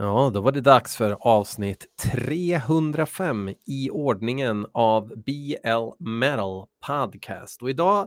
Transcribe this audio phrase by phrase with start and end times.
[0.00, 7.62] Ja, då var det dags för avsnitt 305 i ordningen av BL Metal Podcast.
[7.62, 8.02] Och idag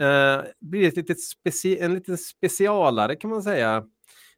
[0.00, 3.84] eh, blir det ett litet speci en liten specialare kan man säga.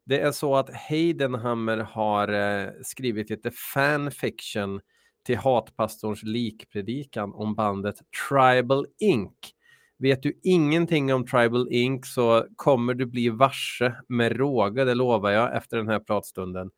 [0.07, 4.81] Det är så att Heidenhammer har eh, skrivit lite fanfiction
[5.27, 7.97] till hatpastorns likpredikan om bandet
[8.29, 9.33] Tribal Inc.
[9.99, 15.31] Vet du ingenting om Tribal Inc så kommer du bli varse med råga, det lovar
[15.31, 16.71] jag, efter den här pratstunden.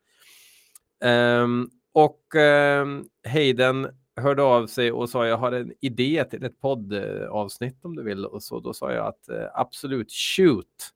[1.03, 2.35] Um, och
[2.81, 7.95] um, Hayden hörde av sig och sa jag har en idé till ett poddavsnitt om
[7.95, 8.25] du vill.
[8.25, 10.91] Och så då sa jag att uh, absolut, shoot.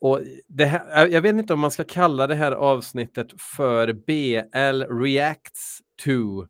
[0.00, 4.94] Och det här, jag vet inte om man ska kalla det här avsnittet för BL
[5.04, 6.46] Reacts to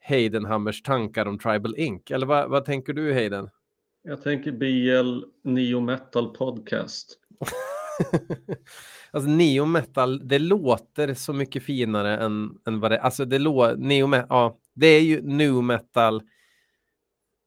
[0.00, 2.10] Heidenhammers tankar om Tribal Inc.
[2.10, 3.50] Eller vad, vad tänker du Hayden?
[4.02, 7.18] Jag tänker BL Neo Metal Podcast.
[9.14, 13.76] alltså neo metal, det låter så mycket finare än, än vad det Alltså det låter,
[13.76, 16.22] neo metal, ja, det är ju new metal.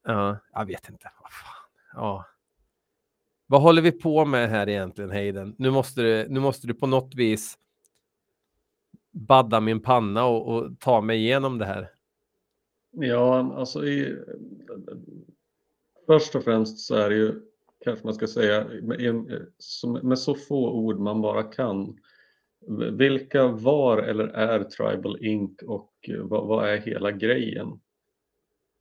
[0.03, 1.11] Ja, jag vet inte.
[1.21, 1.69] Vad fan.
[1.93, 2.25] Ja.
[3.45, 5.55] Vad håller vi på med här egentligen, Hayden?
[5.57, 7.57] Nu måste du, nu måste du på något vis
[9.11, 11.89] badda min panna och, och ta mig igenom det här.
[12.91, 14.17] Ja, alltså i,
[16.05, 17.41] först och främst så är det ju
[17.83, 19.25] kanske man ska säga, med,
[20.03, 21.97] med så få ord man bara kan.
[22.91, 27.79] Vilka var eller är Tribal Inc och vad, vad, är hela grejen?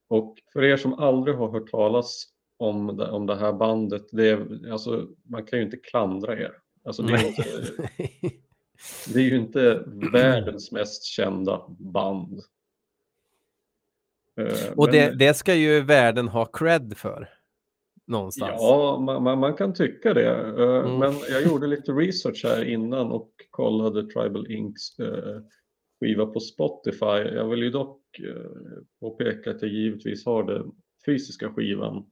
[0.09, 4.29] Och för er som aldrig har hört talas om det, om det här bandet, det
[4.29, 6.53] är, alltså, man kan ju inte klandra er.
[6.85, 7.43] Alltså, det, är inte,
[9.15, 12.41] det är ju inte världens mest kända band.
[14.41, 17.36] Eh, och det, det ska ju världen ha cred för
[18.07, 18.55] någonstans.
[18.59, 20.31] Ja, man, man, man kan tycka det.
[20.31, 20.99] Eh, mm.
[20.99, 25.41] Men jag gjorde lite research här innan och kollade Tribal Inks eh,
[26.01, 27.35] skiva på Spotify.
[27.35, 30.73] Jag vill ju dock eh, påpeka att jag givetvis har den
[31.07, 32.07] fysiska skivan,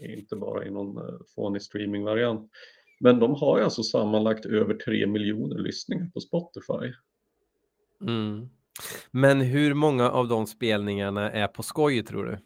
[0.00, 2.50] inte bara i någon fånig streamingvariant.
[3.00, 6.92] Men de har ju alltså sammanlagt över tre miljoner lyssningar på Spotify.
[8.00, 8.48] Mm.
[9.10, 12.38] Men hur många av de spelningarna är på skoj tror du?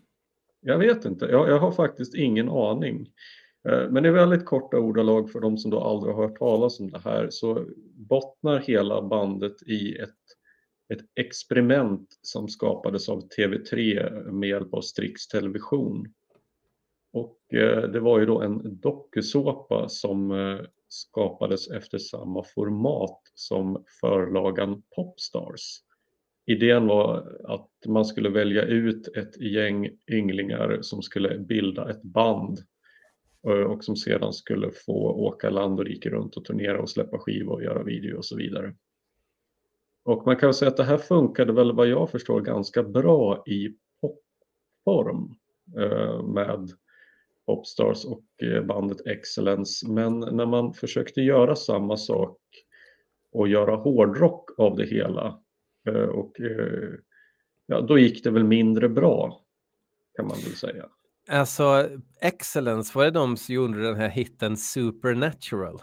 [0.66, 3.08] Jag vet inte, jag, jag har faktiskt ingen aning.
[3.68, 6.90] Eh, men i väldigt korta ordalag för de som då aldrig har hört talas om
[6.90, 10.10] det här så bottnar hela bandet i ett,
[10.94, 16.06] ett experiment som skapades av TV3 med hjälp av Strix Television.
[17.12, 23.84] Och eh, det var ju då en dokusåpa som eh, skapades efter samma format som
[24.00, 25.85] förlagan Popstars.
[26.46, 32.58] Idén var att man skulle välja ut ett gäng ynglingar som skulle bilda ett band
[33.48, 37.18] eh, och som sedan skulle få åka land och rike runt och turnera och släppa
[37.18, 38.74] skivor och göra video och så vidare.
[40.04, 43.76] Och man kan säga att det här funkade väl vad jag förstår ganska bra i
[44.00, 45.34] popform
[45.76, 46.70] eh, med
[47.46, 49.88] Popstars och eh, bandet Excellence.
[49.88, 52.38] Men när man försökte göra samma sak
[53.32, 55.40] och göra hårdrock av det hela
[55.92, 56.92] och eh,
[57.66, 59.42] ja, då gick det väl mindre bra
[60.16, 60.86] kan man väl säga.
[61.28, 61.88] Alltså
[62.20, 65.82] Excellence, var det de som gjorde den här hitten Supernatural?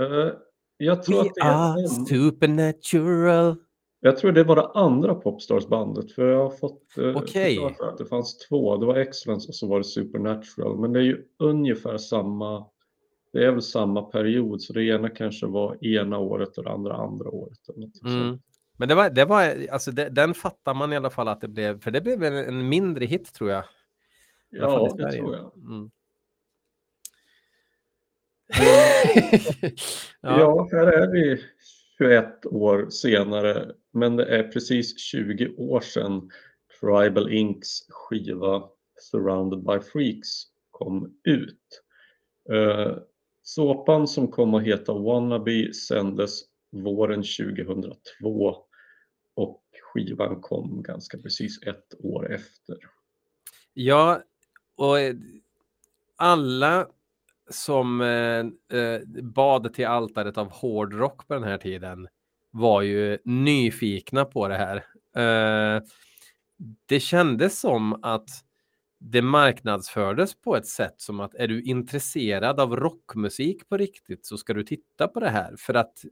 [0.00, 0.32] Uh,
[0.76, 1.86] jag tror We att det är.
[2.06, 3.56] Supernatural.
[4.00, 7.58] Jag tror det var det andra Popstars-bandet för jag har fått uh, okay.
[7.80, 8.76] att det fanns två.
[8.76, 10.80] Det var Excellence och så var det Supernatural.
[10.80, 12.66] Men det är ju ungefär samma
[13.32, 16.94] det är väl samma period så det ena kanske var ena året och det andra
[16.94, 17.68] andra året.
[17.68, 18.38] Eller något mm.
[18.80, 21.48] Men det var, det var alltså det, den fattar man i alla fall att det
[21.48, 23.64] blev, för det blev en mindre hit tror jag.
[24.50, 25.52] Ja, det tror jag.
[25.56, 25.90] Mm.
[30.20, 30.40] ja.
[30.40, 31.44] ja, här är vi
[31.98, 36.30] 21 år senare, men det är precis 20 år sedan
[36.80, 38.68] Tribal Inks skiva
[39.00, 40.28] Surrounded by Freaks
[40.70, 41.82] kom ut.
[42.52, 42.96] Uh,
[43.42, 46.40] såpan som kom att heta Wannabe sändes
[46.72, 48.69] våren 2002
[49.40, 52.76] och skivan kom ganska precis ett år efter.
[53.74, 54.22] Ja,
[54.76, 55.14] och eh,
[56.16, 56.88] alla
[57.50, 62.08] som eh, eh, bad till altaret av hårdrock på den här tiden
[62.50, 64.76] var ju nyfikna på det här.
[65.16, 65.82] Eh,
[66.86, 68.28] det kändes som att
[68.98, 74.36] det marknadsfördes på ett sätt som att är du intresserad av rockmusik på riktigt så
[74.38, 76.04] ska du titta på det här för att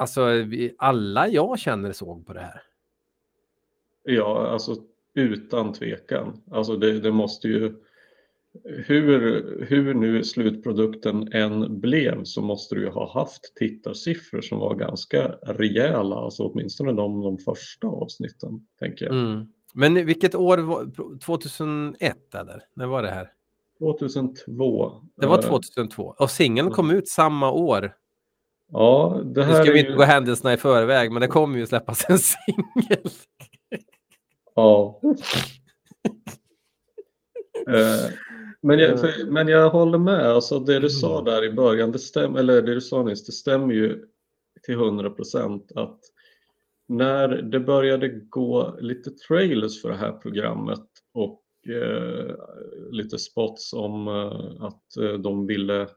[0.00, 2.62] Alltså, vi, alla jag känner såg på det här.
[4.02, 4.76] Ja, alltså
[5.14, 6.42] utan tvekan.
[6.50, 7.74] Alltså det, det måste ju
[8.64, 14.74] hur, hur nu slutprodukten än blev så måste du ju ha haft tittarsiffror som var
[14.74, 19.14] ganska rejäla, alltså åtminstone de, de första avsnitten, tänker jag.
[19.14, 19.46] Mm.
[19.74, 22.62] Men vilket år var 2001 eller?
[22.74, 23.32] När var det här?
[23.78, 24.92] 2002.
[25.16, 27.94] Det var 2002 och singeln kom ut samma år.
[28.72, 29.96] Ja, det här Nu ska vi inte ju...
[29.96, 33.10] gå händelserna i förväg, men det kommer ju släppas en singel.
[34.54, 35.00] Ja.
[37.68, 38.10] Eh,
[38.62, 41.24] men, jag, för, men jag håller med, alltså det du sa Mm.
[41.24, 44.04] där i början, det stämmer, eller det du sa nyss, det stämmer ju
[44.62, 45.98] till 100 procent att
[46.88, 50.84] när det började gå lite trailers för det här programmet
[51.14, 51.42] och
[51.74, 52.34] eh,
[52.90, 55.88] lite spots om eh, att eh, de ville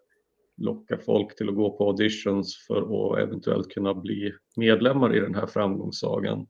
[0.58, 2.82] locka folk till att gå på auditions för
[3.14, 6.48] att eventuellt kunna bli medlemmar i den här framgångssagan.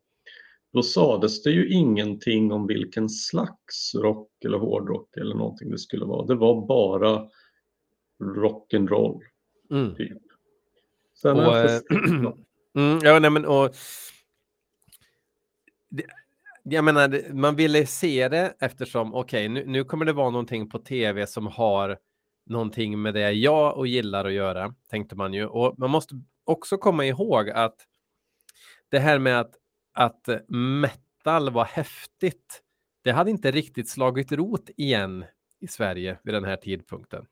[0.74, 6.06] Då sades det ju ingenting om vilken slags rock eller hårdrock eller någonting det skulle
[6.06, 6.26] vara.
[6.26, 7.28] Det var bara
[8.24, 9.22] rock'n'roll
[9.72, 9.96] Mm.
[9.96, 10.18] typ.
[11.22, 12.40] Sen Och, har jag förstått-
[12.76, 13.70] Mm, ja, nej, men och...
[15.90, 16.04] Det,
[16.64, 20.80] jag menar, man ville se det eftersom, okej, nu, nu kommer det vara någonting på
[20.80, 21.98] tv som har
[22.46, 25.46] någonting med det jag och gillar att göra, tänkte man ju.
[25.46, 27.88] Och man måste också komma ihåg att
[28.90, 29.56] det här med att,
[29.94, 32.62] att eh, metal var häftigt,
[33.02, 35.26] det hade inte riktigt slagit rot igen
[35.60, 37.26] i Sverige vid den här tidpunkten.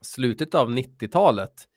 [0.00, 1.68] Slutet av 90-talet,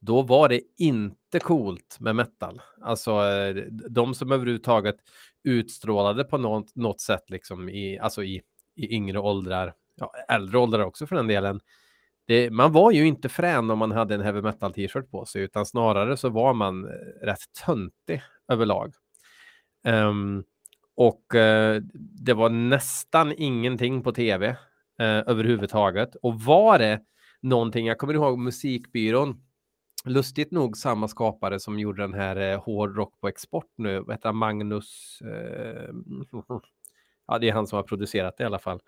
[0.00, 2.62] då var det inte coolt med metal.
[2.80, 3.54] Alltså eh,
[3.90, 4.96] de som överhuvudtaget
[5.42, 8.42] utstrålade på något, något sätt liksom i, alltså i,
[8.76, 11.60] i yngre åldrar, ja, äldre åldrar också för den delen.
[12.26, 15.42] Det, man var ju inte frän om man hade en heavy metal t-shirt på sig,
[15.42, 16.90] utan snarare så var man eh,
[17.26, 18.94] rätt töntig överlag.
[19.86, 20.44] Um,
[20.96, 21.82] och uh,
[22.24, 24.56] det var nästan ingenting på tv uh,
[25.06, 26.14] eh, överhuvudtaget.
[26.14, 27.00] Och var det
[27.40, 29.42] någonting, jag kommer ihåg musikbyrån,
[30.04, 34.16] lustigt nog samma skapare som gjorde den här uh, hård rock på export nu, vad
[34.16, 35.94] heter Magnus, Uh,
[37.26, 38.80] ja det är han som har producerat det i alla fall,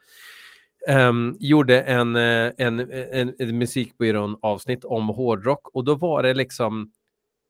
[0.89, 6.23] um, gjorde en, eh, en, eh, en, en musikbyrån avsnitt om hårdrock och då var
[6.23, 6.93] det liksom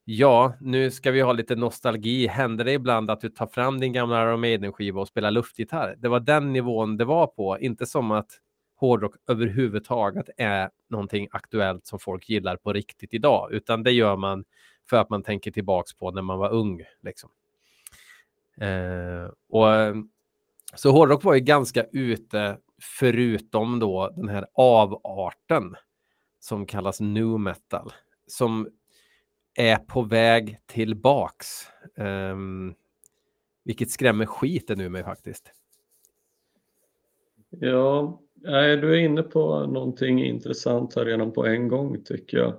[0.09, 2.27] Ja, nu ska vi ha lite nostalgi.
[2.27, 5.95] Händer det ibland att du tar fram din gamla Iron Maiden-skiva och spelar luftgitarr?
[5.99, 8.31] Det var den nivån det var på, inte som att
[8.77, 14.45] hårdrock överhuvudtaget är någonting aktuellt som folk gillar på riktigt idag, utan det gör man
[14.91, 16.83] för att man tänker tillbaks på när man var ung.
[17.03, 17.31] Liksom.
[18.61, 19.67] Eh, och,
[20.75, 25.75] så hårdrock var ju ganska ute, förutom då den här avarten
[26.41, 27.93] som kallas nu metal,
[28.27, 28.69] som
[29.55, 31.47] är på väg tillbaks.
[31.97, 32.75] Um,
[33.65, 35.53] vilket skrämmer skiten ur mig faktiskt.
[37.51, 42.53] Ja, du är inne på någonting intressant här redan på en gång tycker jag.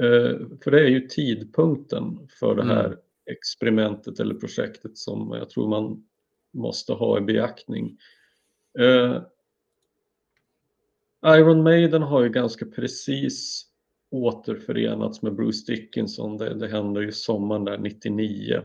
[0.00, 2.98] Eh, för det är ju tidpunkten för det här Mm.
[3.26, 6.04] experimentet eller projektet som jag tror man
[6.52, 7.98] måste ha i beaktning.
[11.26, 13.66] Iron Maiden har ju ganska precis
[14.10, 16.36] återförenats med Bruce Dickinson.
[16.36, 18.62] Det, det hände ju sommaren där 99.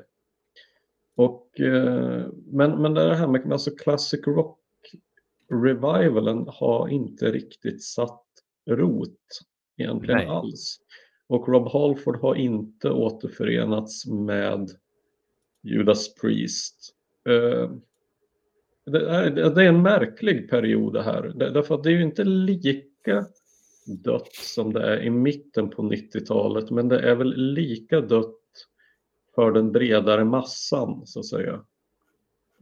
[1.15, 4.59] Och, eh, men, men det här med alltså classic rock
[5.51, 8.23] revivalen har inte riktigt satt
[8.69, 9.19] rot
[9.77, 10.27] egentligen Nej.
[10.27, 10.79] alls.
[11.27, 14.69] Och Rob Halford har inte återförenats med
[15.63, 16.95] Judas Priest.
[17.29, 17.71] Eh,
[18.85, 21.31] det är, en märklig period det här.
[21.35, 23.25] Därför att det är ju inte lika
[24.03, 26.71] dött som det är i mitten på 90-talet.
[26.71, 28.39] Men det är väl lika dött
[29.35, 31.53] för den bredare massan så att säga.
[31.53, 31.63] Eh,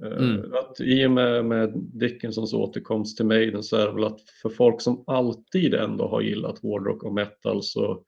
[0.04, 0.54] Mm.
[0.54, 4.50] Att I och med, med Dickinsons återkomst till Maiden så är det väl att för
[4.50, 8.04] folk som alltid ändå har gillat hårdrock och metal så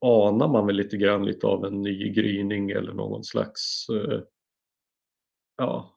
[0.00, 4.20] anar man väl lite grann lite av en ny gryning eller någon slags eh,
[5.56, 5.95] ja,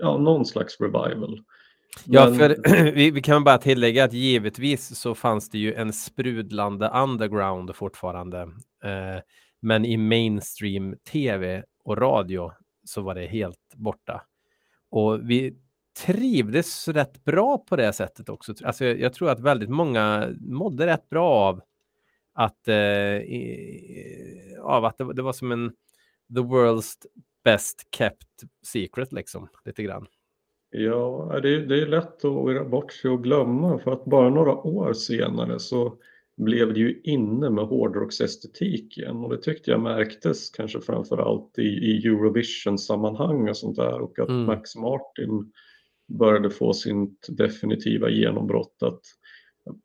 [0.00, 1.40] ja, någon slags revival.
[2.04, 5.92] Ja, Men- för vi, vi kan bara tillägga att givetvis så fanns det ju en
[5.92, 8.40] sprudlande underground fortfarande.
[8.84, 9.22] Eh,
[9.60, 12.52] men i mainstream tv och radio
[12.84, 14.22] så var det helt borta.
[14.90, 15.56] Och vi
[16.06, 18.54] trivdes rätt bra på det sättet också.
[18.64, 21.60] Alltså, jag, jag tror att väldigt många mådde rätt bra av
[22.34, 22.76] att, eh,
[23.16, 25.72] i, av att det, det var som en
[26.34, 26.94] the world's
[27.44, 30.06] best kept secret liksom, lite grann.
[30.70, 34.30] Ja, det är, det är lätt att irra bort sig och glömma för att bara
[34.30, 35.98] några år senare så
[36.36, 41.58] blev det ju inne med hårdrocksestetik igen och det tyckte jag märktes kanske framför allt
[41.58, 44.44] i, i Eurovision-sammanhang och sånt där och att Mm.
[44.44, 45.52] Max Martin
[46.18, 49.00] började få sitt definitiva genombrott att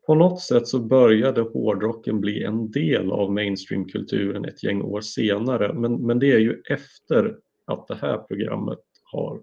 [0.08, 5.74] på något sätt så började hårdrocken bli en del av mainstreamkulturen ett gäng år senare
[5.74, 7.36] men, men det är ju efter
[7.67, 9.41] att det här programmet har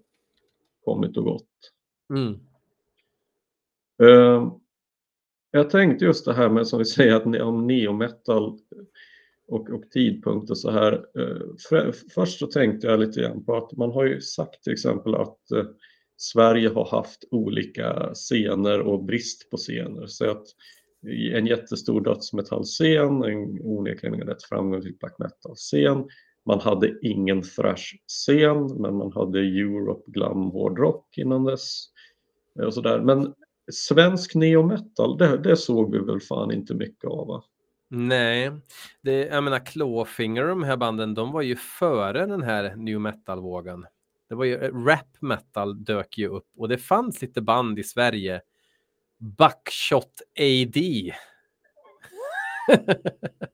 [0.84, 1.72] kommit och gått.
[2.14, 2.40] Mm.
[4.02, 4.56] Uh,
[5.50, 8.58] jag tänkte just det här med som vi säger att om neometal
[9.48, 10.92] och, och tidpunkt och så här.
[11.18, 15.14] Uh, först så tänkte jag lite grann på att man har ju sagt till exempel
[15.14, 15.64] att uh,
[16.16, 20.06] Sverige har haft olika scener och brist på scener.
[20.06, 20.46] Så att
[21.32, 26.08] en jättestor dödsmetallscen, en onekligen en rätt framgångsrik black metal-scen.
[26.46, 31.86] Man hade ingen thrash-scen, men man hade Europe glam hårdrock innan dess.
[32.58, 33.00] Eh, och så där.
[33.00, 33.34] Men
[33.72, 37.44] svensk neometal, det, det såg vi väl fan inte mycket av va?
[37.90, 38.50] Nej,
[39.02, 43.86] det, jag menar Clawfinger, de här banden, de var ju före den här new metal-vågen.
[44.28, 47.82] Det var ju eh, rap metal dök ju upp och det fanns lite band i
[47.82, 48.40] Sverige.
[49.18, 51.12] Buckshot AD.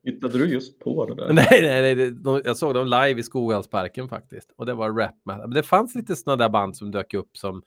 [0.04, 1.32] Hittade du just på det där?
[1.32, 4.52] Nej, nej, nej de, jag såg dem live i Skoghallsparken faktiskt.
[4.56, 5.40] Och det var rap metal.
[5.40, 7.62] Men det fanns lite sådana där band som dök upp som,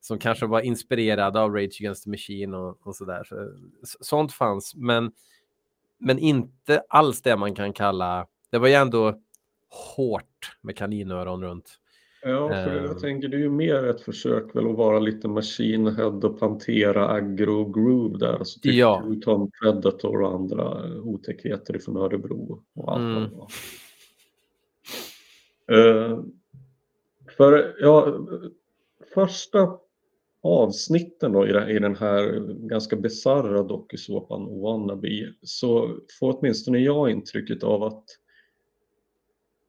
[0.00, 3.24] som kanske var inspirerade av Rage Against the Machine och, och sådär.
[3.24, 3.48] Så,
[4.00, 5.12] sånt fanns, men,
[5.98, 8.26] men inte alls det man kan kalla...
[8.50, 9.18] Det var ju ändå
[9.96, 11.78] hårt med kaninöron runt.
[12.24, 12.98] Ja, för jag ehm.
[12.98, 17.08] tänker det är ju mer ett försök väl att vara lite Machine Head och Pantera,
[17.08, 18.32] Agro Groove där.
[18.32, 19.04] Alltså typ ja.
[19.22, 23.30] Tom Predator och andra otäckheter från Örebro och allt mm.
[25.72, 26.24] Uh,
[27.36, 28.18] för ja,
[29.14, 29.78] första
[30.42, 37.82] avsnitten då i, den här ganska bisarra dokusåpan Wannabe så får åtminstone jag intrycket av
[37.82, 38.04] att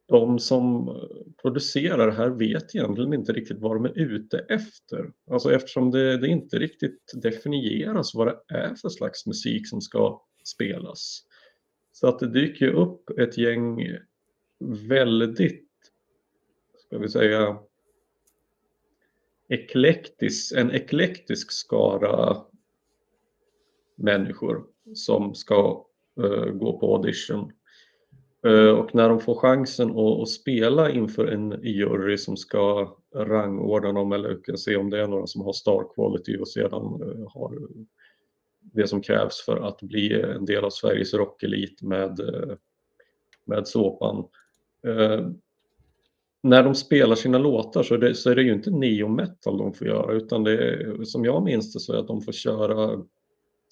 [0.07, 0.93] de som eh,
[1.41, 5.11] producerar det här vet egentligen inte riktigt vad de är ute efter.
[5.31, 10.21] Alltså eftersom det, det inte riktigt definieras vad det är för slags musik som ska
[10.43, 11.21] spelas.
[11.91, 13.97] Så att det dyker upp ett gäng
[14.89, 15.67] väldigt,
[16.87, 17.59] ska vi säga,
[19.49, 22.45] eklektisk, en eklektisk skara
[23.95, 25.85] människor som ska
[26.19, 27.51] uh, gå på audition
[28.45, 34.11] Eh, och när de får chansen att, spela inför en jury som ska rangordna dem
[34.11, 37.57] eller se om det är några som har star quality och sedan eh, har
[38.61, 42.55] det som krävs för att bli en del av Sveriges rockelit med, eh,
[43.45, 44.25] med såpan.
[46.43, 49.57] När de spelar sina låtar så är, det, så är det ju inte neo metal
[49.57, 52.31] de får göra utan det är, som jag minns det så är att de får
[52.31, 53.03] köra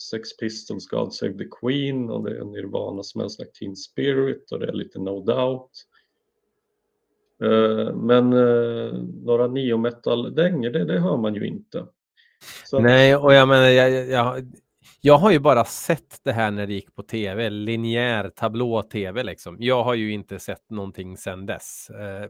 [0.09, 4.59] Sex Pistols, God Save the Queen och det är Nirvana Smells Like Teen Spirit och
[4.59, 5.71] det är lite No Doubt.
[7.43, 8.93] Eh, men eh,
[9.23, 11.85] några neometal-dängor, det, det hör man ju inte.
[12.65, 12.79] Så...
[12.79, 14.45] Nej, och jag menar, jag, jag,
[15.01, 19.57] jag har ju bara sett det här när det gick på tv, linjär tablå-tv liksom.
[19.59, 21.89] Jag har ju inte sett någonting sedan dess.
[21.89, 22.29] Eh,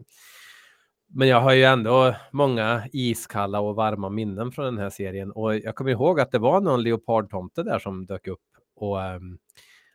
[1.13, 5.55] men jag har ju ändå många iskalla och varma minnen från den här serien och
[5.55, 8.39] jag kommer ihåg att det var någon leopardtomte där som dök upp
[8.75, 9.37] och, ehm,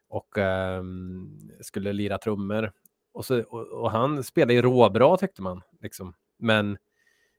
[0.09, 2.73] och um, skulle lira trummor.
[3.13, 5.63] Och, så, och, och, han spelade ju råbra tyckte man.
[5.81, 6.15] Liksom.
[6.39, 6.79] Men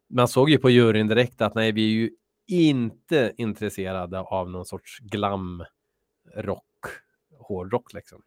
[0.10, 2.12] man såg ju på juryn direkt att nej, vi är ju
[2.48, 5.64] inte intresserade av någon sorts glam
[6.36, 6.86] rock,
[7.40, 8.22] hårdrock liksom.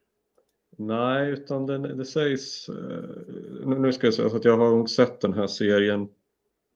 [0.78, 2.68] Nej, utan det, det sägs...
[2.68, 6.08] Eh, nu ska jag säga att jag har sett den här serien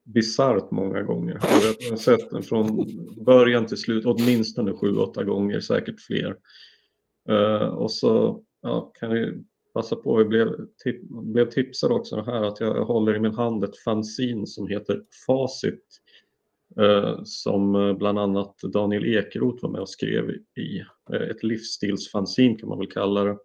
[0.05, 1.39] bisarrt många gånger.
[1.81, 2.87] Jag har sett den från
[3.25, 6.35] början till slut åtminstone sju, åtta gånger, säkert fler.
[7.29, 10.47] Uh, och så ja, kan vi passa på, jag blev,
[10.83, 15.01] tip, blev tipsad också här att jag håller i min hand ett fanzine som heter
[15.27, 15.83] Facit.
[16.79, 20.79] Uh, som bland annat Daniel Ekeroth var med och skrev i.
[21.13, 23.37] Uh, ett livsstilsfanzin kan man väl kalla det.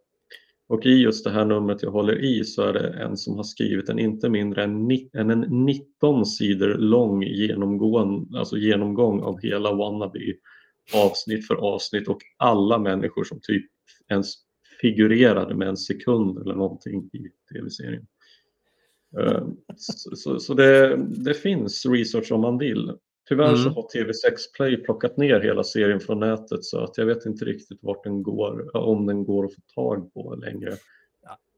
[0.71, 3.43] Och i just det här numret jag håller i så är det en som har
[3.43, 10.19] skrivit en inte mindre än, en 19 sidor lång genomgång, alltså genomgång av hela Wannabe
[10.95, 13.65] avsnitt för avsnitt och alla människor som typ
[14.09, 14.35] ens
[14.81, 18.07] figurerade med en sekund eller någonting i tv-serien.
[19.21, 22.93] Ehm, så, så, så det, det, finns research om man vill.
[23.29, 23.57] Tyvärr mm.
[23.57, 27.45] så har TV6 Play plockat ner hela serien från nätet så att jag vet inte
[27.45, 30.73] riktigt vart den går, om den går att få tag på längre.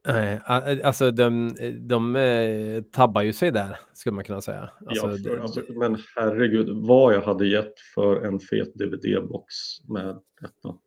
[0.07, 0.41] Nej,
[0.83, 4.69] alltså de, de eh, tabbar ju sig där, skulle man kunna säga.
[4.85, 9.45] Alltså, ja, för, alltså, men herregud, vad jag hade gett för en fet DVD-box
[9.87, 10.77] med detta.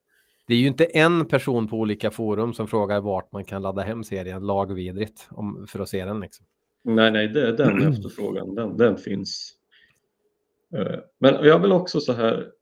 [0.46, 3.82] Det är ju inte en person på olika forum som frågar vart man kan ladda
[3.82, 6.20] hem serien lagvidrigt om, för att se den.
[6.20, 6.46] Liksom.
[6.84, 9.55] Nej, nej, det är den efterfrågan, den, den finns.
[10.74, 12.52] Eh, men jag vill också så här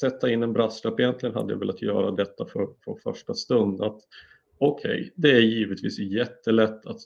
[0.00, 1.00] sätta in en brasklapp.
[1.00, 3.82] Egentligen hade jag velat göra detta för, för första stund.
[3.82, 4.00] att
[4.58, 7.00] Okej, okay, det är givetvis jättelätt att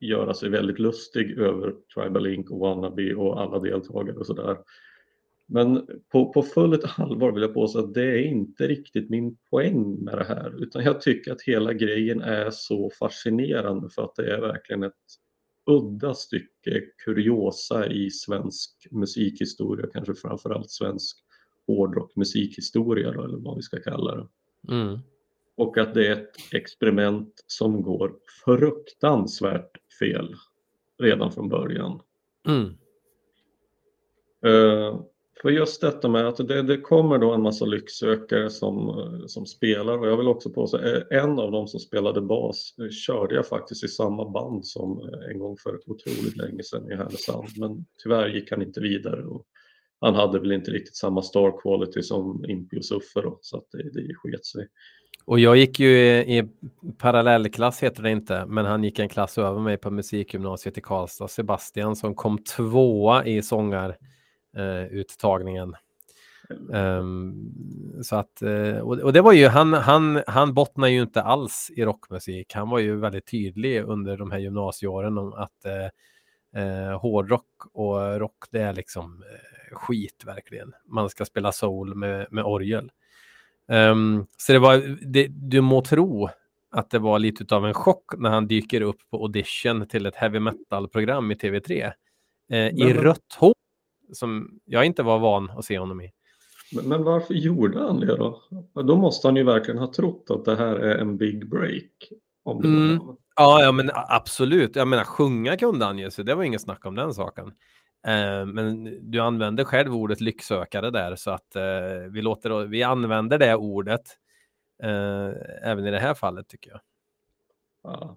[0.00, 4.56] göra sig väldigt lustig över Tribalink och Wannabe och alla deltagare och sådär.
[5.48, 10.04] Men på, på fullt allvar vill jag påstå att det är inte riktigt min poäng
[10.04, 14.34] med det här utan jag tycker att hela grejen är så fascinerande för att det
[14.34, 14.94] är verkligen ett
[15.66, 21.16] udda stycke kuriosa i svensk musikhistoria, kanske framförallt svensk
[21.66, 24.28] hårdrock musikhistoria då, eller vad vi ska kalla det.
[24.74, 24.98] Mm.
[25.56, 30.34] Och att det är ett experiment som går fruktansvärt fel
[30.98, 32.00] redan från början.
[32.48, 32.64] Mm.
[34.46, 35.00] Uh,
[35.46, 38.94] för just detta med att det, det, kommer då en massa lycksökare som,
[39.26, 39.98] som spelar.
[39.98, 43.46] Och jag vill också påstå eh, en av dem som spelade bas eh, körde jag
[43.46, 47.48] faktiskt i samma band som eh, en gång för otroligt länge sedan i Härnösand.
[47.56, 49.46] Men tyvärr gick han inte vidare och
[50.00, 53.82] han hade väl inte riktigt samma star quality som Impio Uffe, då, så att det,
[53.82, 54.68] det sket sig.
[55.24, 56.48] Och jag gick ju i, i
[56.98, 61.28] parallellklass heter det inte, men han gick en klass över mig på musikgymnasiet i Karlstad,
[61.28, 63.96] Sebastian som kom tvåa i sångar
[64.56, 64.98] Eh,
[66.68, 67.52] um,
[68.02, 71.70] så att, uh, och, och, det var ju, han, han, han bottnar ju inte alls
[71.76, 72.54] i rockmusik.
[72.54, 78.20] Han var ju väldigt tydlig under de här gymnasieåren om att uh, uh, hårdrock och
[78.20, 79.24] rock, det är liksom
[79.72, 80.72] skit verkligen.
[80.84, 82.90] Man ska spela soul med, med orgel.
[83.68, 86.28] Um, så det var, det, du må tro
[86.70, 90.16] att det var lite av en chock när han dyker upp på audition till ett
[90.16, 91.92] heavy metal-program i TV3.
[92.50, 93.54] Eh, I rött hår,
[94.12, 96.12] som jag inte var van att se honom i.
[96.72, 98.42] Men, men, varför gjorde han det då?
[98.74, 102.12] Då måste han ju verkligen ha trott att det här är en big break.
[102.44, 103.00] Om det mm.
[103.36, 104.76] ja, ja, men absolut.
[104.76, 107.52] Jag menar, sjunga kunde han ju, så det var inget snack om den saken.
[108.06, 113.38] Eh, men du använder själv ordet lycksökare där så att eh, vi, låter, vi använder
[113.38, 114.02] det ordet
[114.82, 115.30] eh,
[115.70, 116.80] även i det här fallet tycker jag.
[117.82, 118.16] Ja,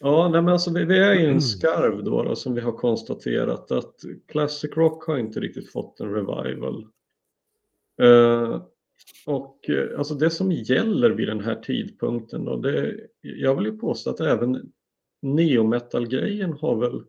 [0.00, 1.40] ja nej, men alltså, vi, vi är i en mm.
[1.40, 3.94] skarv då, då som vi har konstaterat att
[4.28, 6.86] Classic Rock har inte riktigt fått en revival.
[8.02, 8.62] Uh,
[9.26, 14.10] och alltså det som gäller vid den här tidpunkten då, det, jag vill ju påstå
[14.10, 14.72] att även
[15.22, 17.04] neometal-grejen har väl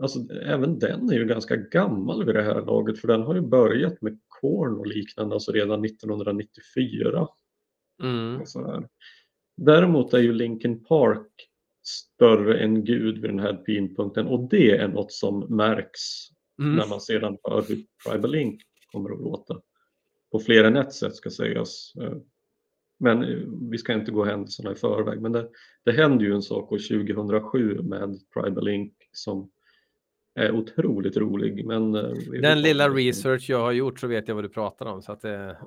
[0.00, 3.40] alltså, även den är ju ganska gammal vid det här laget för den har ju
[3.40, 7.28] börjat med Korn och liknande alltså redan 1994.
[8.02, 8.42] Mm.
[9.56, 11.50] Däremot är ju Linkin Park
[11.84, 16.00] större än Gud vid den här tidpunkten och det är något som märks
[16.60, 16.76] mm.
[16.76, 19.60] när man sedan hör hur Tribal Link kommer att låta.
[20.32, 21.92] På fler än ett sätt ska sägas.
[22.98, 23.38] Men eh,
[23.70, 25.20] vi ska inte gå händelserna i förväg.
[25.20, 25.48] Men det,
[25.84, 29.50] det hände ju en sak år 2007 med Tribal Link som
[30.34, 31.66] är otroligt rolig.
[31.66, 35.02] Men eh, Den lilla research jag har gjort så vet jag vad du pratar om.
[35.02, 35.58] Så att det...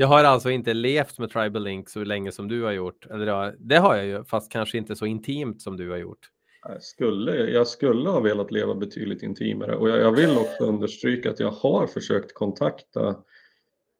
[0.00, 3.06] jag har alltså inte levt med Tribal Link så länge som du har gjort.
[3.06, 6.30] Eller det har jag ju, fast kanske inte så intimt som du har gjort.
[6.68, 11.30] Jag skulle, jag skulle ha velat leva betydligt intimare och jag, jag vill också understryka
[11.30, 13.08] att jag har försökt kontakta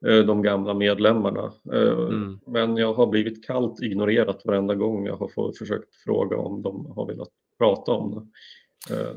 [0.06, 1.52] eh, de gamla medlemmarna.
[1.72, 2.40] Eh, mm.
[2.46, 7.06] Men jag har blivit kallt ignorerat varenda gång jag har försökt fråga om de har
[7.06, 8.28] velat prata om
[8.90, 9.00] det.
[9.00, 9.16] Eh,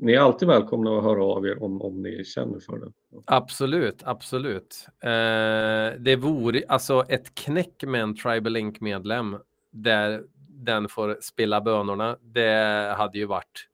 [0.00, 2.92] ni är alltid välkomna att höra av er om, om ni känner för det.
[3.24, 4.86] Absolut, absolut.
[5.02, 9.36] Eh, det vore alltså ett knäck med en Tribal Link-medlem
[9.70, 12.16] där den får spela bönorna.
[12.20, 13.68] Det hade ju varit,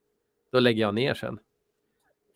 [0.52, 1.38] då lägger jag ner sen.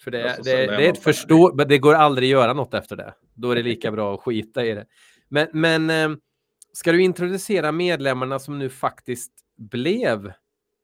[0.05, 2.75] För det, alltså, det, det är ett förstå, men det går aldrig att göra något
[2.75, 3.15] efter det.
[3.35, 4.87] Då är det lika bra att skita i det.
[5.29, 6.19] Men, men eh,
[6.73, 10.33] ska du introducera medlemmarna som nu faktiskt blev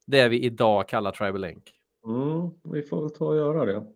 [0.06, 1.75] det vi idag kallar Tribal Link?
[2.06, 3.86] Mm, vi får väl ta och göra det.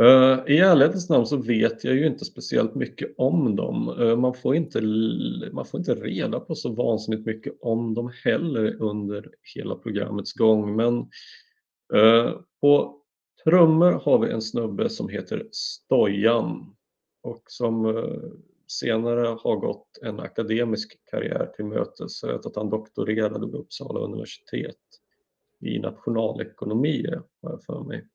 [0.00, 3.88] Uh, I ärlighetens namn så vet jag ju inte speciellt mycket om dem.
[3.88, 4.80] Uh, man, får inte,
[5.52, 10.76] man får inte reda på så vansinnigt mycket om dem heller under hela programmets gång.
[10.76, 10.98] Men
[11.94, 13.02] uh, på
[13.44, 16.74] trummor har vi en snubbe som heter Stojan
[17.22, 18.04] och som
[18.66, 22.22] senare har gått en akademisk karriär till mötes.
[22.22, 24.76] Jag vet att han doktorerade vid Uppsala universitet
[25.60, 27.06] i nationalekonomi
[27.42, 28.06] har jag för mig.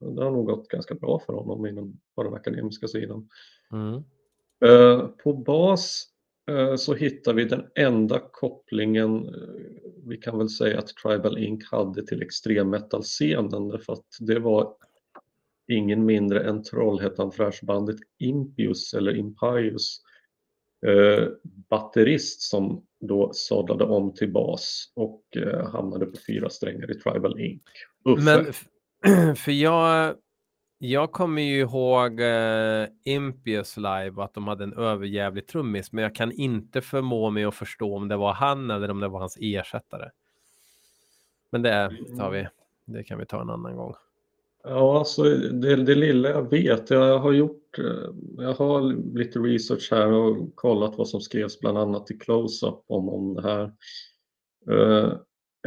[0.00, 3.28] Det har nog gått ganska bra för honom inom, på den akademiska sidan.
[3.72, 4.02] Mm.
[4.64, 6.06] Eh, på bas
[6.50, 11.70] eh, så hittar vi den enda kopplingen eh, vi kan väl säga att Tribal Inc
[11.70, 14.74] hade till extremmetal-scenen därför att det var
[15.68, 20.02] ingen mindre än Trollhättan Thrashbandet Impius eller Impius
[20.86, 21.28] eh,
[21.70, 27.40] batterist som då sadlade om till bas och eh, hamnade på fyra strängar i Tribal
[27.40, 27.62] Inc.
[28.04, 28.22] Uffe.
[28.24, 30.14] Men för jag,
[30.78, 36.02] jag kommer ju ihåg uh, Impius live och att de hade en överjävlig trummis, men
[36.02, 39.20] jag kan inte förmå mig att förstå om det var han eller om det var
[39.20, 40.10] hans ersättare.
[41.50, 42.48] Men det tar vi.
[42.84, 43.94] Det kan vi ta en annan gång.
[44.68, 48.80] Ja, alltså det, det lilla jag vet, jag har gjort, eh, jag har
[49.18, 53.42] lite research här och kollat vad som skrevs bland annat i Close-Up om, om det
[53.42, 53.72] här.
[54.70, 55.12] Eh,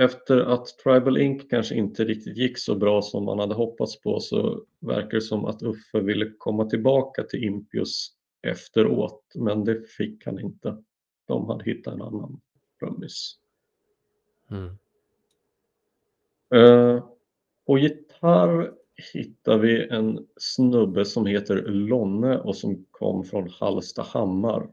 [0.01, 4.19] efter att Tribal Inc kanske inte riktigt gick så bra som man hade hoppats på
[4.19, 8.11] så verkar det som att Uffe ville komma tillbaka till Impius
[8.47, 10.83] efteråt, men det fick han inte.
[11.27, 12.41] De hade hittat en annan
[12.79, 13.35] trummis.
[14.51, 14.77] Mm.
[16.55, 17.03] Uh,
[17.67, 18.78] på gitarr
[19.13, 24.69] hittar vi en snubbe som heter Lonne och som kom från Hallstahammar.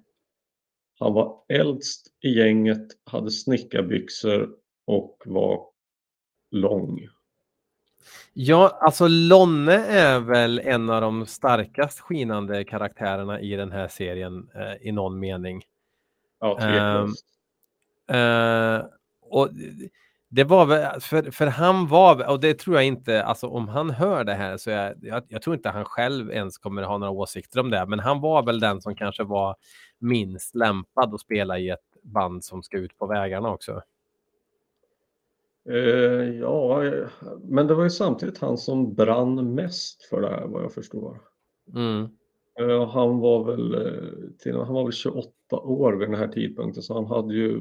[0.98, 4.50] Han var äldst i gänget, hade snickarbyxor
[4.86, 5.66] och var
[6.50, 7.08] lång.
[8.32, 14.50] Ja, alltså Lonne är väl en av de starkast skinande karaktärerna i den här serien
[14.54, 15.62] eh, i någon mening.
[16.40, 17.26] Ja, tveklöst.
[18.10, 18.84] Uh, uh,
[19.20, 19.48] och
[20.36, 23.90] det var väl, för, för han var, och det tror jag inte, alltså om han
[23.90, 27.12] hör det här så jag, jag, jag tror inte han själv ens kommer ha några
[27.12, 29.56] åsikter om det, men han var väl den som kanske var
[29.98, 33.82] minst lämpad att spela i ett band som ska ut på vägarna också.
[35.70, 36.82] Uh, ja,
[37.42, 41.20] men det var ju samtidigt han som brann mest för det här vad jag förstår.
[41.74, 42.08] Mm.
[42.60, 43.76] Uh, han var väl
[44.38, 47.60] till, han var väl 28 år vid den här tidpunkten så han hade ju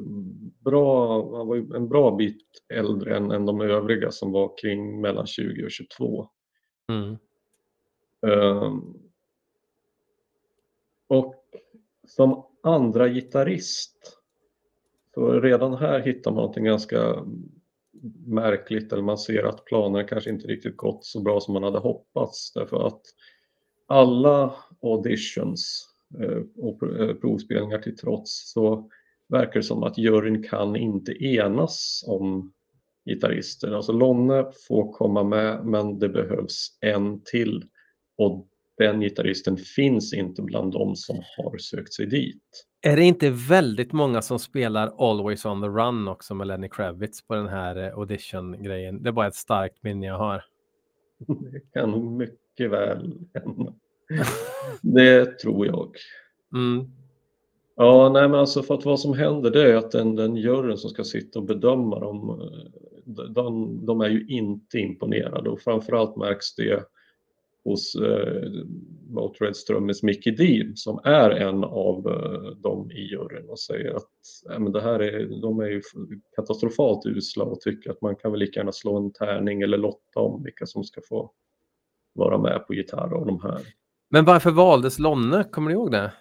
[0.60, 5.02] bra, han var ju en bra bit äldre än, än de övriga som var kring
[5.02, 6.28] mellan 20 och 22.
[6.92, 7.18] Mm.
[8.22, 9.00] Um,
[11.08, 11.36] och
[12.08, 14.18] som andra gitarrist
[15.14, 17.26] så redan här hittar man någonting ganska
[18.26, 21.80] märkligt eller man ser att planerna kanske inte riktigt gått så bra som man hade
[21.80, 23.02] hoppats därför att
[23.88, 24.56] alla
[24.86, 28.90] auditions Eh, och eh, provspelningar till trots så
[29.30, 32.54] verkar det som att juryn kan inte enas om
[33.06, 33.72] gitarrister.
[33.72, 37.64] Alltså Lonne får komma med men det behövs en till
[38.18, 42.66] och den gitarristen finns inte bland de som har sökt sig dit.
[42.82, 47.28] Är det inte väldigt många som spelar Always on the Run också med Lenny Kravitz
[47.28, 49.04] på den här eh, audition-grejen?
[49.04, 50.44] Det är bara ett starkt minne jag har.
[51.52, 53.74] Det kan mycket väl hända.
[54.82, 55.96] Det tror jag.
[56.54, 56.86] Mm.
[57.76, 60.78] Ja, nej men alltså för att vad som händer det är att den, den juryn
[60.78, 66.16] som ska sitta och bedöma dem, eh, de, de är ju inte imponerade och framförallt
[66.16, 66.84] märks det
[67.66, 68.52] hos eh,
[69.08, 74.12] Motörheads trummis Mickey Dean som är en av eh, dem i juryn och säger att
[74.52, 75.82] äh, men det här är, de är ju
[76.36, 80.20] katastrofalt usla och tycker att man kan väl lika gärna slå en tärning eller lotta
[80.20, 81.32] om vilka som ska få
[82.14, 83.62] vara med på gitarr av de här.
[84.16, 85.44] Men varför valdes Lonne?
[85.44, 86.12] Kommer du ihåg det?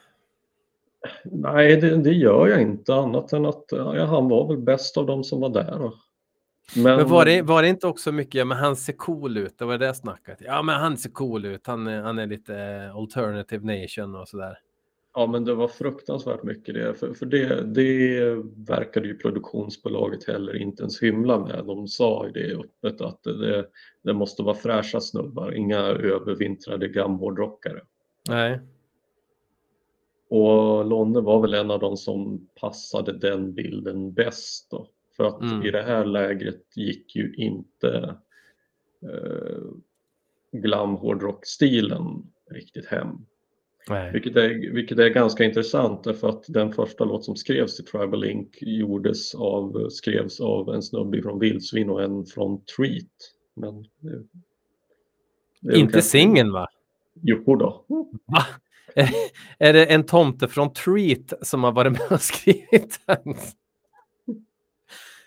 [1.25, 5.07] Nej, det, det, gör jag inte annat än att ja, han var väl bäst av
[5.07, 5.79] dem som var där.
[6.77, 9.59] Men, men var, det, var det inte också mycket, ja, men han ser cool ut,
[9.59, 10.39] det var det snacket.
[10.41, 14.59] Ja, men han ser cool ut, han, han är lite alternative nation och sådär.
[15.15, 20.57] Ja, men det var fruktansvärt mycket det, för, för det, det verkade ju produktionsbolaget heller
[20.57, 21.65] inte ens hymla med.
[21.67, 23.67] De sa ju det öppet att det,
[24.03, 27.81] det måste vara fräscha snubbar, inga övervintrade gamhårdrockare.
[28.29, 28.61] Nej.
[30.29, 34.89] Och Lonne var väl en av de som passade den bilden bäst då.
[35.17, 35.63] För att mm.
[35.63, 38.17] i det här lägret gick ju inte
[39.03, 39.63] eh,
[40.53, 43.27] glam hårdrock-stilen riktigt hem.
[44.13, 48.25] Vilket är, vilket är ganska intressant därför att den första låt som skrevs till Tribal
[48.25, 53.33] Inc gjordes av, skrevs av en snubbe från Vildsvin och en från Treat.
[53.57, 54.23] Men det,
[55.61, 56.69] det inte singeln va?
[57.23, 57.85] Jo då.
[58.27, 58.47] Va?
[59.59, 63.37] är det en tomte från Treat som har varit med och skrivit den?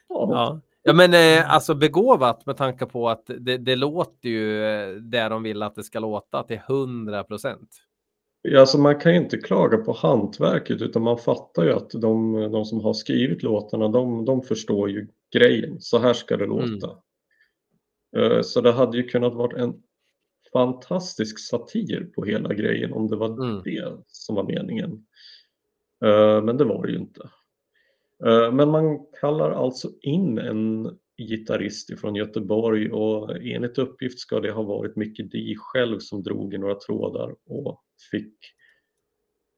[0.10, 0.62] Ja.
[0.84, 5.30] ja, men eh, alltså begåvat med tanke på att det, det låter ju eh, där
[5.30, 7.70] de vill att det ska låta till hundra procent.
[8.56, 12.66] Alltså man kan ju inte klaga på hantverket utan man fattar ju att de, de
[12.66, 15.82] som har skrivit låtarna de, de förstår ju grejen.
[15.82, 16.90] Så här ska det låta.
[18.18, 18.44] Mm.
[18.44, 19.74] Så det hade ju kunnat vara en
[20.54, 23.62] fantastisk satir på hela grejen om det var mm.
[23.64, 24.92] det som var meningen.
[26.06, 27.30] Uh, men det var det ju inte.
[28.26, 34.52] Uh, men man kallar alltså in en gitarrist ifrån Göteborg och enligt uppgift ska det
[34.52, 38.34] ha varit Micke Di själv som drog i några trådar och fick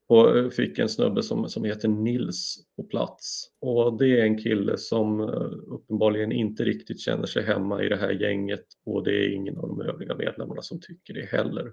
[0.10, 3.48] och eh, fick en snubbe som, som heter Nils på plats.
[3.62, 5.28] Och det är en kille som eh,
[5.68, 9.68] uppenbarligen inte riktigt känner sig hemma i det här gänget och det är ingen av
[9.68, 11.72] de övriga medlemmarna som tycker det heller.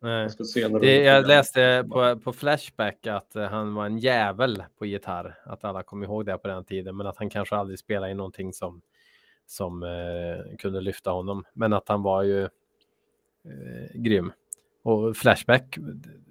[0.00, 0.28] Nej.
[0.54, 5.38] Jag, det, jag läste på, på Flashback att uh, han var en jävel på gitarr,
[5.44, 8.14] att alla kom ihåg det på den tiden, men att han kanske aldrig spelade i
[8.14, 8.82] någonting som,
[9.48, 12.48] som uh, kunde lyfta honom, men att han var ju uh,
[13.94, 14.32] grym.
[14.82, 15.78] Och Flashback,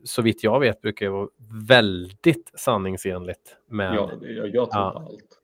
[0.03, 1.29] så vitt jag vet, brukar vara
[1.67, 3.57] väldigt sanningsenligt.
[3.67, 5.39] Med, ja, jag, jag tror ja, på allt.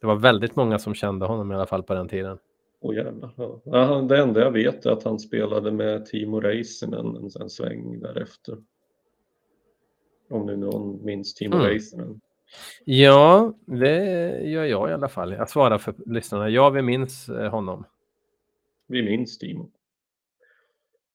[0.00, 2.38] Det var väldigt många som kände honom i alla fall på den tiden.
[2.80, 3.30] Åh jävlar.
[3.64, 4.00] Ja.
[4.00, 8.56] Det enda jag vet är att han spelade med Timo Räisänen en, en sväng därefter.
[10.30, 11.66] Om nu någon minns Timo mm.
[11.66, 12.20] Räisänen.
[12.84, 14.04] Ja, det
[14.42, 15.32] gör jag i alla fall.
[15.32, 16.48] Jag svarar för lyssnarna.
[16.48, 17.84] Ja, vi minns eh, honom.
[18.86, 19.70] Vi minns Timo.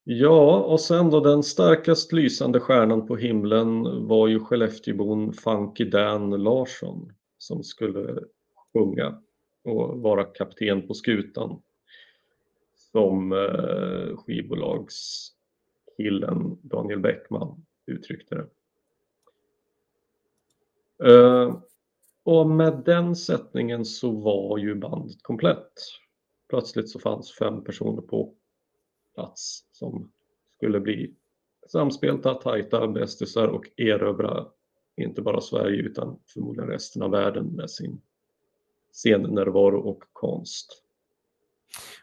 [0.04, 6.44] Ja, och sen då den starkast lysande stjärnan på himlen var ju Skellefteåbon Funky Dan
[6.44, 8.24] Larsson som skulle
[8.74, 9.22] sjunga
[9.64, 11.62] och vara kapten på skutan
[12.92, 18.48] som eh, skivbolagskillen Daniel Bäckman uttryckte det.
[21.06, 21.58] Eh,
[22.24, 25.74] och med den sättningen så var ju bandet komplett.
[26.50, 28.34] Plötsligt så fanns fem personer på
[29.16, 30.12] plats som
[30.58, 31.16] skulle bli
[31.68, 34.48] samspelta, tajta bästisar och erövra
[34.98, 38.02] inte bara Sverige utan förmodligen resten av världen med sin
[38.92, 40.84] scennärvaro och konst.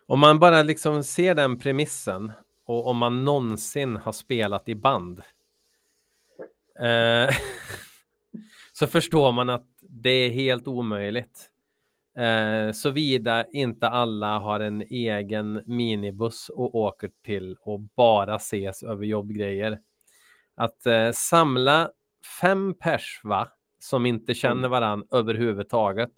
[0.06, 2.32] Om man bara liksom ser den premissen
[2.64, 5.22] och om man någonsin har spelat i band
[6.80, 7.28] eh,
[8.78, 11.50] så förstår man att det är helt omöjligt.
[12.18, 19.04] Eh, Såvida inte alla har en egen minibuss och åker till och bara ses över
[19.04, 19.78] jobbgrejer.
[20.54, 21.90] Att eh, samla
[22.40, 24.70] fem pers va, som inte känner mm.
[24.70, 26.12] varandra överhuvudtaget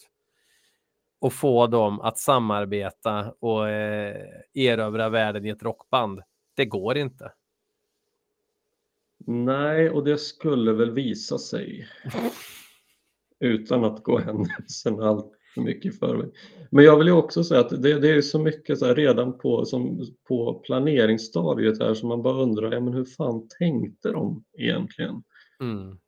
[1.20, 6.20] och få dem att samarbeta och eh, erövra världen i ett rockband.
[6.55, 7.33] Det går inte.
[9.31, 11.88] Nej, och det skulle väl visa sig.
[13.40, 16.31] Utan att gå händelserna allt för mycket i förväg.
[16.71, 19.64] Men jag vill ju också säga att det, det är så mycket så redan på,
[19.64, 25.23] som, på planeringsstadiet här som man bara undrar, ja, men hur fan tänkte de egentligen?
[25.61, 25.99] Mm.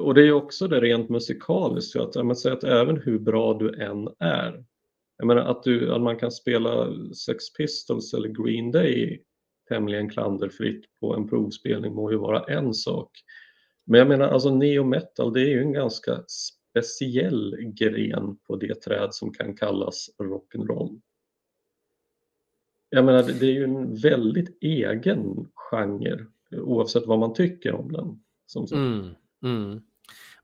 [0.00, 3.54] Och det är ju också det rent musikaliskt, att, jag säga att även hur bra
[3.54, 4.64] du än är,
[5.18, 9.22] jag menar att, du, att man kan spela Sex Pistols eller Green Day
[9.68, 13.10] tämligen klanderfritt på en provspelning må ju vara en sak.
[13.86, 18.74] Men jag menar alltså neo metal det är ju en ganska speciell gren på det
[18.74, 21.00] träd som kan kallas rock'n'roll.
[22.88, 28.24] Jag menar, det är ju en väldigt egen genre oavsett vad man tycker om den.
[28.46, 29.82] Som mm, mm.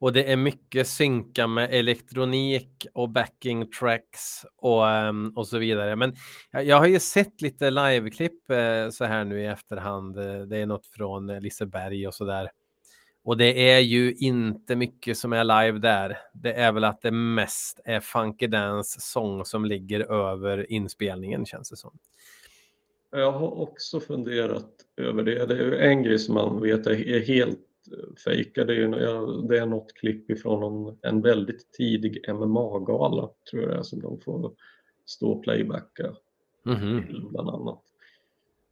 [0.01, 5.97] Och det är mycket synka med elektronik och backing tracks och, ehm, och så vidare.
[5.97, 6.15] Men
[6.51, 10.15] jag, har ju sett lite liveklipp eh, så här nu i efterhand.
[10.49, 12.51] Det är något från Liseberg och så där.
[13.23, 16.19] Och det är ju inte mycket som är live där.
[16.33, 21.71] Det är väl att det mest är Funky Dance sång som ligger över inspelningen känns
[21.71, 21.99] det som.
[23.13, 25.47] Jag har också funderat över det.
[25.47, 27.69] Det är ju en grej som man vet är helt
[28.25, 28.66] fejkad.
[28.66, 33.79] Det är, det är något klipp ifrån en, en väldigt tidig MMA-gala tror jag det
[33.79, 34.53] är som de får
[35.07, 36.14] stå och playbacka
[36.66, 37.31] mm -hmm.
[37.31, 37.83] bland annat.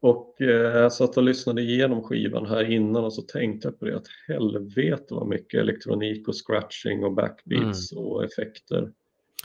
[0.00, 3.84] Och eh, jag satt och lyssnade igenom skivan här innan och så tänkte jag på
[3.84, 8.04] det att helvete vad mycket elektronik och scratching och backbeats mm.
[8.04, 8.92] och effekter.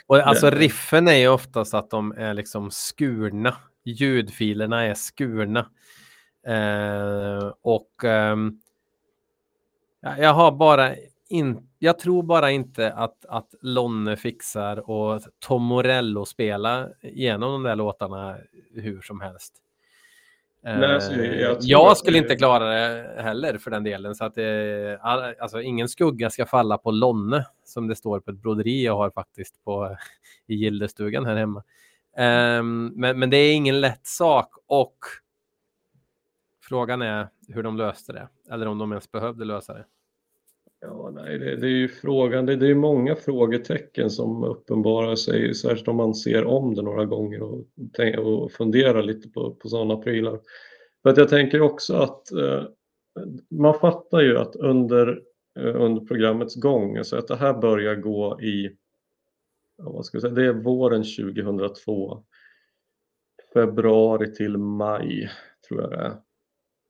[0.07, 0.57] Och alltså det...
[0.57, 3.55] riffen är ju oftast att de är liksom skurna.
[3.83, 5.69] Ljudfilerna är skurna.
[6.47, 8.35] Eh, och eh,
[10.03, 10.95] jag har bara
[11.29, 17.63] in, jag tror bara inte att, att Lonne fixar och Tom Morello spela igenom de
[17.63, 18.37] där låtarna
[18.73, 19.53] hur som helst.
[20.63, 22.21] Nej, alltså, jag, eh, jag skulle det...
[22.21, 24.15] inte klara det heller för den delen.
[24.15, 28.37] Så att det, alltså, ingen skugga ska falla på Lonne som det står på ett
[28.37, 29.97] broderi jag har faktiskt på,
[30.47, 31.63] i gildestugan här hemma.
[32.17, 34.97] Um, men, men det är ingen lätt sak och
[36.61, 39.85] frågan är hur de löste det eller om de ens behövde lösa det.
[40.85, 42.45] Ja, nej, det, det är ju frågan.
[42.45, 47.05] Det, det är många frågetecken som uppenbarar sig, särskilt om man ser om det några
[47.05, 47.65] gånger och,
[48.17, 50.39] och funderar lite på, på sådana prylar.
[51.03, 52.63] För att jag tänker också att eh,
[53.49, 55.21] man fattar ju att under,
[55.59, 58.75] eh, under programmets gång, alltså att det här börjar gå i,
[59.77, 62.23] vad ska jag säga, det är våren 2002,
[63.53, 65.29] februari till maj
[65.67, 66.17] tror jag det är.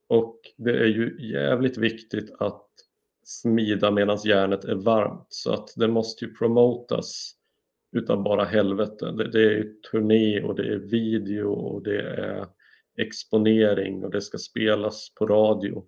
[0.08, 2.68] Och det är ju jävligt viktigt att
[3.24, 7.36] smida medan järnet är varmt så att det måste ju promotas
[7.96, 9.12] utan bara helvete.
[9.12, 12.48] Det, det är turné och det är video och det är
[12.98, 15.84] exponering och det ska spelas på radio.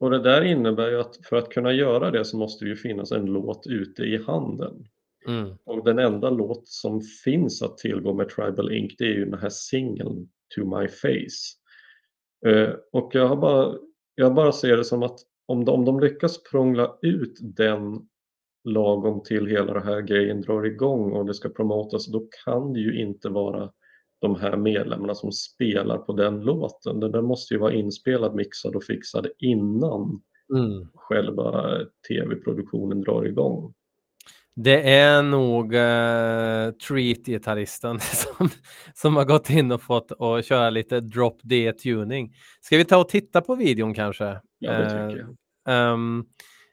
[0.00, 2.76] Och det där innebär ju att för att kunna göra det så måste det ju
[2.76, 4.88] finnas en låt ute i handeln.
[5.26, 5.54] Mm.
[5.64, 9.38] Och den enda låt som finns att tillgå med Tribal Ink det är ju den
[9.38, 11.58] här singeln To My Face.
[12.46, 13.78] Eh, och jag, har bara,
[14.14, 18.08] jag bara ser det som att om de, om de lyckas prångla ut den
[18.64, 22.80] lagom till hela den här grejen drar igång och det ska promotas, då kan det
[22.80, 23.70] ju inte vara
[24.20, 27.00] de här medlemmarna som spelar på den låten.
[27.00, 30.22] Den måste ju vara inspelad, mixad och fixad innan
[30.56, 30.88] mm.
[30.94, 33.74] själva tv-produktionen drar igång.
[34.60, 38.48] Det är nog uh, Treat-gitarristen som,
[38.94, 42.34] som har gått in och fått och köra lite drop D-tuning.
[42.60, 44.40] Ska vi ta och titta på videon kanske?
[44.58, 45.26] Ja, det tycker
[45.64, 45.92] jag.
[45.92, 46.26] Um,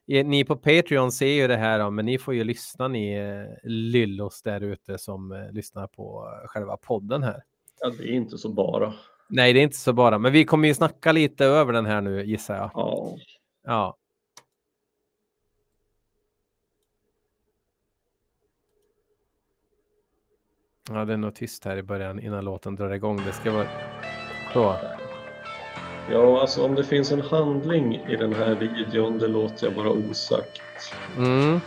[0.08, 4.42] ni på Patreon ser ju det här, men ni får ju lyssna ni eh, lyllos
[4.42, 7.44] där ute som uh, lyssnar på själva podden här.
[7.80, 8.94] Ja, det är inte så bara.
[9.30, 12.02] Nej, det är inte så bara, men vi kommer ju snacka lite över den här
[12.02, 12.72] nu gissar jag.
[12.74, 13.18] Ja.
[13.66, 13.98] Ja.
[20.90, 23.22] Ja, det är nog tyst här i början innan låten drar igång.
[23.26, 23.68] Det ska vara
[24.54, 24.76] så.
[26.12, 29.90] Ja, alltså om det finns en handling i den här videon, det låter jag bara
[29.90, 30.62] osagt.
[31.18, 31.60] Mm.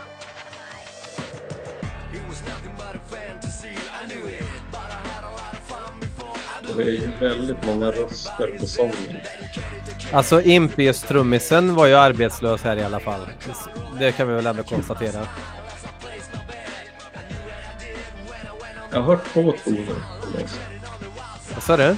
[6.78, 9.16] det är ju väldigt många röster på sången.
[10.12, 13.20] Alltså Impius trummisen var ju arbetslös här i alla fall.
[13.98, 15.26] Det kan vi väl ändå konstatera.
[18.90, 20.60] Jag har hört två toner från basen.
[21.54, 21.96] Vad sa du?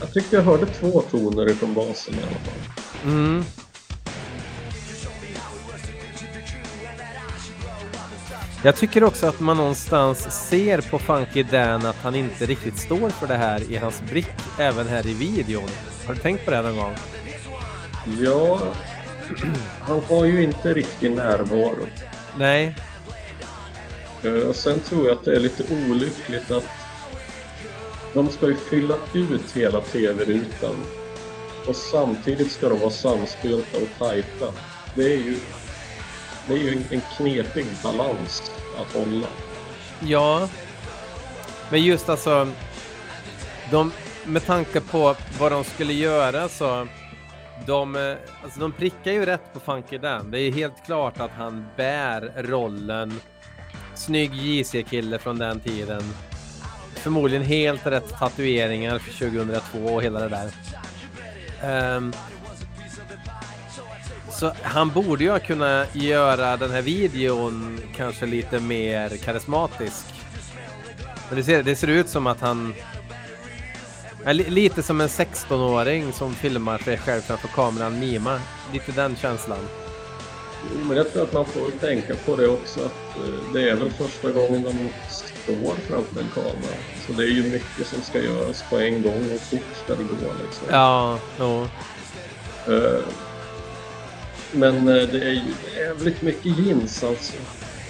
[0.00, 3.10] Jag tyckte jag hörde två toner från basen i alla fall.
[3.12, 3.44] Mm.
[8.62, 13.10] Jag tycker också att man någonstans ser på Funky Dan att han inte riktigt står
[13.10, 14.28] för det här i hans blick,
[14.58, 15.68] även här i videon.
[16.06, 16.94] Har du tänkt på det någon gång?
[18.20, 18.60] Ja,
[19.80, 21.86] han har ju inte riktig närvaro.
[22.38, 22.76] Nej.
[24.26, 26.64] Eh, och sen tror jag att det är lite olyckligt att
[28.14, 30.76] de ska ju fylla ut hela tv-rutan
[31.66, 34.52] och samtidigt ska de vara samspelta och tajta.
[34.94, 35.36] Det är ju,
[36.48, 39.26] det är ju en knepig balans att hålla.
[40.00, 40.48] Ja,
[41.70, 42.48] men just alltså,
[43.70, 43.92] de,
[44.24, 46.86] med tanke på vad de skulle göra så
[47.66, 50.30] de, eh, alltså de prickar ju rätt på Funky Dan.
[50.30, 53.20] Det är helt klart att han bär rollen
[53.98, 56.02] snygg JC-kille från den tiden.
[56.94, 60.50] Förmodligen helt rätt tatueringar för 2002 och hela det där.
[61.96, 62.12] Um,
[64.30, 70.04] så han borde ju kunna göra den här videon kanske lite mer karismatisk.
[71.28, 72.74] Men det ser, det ser ut som att han...
[74.32, 78.40] Lite som en 16-åring som filmar sig själv framför kameran, mima.
[78.72, 79.58] Lite den känslan.
[80.88, 83.90] Men jag tror att man får tänka på det också att eh, det är väl
[83.90, 86.76] första gången de står framför en kamera.
[87.06, 90.02] Så det är ju mycket som ska göras på en gång och fort ska det
[90.02, 90.32] gå.
[90.44, 90.66] Liksom.
[90.70, 91.68] Ja, no.
[92.68, 93.00] Uh,
[94.52, 97.36] men eh, det är ju jävligt mycket jeans alltså.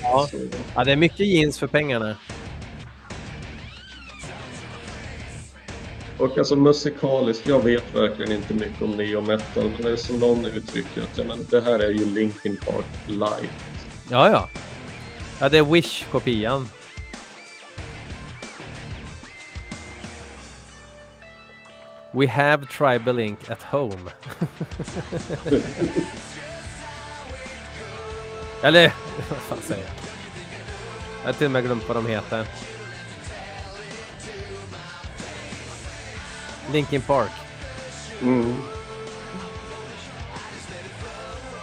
[0.03, 0.29] Ja.
[0.75, 2.17] ja, det är mycket jeans för pengarna.
[6.19, 10.19] Och alltså musikaliskt, jag vet verkligen inte mycket om neo metal, men det är som
[10.19, 13.49] någon uttrycker att ja, men det här är ju Linkin Park live.
[14.11, 14.49] Ja, ja.
[15.41, 16.69] Ja, det är Wish-kopian.
[22.13, 24.11] We have Tribal Ink at home.
[28.63, 28.93] Eller,
[29.29, 29.93] vad fan säger jag?
[31.23, 32.47] Jag har till och med glömt vad de heter.
[36.73, 37.31] Linkin Park.
[38.23, 38.55] Mm.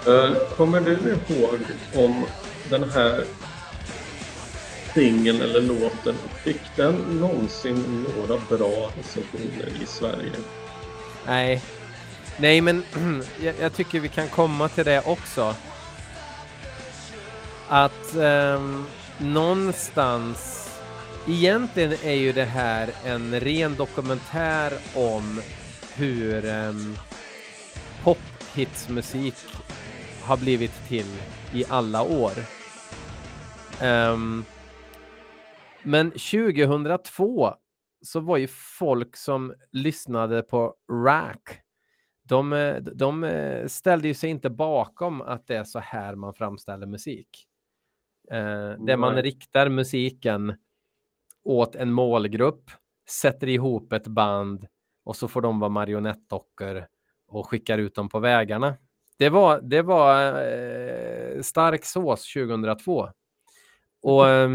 [0.08, 1.60] Uh, kommer du ihåg
[1.96, 2.26] om
[2.70, 3.24] den här
[4.94, 10.32] singeln eller låten, fick den någonsin några bra recensioner i Sverige?
[11.26, 11.62] Nej.
[12.38, 12.84] Nej, men
[13.42, 15.56] jag, jag, tycker vi kan komma till det också.
[17.68, 18.86] Att um,
[19.18, 20.63] någonstans
[21.28, 25.42] Egentligen är ju det här en ren dokumentär om
[25.96, 26.96] hur um,
[28.04, 29.36] pophitsmusik
[30.24, 31.06] har blivit till
[31.54, 32.32] i alla år.
[33.84, 34.46] Um,
[35.84, 37.54] men 2002
[38.02, 38.48] så var ju
[38.80, 41.64] folk som lyssnade på Rack
[42.24, 46.34] de, eh, de eh, ställde ju sig inte bakom att det är så här man
[46.34, 47.48] framställer musik.
[48.32, 50.56] Eh, där man riktar musiken
[51.44, 52.72] åt en målgrupp,
[53.10, 54.68] sätter ihop ett band
[55.04, 56.88] och så får de vara marionettdockor
[57.28, 58.78] och skickar ut dem på vägarna.
[59.18, 63.10] Det var, det var eh, stark sås 2002.
[64.02, 64.50] Och eh,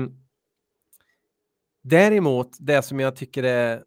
[1.82, 3.84] däremot, det som jag tycker är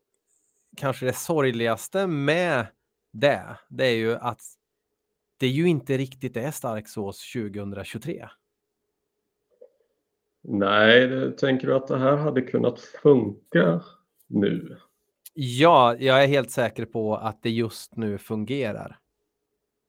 [0.77, 2.67] kanske det sorgligaste med
[3.13, 4.41] det, det är ju att
[5.37, 8.27] det ju inte riktigt är stark sås 2023.
[10.43, 13.81] Nej, tänker du att det här hade kunnat funka
[14.27, 14.77] nu?
[15.33, 18.97] Ja, jag är helt säker på att det just nu fungerar.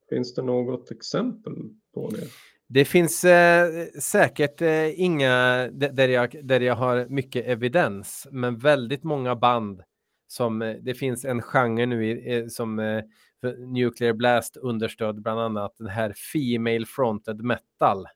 [0.09, 1.55] Finns det något exempel
[1.95, 2.27] på det?
[2.69, 9.05] Det finns eh, säkert eh, inga där jag, där jag har mycket evidens, men väldigt
[9.05, 9.83] många band
[10.33, 13.03] som eh, det finns en genre nu i, eh, som eh,
[13.59, 18.07] Nuclear Blast understöd bland annat den här Female Fronted Metal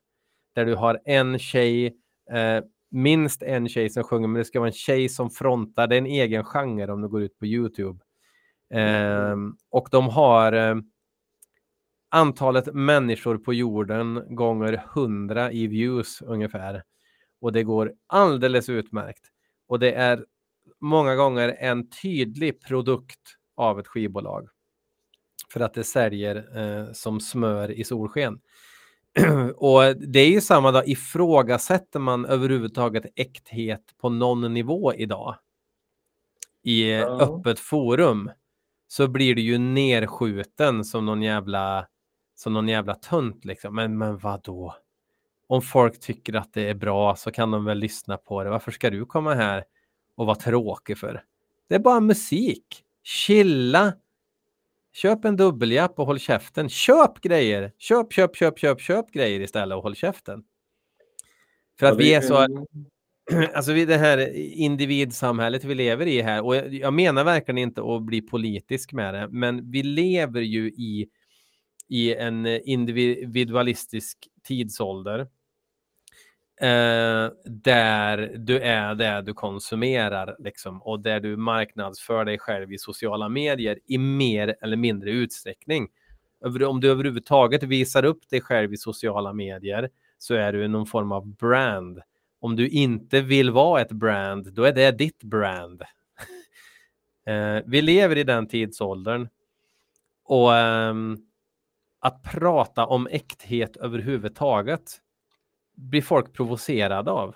[0.55, 1.97] där du har en tjej,
[2.31, 5.97] eh, minst en tjej som sjunger, men det ska vara en tjej som frontar, det
[5.97, 7.99] är en egen genre om du går ut på Youtube.
[8.71, 9.37] Eh,
[9.71, 10.77] och de har eh,
[12.09, 16.83] antalet människor på jorden gånger 100 i views ungefär.
[17.41, 19.25] Och det går alldeles utmärkt.
[19.69, 20.25] Och det är
[20.81, 23.21] många gånger en tydlig produkt
[23.57, 24.49] av ett skivbolag.
[25.53, 28.41] För att det säljer eh, som smör i solsken.
[29.57, 35.37] och det är ju samma dag, ifrågasätter man överhuvudtaget äkthet på någon nivå idag
[36.63, 37.21] i Ja.
[37.21, 38.31] öppet forum
[38.89, 41.87] så blir du ju nerskjuten som någon jävla
[42.35, 43.75] som någon jävla tönt liksom.
[43.75, 44.77] Men, men vad då?
[45.49, 48.51] Om folk tycker att det är bra så kan de väl lyssna på det.
[48.51, 49.65] Varför ska du komma här
[50.17, 51.23] och vara tråkig för?
[51.69, 52.83] Det är bara musik.
[53.03, 53.93] Chilla.
[54.97, 56.69] Köp en dubbeljapp och håll käften.
[56.69, 57.73] Köp grejer.
[57.79, 60.45] Köp, köp, köp, köp, köp grejer istället och håll käften.
[61.79, 62.47] För att vi är så
[63.55, 67.83] alltså vi, det här individsamhället vi lever i här, och jag, jag menar verkligen inte
[67.83, 71.09] att bli politisk med det, men vi lever ju i,
[71.89, 75.29] i en individualistisk tidsålder
[76.61, 82.79] eh, där du är det du konsumerar liksom, och där du marknadsför dig själv i
[82.79, 85.89] sociala medier i mer eller mindre utsträckning.
[86.67, 91.13] Om du överhuvudtaget visar upp dig själv i sociala medier så är du någon form
[91.13, 92.01] av brand.
[92.41, 95.83] Om du inte vill vara ett brand, då är det ditt brand.
[97.29, 99.29] Eh, vi lever i den tidsåldern.
[100.25, 100.95] Och eh,
[102.01, 105.01] att prata om äkthet överhuvudtaget
[105.77, 107.35] blir folk provocerade av.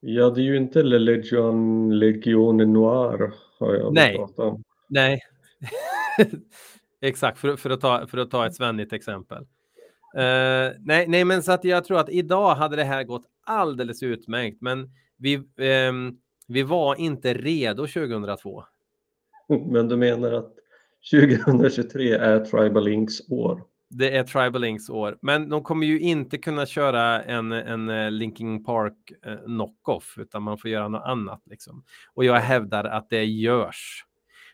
[0.00, 4.16] Ja, det är ju inte Le Legion, Legione Noir har jag Nej.
[4.16, 4.64] pratat om.
[4.88, 5.20] Nej,
[7.00, 9.46] exakt, för, för, att ta, för att ta ett svennigt exempel.
[10.16, 14.02] Eh, nej, nej, men så att jag tror att idag hade det här gått alldeles
[14.02, 16.16] utmärkt, men vi, ehm,
[16.48, 18.64] vi var inte redo 2002.
[19.66, 20.54] Men du menar att
[21.10, 23.62] 2023 är Tribal Inks år?
[23.90, 28.10] Det är Tribal Links år, men de kommer ju inte kunna köra en, en eh,
[28.10, 31.42] Linkin Park eh, knockoff, utan man får göra något annat.
[31.46, 31.84] Liksom.
[32.14, 34.04] Och jag hävdar att det görs.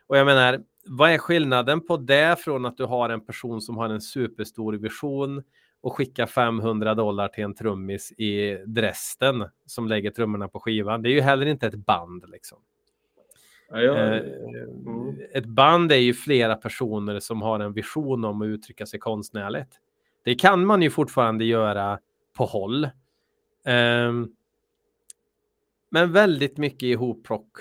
[0.07, 3.77] Och jag menar, vad är skillnaden på det från att du har en person som
[3.77, 5.43] har en superstor vision
[5.81, 11.03] och skickar 500 dollar till en trummis i Dresden som lägger trummorna på skivan?
[11.03, 12.59] Det är ju heller inte ett band liksom.
[13.69, 14.23] Ja, jag, Eh,
[14.87, 15.21] mm.
[15.33, 19.81] Ett band är ju flera personer som har en vision om att uttrycka sig konstnärligt.
[20.25, 21.99] Det kan man ju fortfarande göra
[22.37, 22.89] på håll.
[23.65, 24.29] Ehm,
[25.91, 27.59] men väldigt mycket ihopprock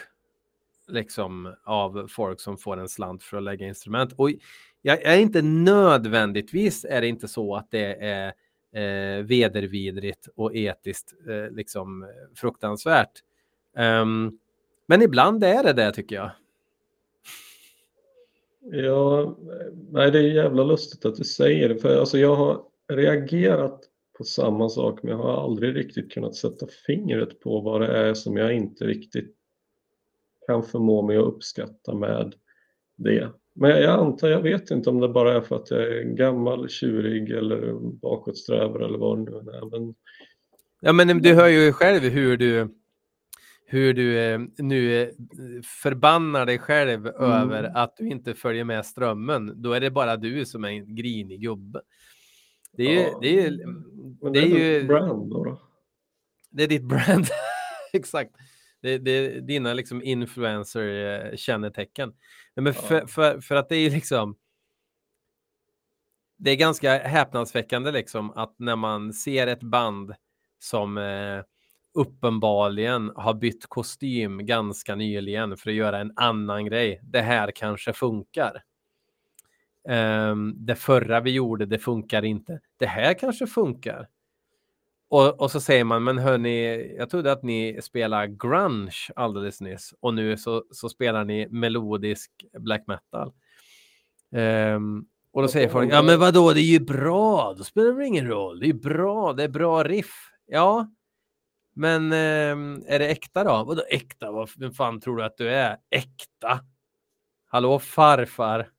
[0.88, 4.14] liksom av folk som får en slant för att lägga instrument.
[4.14, 4.30] Och
[4.82, 8.28] jag är inte nödvändigtvis är det inte så att det är
[8.72, 13.12] eh, vedervidrigt och etiskt eh, liksom fruktansvärt.
[13.78, 14.39] Ehm,
[14.86, 16.32] men ibland är det det tycker jag.
[18.72, 19.38] Ja,
[19.92, 22.62] nej det är jävla lustigt att du säger det för alltså jag har
[22.94, 23.80] reagerat
[24.18, 28.14] på samma sak men jag har aldrig riktigt kunnat sätta fingret på vad det är
[28.14, 29.36] som jag inte riktigt
[30.48, 32.36] kan förmå mig att uppskatta med
[32.96, 33.30] det.
[33.54, 36.70] Men jag antar, jag vet inte om det bara är för att jag är gammal,
[36.70, 39.80] tjurig eller bakåtsträvare eller vad det nu är.
[39.80, 39.96] Men
[40.82, 42.70] Ja, men du hör ju själv hur du
[43.68, 45.09] hur du eh, nu eh,
[45.63, 47.22] förbannar dig själv Mm.
[47.22, 49.61] över att du inte följer med strömmen.
[49.61, 51.82] Då är det bara du som är en grinig gubbe.
[52.74, 53.51] Det är ju, Ja, det är,
[54.22, 55.43] men det är väl ju brand då.
[55.43, 55.61] då.
[56.49, 57.26] det är ditt brand.
[57.93, 58.32] Exakt.
[58.82, 62.09] Det, det är dina liksom influencer-kännetecken.
[62.55, 63.07] Nej, Men för, Ja.
[63.07, 64.36] för, för att det är ju liksom
[66.38, 70.13] det är ganska häpnadsväckande liksom att när man ser ett band
[70.59, 71.41] som eh,
[71.96, 77.02] uppenbarligen har bytt kostym ganska nyligen för att göra en annan grej.
[77.04, 78.64] Det här kanske funkar.
[79.89, 82.60] Um, det förra vi gjorde, det funkar inte.
[82.78, 84.08] Det här kanske funkar.
[85.10, 89.93] Och, och så säger man, men hörni, jag trodde att ni spelar grunge alldeles nyss
[90.00, 93.34] och nu så, så spelar ni melodisk black metal.
[94.76, 98.06] Um, och då säger folk, ja men vadå, det är ju bra, då spelar det
[98.06, 100.32] ingen roll, det är bra, det är bra riff.
[100.48, 100.89] Ja,
[101.76, 103.63] men um, är det äkta då?
[103.67, 104.32] Vadå äkta?
[104.32, 105.78] Vad vem fan tror du att du är?
[105.89, 106.59] Äkta?
[107.47, 108.69] Hallå farfar?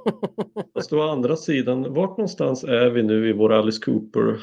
[0.74, 4.40] Fast å andra sidan, vart någonstans är vi nu i vår Alice Cooper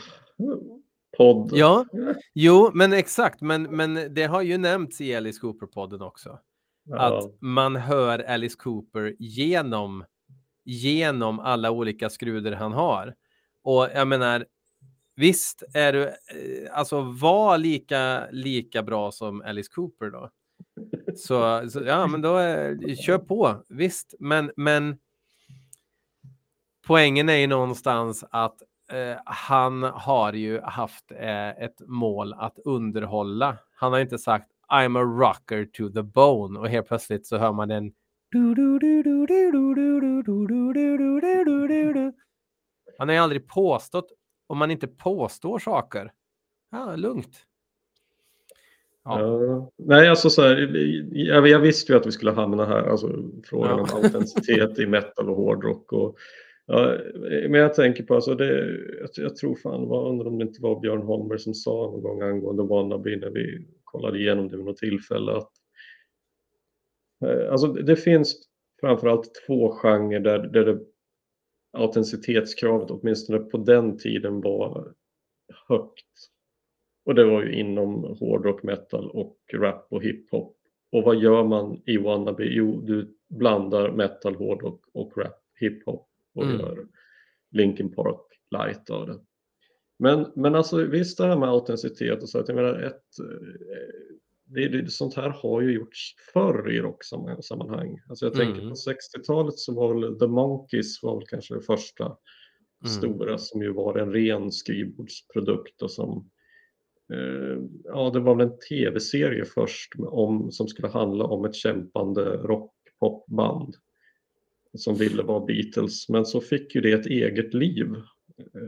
[1.18, 1.50] podd?
[1.54, 1.86] Ja,
[2.34, 6.40] jo, men exakt, men, men det har ju nämnts i Alice Cooper-podden också.
[6.86, 7.00] Ja.
[7.00, 10.06] Att man hör Alice Cooper genom,
[10.66, 13.16] genom alla olika skruder han har.
[13.64, 14.46] Och jag menar,
[15.20, 16.14] visst är du, eh,
[16.72, 20.30] alltså var lika, lika bra som Alice Cooper då.
[21.16, 24.98] Så, så ja, men då är, kör på, visst, men, men
[26.88, 28.62] poängen är ju någonstans att
[28.92, 33.58] eh, han har ju haft eh, ett mål att underhålla.
[33.76, 37.54] Han har inte sagt I'm a rocker to the bone och helt plötsligt så hör
[37.54, 37.92] man en
[42.98, 44.12] han har ju aldrig påstått,
[44.50, 46.12] om man inte påstår saker,
[46.72, 47.46] ja, lugnt.
[49.04, 49.22] Ja.
[49.22, 50.58] Uh, nej, alltså så här,
[51.12, 53.08] jag, jag, visste ju att vi skulle hamna här, alltså
[53.44, 53.84] frågan ja.
[53.84, 56.18] om autenticitet i metal och hårdrock och
[56.72, 56.98] Ja,
[57.50, 60.62] men jag tänker på, alltså det, jag, jag tror fan, var, undrar om det inte
[60.62, 64.66] var Björn Holmberg som sa någon gång angående Wannabe när vi kollade igenom det vid
[64.66, 65.52] något tillfälle att
[67.26, 68.36] eh, alltså det finns
[68.82, 70.80] framförallt två genrer där, där det,
[71.72, 74.94] autenticitetskravet åtminstone på den tiden var
[75.68, 76.06] högt.
[77.06, 80.58] Och det var ju inom hårdrock, metal och rap och hiphop.
[80.92, 82.46] Och vad gör man i Wannabe?
[82.46, 86.60] Jo, du blandar metal, hårdrock och rap, hiphop och mm.
[86.60, 86.88] gör
[87.52, 89.20] Linkin Park light av det.
[90.00, 93.48] Men, men alltså visst det här med autenticitet och så att jag menar ett eh,
[94.50, 98.02] det, det, sånt här har ju gjorts förr i rocksammanhang.
[98.10, 98.70] Alltså jag tänker mm.
[98.70, 102.18] på 60-talet så var väl The Monkeys var väl kanske det första mm.
[102.84, 106.30] stora som ju var en ren skrivbordsprodukt och som
[107.14, 112.38] eh, ja det var väl en tv-serie först om, som skulle handla om ett kämpande
[112.38, 113.76] rockpopband
[114.74, 117.96] som ville vara Beatles, men så fick ju det ett eget liv.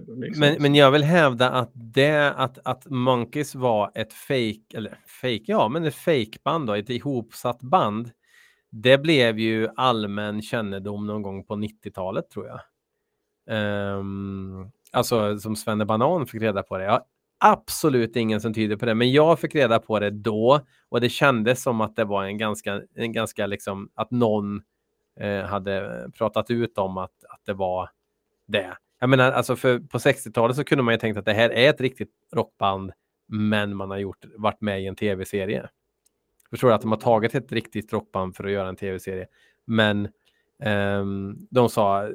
[0.07, 0.39] Liksom.
[0.39, 5.43] Men, men jag vill hävda att det att, att Monkeys var ett fake eller fake,
[5.45, 8.11] ja, men ett fake-band då, ett ihopsatt band.
[8.69, 12.59] Det blev ju allmän kännedom någon gång på 90-talet tror jag.
[13.97, 16.84] Um, alltså som Svenne Banan fick reda på det.
[16.84, 17.03] Jag har
[17.39, 20.59] absolut ingen som tyder på det, men jag fick reda på det då
[20.89, 24.61] och det kändes som att det var en ganska, en ganska liksom att någon
[25.19, 27.89] eh, hade pratat ut om att, att det var
[28.47, 28.78] det.
[29.04, 31.70] Jag menar, alltså för på 60-talet så kunde man ju tänkt att det här är
[31.70, 32.91] ett riktigt rockband,
[33.28, 35.70] men man har gjort, varit med i en tv-serie.
[36.49, 39.28] Förstår du att de har tagit ett riktigt rockband för att göra en tv-serie,
[39.66, 40.08] men
[40.99, 42.10] um, de sa,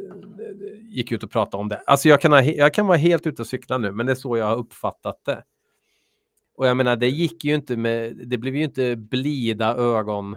[0.80, 1.76] gick ut och pratade om det.
[1.76, 4.16] Alltså jag kan, ha, jag kan vara helt ute och cykla nu, men det är
[4.16, 5.44] så jag har uppfattat det.
[6.56, 10.36] Och jag menar, det gick ju inte med, det blev ju inte blida ögon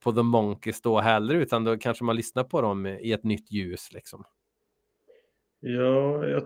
[0.00, 3.52] på The Monkeys då heller, utan då kanske man lyssnar på dem i ett nytt
[3.52, 4.24] ljus liksom.
[5.60, 6.42] Ja, jag,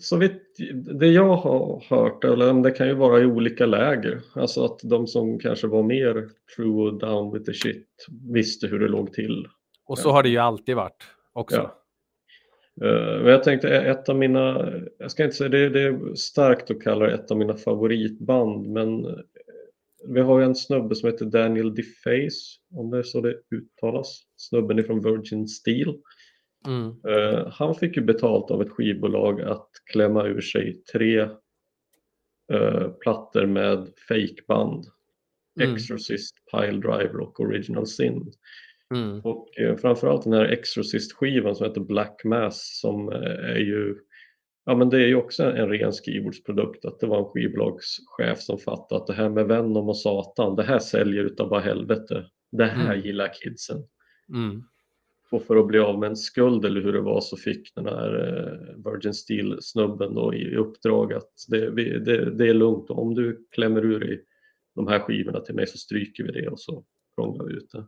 [0.00, 0.56] så vitt
[1.00, 5.06] det jag har hört, eller det kan ju vara i olika läger, alltså att de
[5.06, 7.88] som kanske var mer true och down with the shit
[8.32, 9.48] visste hur det låg till.
[9.86, 11.56] Och så har det ju alltid varit också.
[11.56, 11.78] Ja.
[12.82, 16.70] Uh, men jag tänkte ett av mina, jag ska inte säga det, det är starkt
[16.70, 19.06] att kalla det ett av mina favoritband, men
[20.08, 24.22] vi har ju en snubbe som heter Daniel DeFace, om det är så det uttalas.
[24.36, 25.94] Snubben är från Virgin Steel.
[26.66, 26.88] Mm.
[27.08, 31.20] Uh, han fick ju betalt av ett skivbolag att klämma ur sig tre
[32.52, 34.84] uh, plattor med fejkband.
[35.60, 35.74] Mm.
[35.74, 38.32] Exorcist, Pile Driver och Original Sin.
[38.94, 39.20] Mm.
[39.20, 43.96] Och uh, framförallt den här Exorcist-skivan som heter Black Mass som är ju
[44.64, 48.58] Ja men det är ju också en ren skrivbordsprodukt att det var en skivbolagschef som
[48.58, 52.26] fattade att det här med Venom och Satan, det här säljer utav bara helvete.
[52.52, 53.06] Det här mm.
[53.06, 53.76] gillar kidsen.
[54.34, 54.62] Mm.
[55.32, 57.86] Och för att bli av med en skuld eller hur det var så fick den
[57.86, 63.46] här eh, Virgin Steel-snubben då i uppdrag att det, det, det, är lugnt, om du
[63.50, 64.20] klämmer ur i
[64.74, 66.84] de här skivorna till mig så stryker vi det och så
[67.16, 67.86] prånglar vi ut det.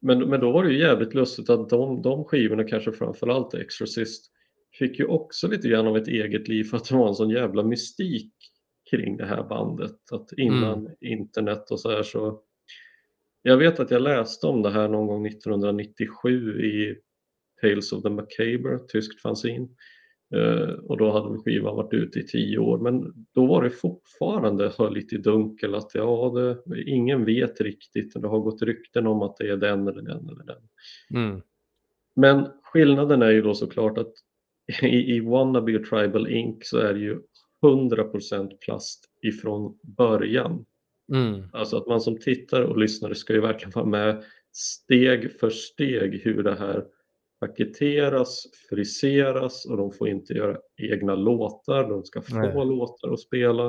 [0.00, 4.32] Men, men då var det ju jävligt lustigt att de, de skivorna, kanske framförallt Exorcist,
[4.78, 7.30] fick ju också lite grann av ett eget liv för att det var en sån
[7.30, 8.32] jävla mystik
[8.90, 9.96] kring det här bandet.
[10.12, 10.92] Att innan mm.
[11.00, 12.42] internet och så här så...
[13.42, 16.96] Jag vet att jag läste om det här någon gång 1997 i
[17.60, 19.68] Tales of the Macabre, tyskt fanzine.
[20.34, 24.72] Uh, och då hade skivan varit ute i tio år men då var det fortfarande
[24.90, 29.48] lite dunkel att ja, det, ingen vet riktigt det har gått rykten om att det
[29.48, 30.62] är den eller den eller den.
[31.14, 31.42] Mm.
[32.16, 34.12] Men skillnaden är ju då såklart att
[34.82, 37.20] i, i Wannabe och Tribal Inc så är det ju
[37.62, 40.64] 100% plast ifrån början.
[41.10, 41.42] Mm.
[41.52, 46.20] Alltså att man som tittare och lyssnare ska ju verkligen vara med steg för steg
[46.24, 46.84] hur det här
[47.40, 52.66] paketeras, friseras och de får inte göra egna låtar, de ska få Nej.
[52.66, 53.66] låtar att spela.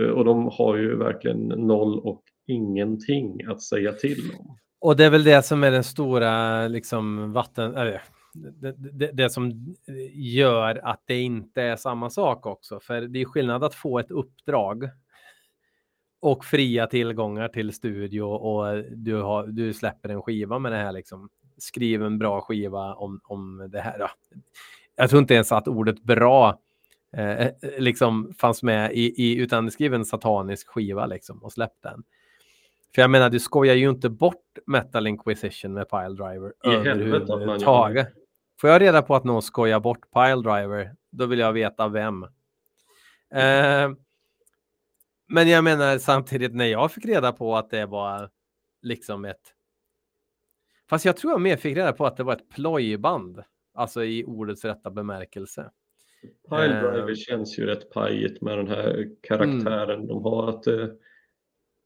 [0.00, 4.56] Eh, och de har ju verkligen noll och ingenting att säga till om.
[4.80, 7.74] Och det är väl det som är den stora liksom, vatten...
[7.74, 8.02] Eller,
[8.34, 9.74] det, det, det, som
[10.12, 12.80] gör att det inte är samma sak också.
[12.80, 14.90] För det är skillnad att få ett uppdrag
[16.20, 20.92] och fria tillgångar till studio och du, har, du släpper en skiva med det här
[20.92, 24.10] liksom skriv en bra skiva om, om det här.
[24.96, 26.60] Jag tror inte ens att ordet bra
[27.16, 27.48] eh,
[27.78, 32.02] liksom fanns med i, i, utan skriv en satanisk skiva liksom och släpp den.
[32.94, 38.08] För jag menar, du skojar ju inte bort Metal Inquisition med Piledriver överhuvudtaget.
[38.60, 42.22] Får jag reda på att någon skojar bort Piledriver, då vill jag veta vem.
[43.34, 43.90] Eh,
[45.28, 48.30] men jag menar samtidigt när jag fick reda på att det var
[48.82, 49.54] liksom ett
[50.90, 53.42] Fast jag tror jag mer fick reda på att det var ett plojband,
[53.74, 55.70] alltså i ordets rätta bemärkelse.
[56.50, 60.06] Piledriver uh, känns ju rätt pajigt med den här karaktären mm.
[60.06, 60.48] de har.
[60.48, 60.86] att uh,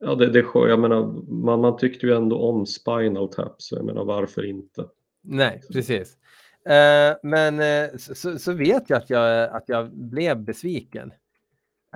[0.05, 3.85] Ja, det, det, jag menar, man, man tyckte ju ändå om Spinal Tap, så jag
[3.85, 4.87] menar varför inte?
[5.23, 6.17] Nej, precis.
[6.69, 11.13] Uh, men uh, så, så, vet jag att, jag att jag blev besviken.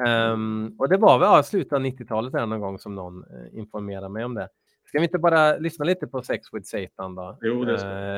[0.06, 4.08] Um, och det var väl ja, slutet av 90-talet någon gång som någon uh, informerade
[4.08, 4.48] mig om det.
[4.88, 7.38] Ska vi inte bara lyssna lite på Sex with Satan då?
[7.42, 7.88] Jo, det ska.
[7.88, 8.16] Eh,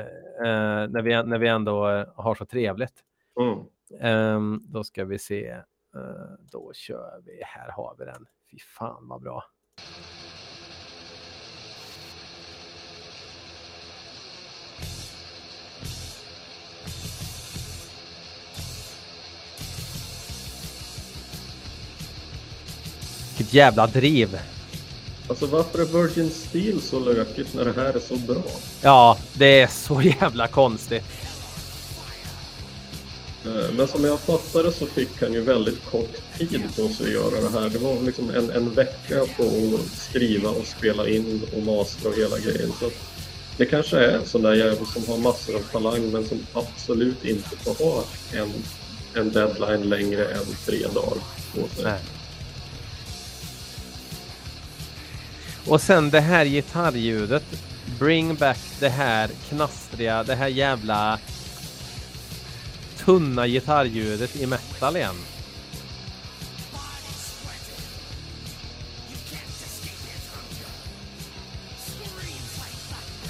[0.48, 2.94] eh, när, vi, när vi ändå eh, har så trevligt.
[3.40, 3.58] Mm.
[4.00, 5.48] Eh, då ska vi se.
[5.96, 7.40] Eh, då kör vi.
[7.44, 8.26] Här har vi den.
[8.50, 9.44] Fy fan vad bra.
[23.48, 24.38] Vilket jävla driv.
[25.28, 28.42] Alltså varför är Virgin Steel så lökigt när det här är så bra?
[28.82, 31.04] Ja, det är så jävla konstigt.
[33.44, 37.12] Eh, men som jag fattade så fick han ju väldigt kort tid på sig att
[37.12, 37.70] göra det här.
[37.70, 42.16] Det var liksom en, en vecka på att skriva och spela in och mastra och
[42.16, 42.72] hela grejen.
[42.80, 42.90] Så
[43.56, 47.24] det kanske är en sån där jävel som har massor av talang men som absolut
[47.24, 48.52] inte får ha en,
[49.14, 51.18] en deadline längre än tre dagar
[51.54, 51.84] på sig.
[51.84, 52.17] Nej.
[55.68, 57.44] Och sen det här gitarrljudet.
[57.98, 61.18] Bring back det här knastriga, det här jävla
[62.96, 65.14] tunna gitarrljudet i metal igen.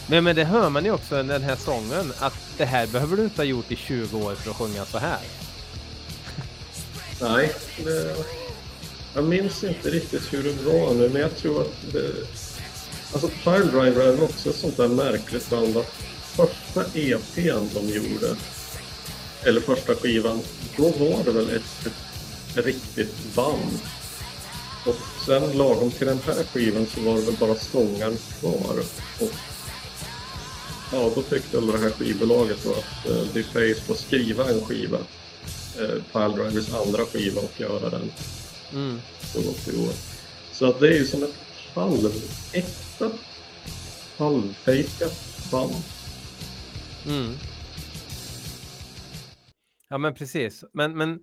[0.06, 3.16] Men, men det hör man ju också i den här sången att det här behöver
[3.16, 5.18] du inte ha gjort i 20 år för att sjunga så här.
[7.20, 8.16] Nej, det,
[9.14, 12.12] jag minns inte riktigt hur det var nu, men jag tror att det...
[13.12, 15.94] Alltså Piledriver är också ett sånt där märkligt band att
[16.38, 18.36] första EPn de gjorde,
[19.42, 20.40] eller första skivan,
[20.76, 23.78] då var det väl ett, ett, riktigt band.
[24.86, 24.96] Och
[25.26, 28.78] sen lagom till den här skivan så var det väl bara sångaren kvar.
[29.20, 29.32] Och
[30.92, 34.98] ja, då tyckte väl det här skivbolaget då att uh, DeFace får skriva en skiva,
[35.78, 38.10] eh, uh, Piledrivers andra skiva och göra den.
[38.72, 38.98] Mm.
[39.20, 39.92] Så gott det går.
[40.52, 41.34] Så att det är ju som ett
[41.74, 43.10] halväkta,
[44.18, 45.72] halvfejkat band.
[47.06, 47.34] Mm.
[49.88, 50.64] Ja men precis.
[50.72, 51.20] Men, men...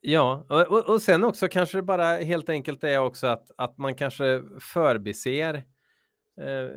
[0.00, 3.94] Ja, och, och sen också kanske det bara helt enkelt är också att, att man
[3.94, 5.54] kanske förbiser
[6.40, 6.70] eh,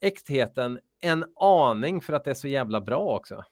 [0.00, 3.44] äktheten en aning för att det är så jävla bra också.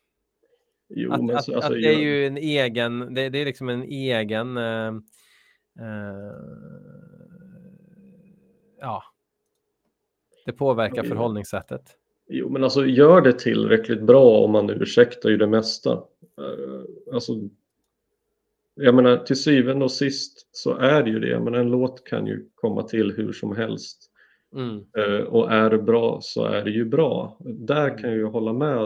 [0.88, 3.82] Jo, att, att, alltså, att, det är ju en egen, det, det är liksom en
[3.82, 4.92] egen, uh,
[5.80, 6.32] uh,
[8.80, 9.02] ja,
[10.44, 11.08] det påverkar jo.
[11.08, 11.82] förhållningssättet.
[12.28, 15.92] Jo, men alltså gör det tillräckligt bra om man ursäktar ju det mesta.
[16.40, 17.32] Uh, alltså,
[18.74, 22.26] jag menar till syvende och sist så är det ju det, men en låt kan
[22.26, 24.10] ju komma till hur som helst.
[24.56, 24.84] Mm.
[24.98, 27.36] Eh, och är det bra så är det ju bra.
[27.44, 28.78] Där kan jag ju hålla med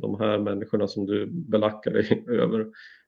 [0.00, 2.66] de här människorna som du belackar dig över.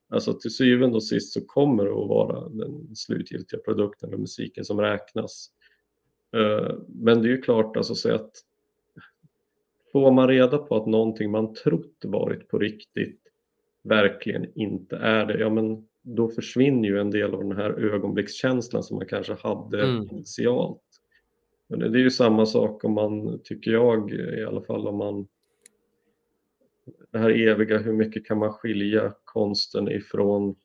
[0.08, 4.64] Alltså till syvende och sist så kommer det att vara den slutgiltiga produkten och musiken
[4.64, 5.50] som räknas.
[6.36, 8.30] Eh, Men det är ju klart, alltså så att
[9.92, 13.20] får man reda på att någonting man trott varit på riktigt
[13.84, 18.82] verkligen inte är det, ja men då försvinner ju en del av den här ögonblickskänslan
[18.82, 20.08] som man kanske hade Mm.
[20.10, 20.80] initialt.
[21.76, 25.26] Men det är ju samma sak om man, tycker jag i alla fall, om man
[27.12, 30.56] det här eviga, hur mycket kan man skilja konsten ifrån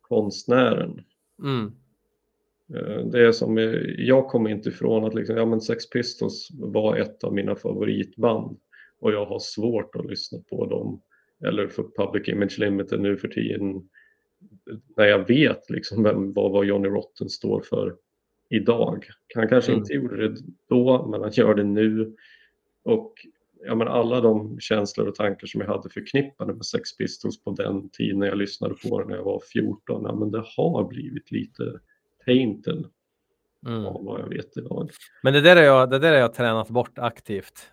[0.00, 1.04] konstnären?
[1.42, 1.72] Mm.
[2.74, 3.64] Eh, Det är som, eh,
[3.98, 8.58] jag kommer inte ifrån att liksom, ja, men Sex Pistols var ett av mina favoritband
[9.00, 11.02] och jag har svårt att lyssna på dem
[11.44, 13.88] eller för Public Image Limited nu för tiden
[14.96, 17.96] när jag vet liksom vem, vad, vad Johnny Rotten står för
[18.48, 19.06] idag.
[19.34, 19.80] Han kanske Mm.
[19.82, 20.36] inte gjorde det
[20.68, 22.16] då, men han gör det nu.
[22.84, 23.14] Och
[23.66, 27.50] ja, men alla de känslor och tankar som jag hade förknippade med Sex Pistols på
[27.50, 30.84] den tiden när jag lyssnade på det när jag var 14, ja, men det har
[30.88, 31.80] blivit lite
[32.26, 32.84] tainted
[33.66, 33.86] Mm.
[33.86, 34.90] av vad jag vet idag.
[35.22, 37.70] Men det där, är jag, det där är jag tränat bort aktivt.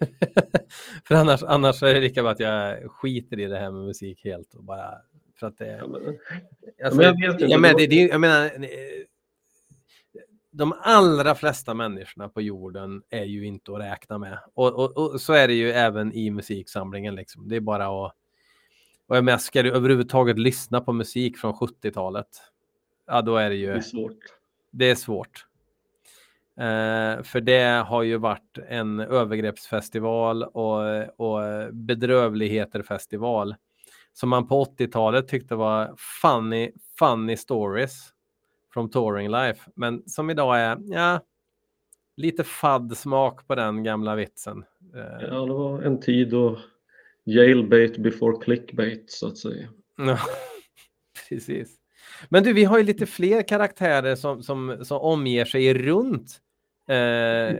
[1.08, 4.24] för annars, annars är det lika bra att jag skiter i det här med musik
[4.24, 4.90] helt och bara
[5.40, 6.18] för att det Ja, men,
[6.84, 8.50] Alltså, men jag vet inte, ja, men det det, jag menar,
[10.56, 14.38] de allra flesta människorna på jorden är ju inte att räkna med.
[14.54, 17.14] Och, och, och så är det ju även i musiksamlingen.
[17.14, 17.48] Liksom.
[17.48, 18.14] Det är bara att...
[19.08, 22.26] Och jag menar, ska du överhuvudtaget lyssna på musik från 70-talet?
[23.06, 23.66] Ja, då är det ju...
[23.66, 24.18] det är svårt.
[24.70, 25.46] Det är svårt.
[26.56, 30.80] Eh, för det har ju varit en övergreppsfestival och,
[31.20, 33.54] och bedrövligheter-festival
[34.12, 38.12] som man på 80-talet tyckte var funny, funny stories
[38.76, 39.70] från touring life.
[39.74, 41.20] Men som idag är, ja,
[42.16, 44.64] lite fadd smak på den gamla vitsen.
[44.94, 46.58] Eh, Ja, det var en tid då
[47.24, 49.68] jailbait before clickbait så att säga.
[49.98, 50.18] Ja,
[51.28, 51.76] precis.
[52.28, 56.40] Men du, vi har ju lite fler karaktärer som, som, som omger sig runt
[56.88, 57.56] eh,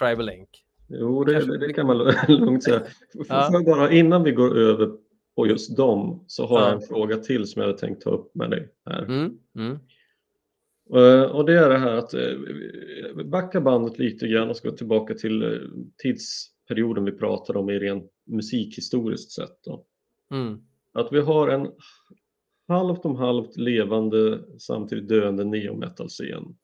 [0.00, 0.48] Tribal Link.
[0.88, 2.82] Jo, det, Kanske- det, kan man lugnt säga.
[3.28, 3.62] Ja.
[3.66, 4.90] Bara, innan vi går över
[5.36, 6.66] på just dem så har Ja.
[6.66, 9.02] jag en fråga till som jag hade tänkt ta upp med dig här.
[9.02, 9.78] Mm, mm,
[11.32, 15.42] Och det är det här att eh, backa bandet lite grann och ska tillbaka till
[15.42, 15.58] eh,
[16.02, 19.58] tidsperioden vi pratade om i rent musikhistoriskt sett.
[20.30, 20.58] Mm,
[20.92, 21.68] Att vi har en
[22.68, 26.56] halvt om halvt levande samtidigt döende neo-metal-scen.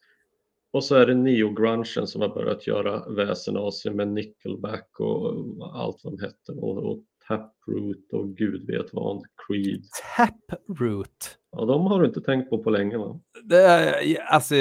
[0.72, 5.34] Och så är det neo-grungen som har börjat göra väsen av sig med Nickelback och
[5.74, 9.82] allt vad de hette och, och Taproot och gud vet vad, Creed.
[10.16, 11.38] Taproot.
[11.58, 13.20] Ja, de har du inte tänkt på på länge va?
[13.44, 13.94] Det,
[14.28, 14.54] alltså,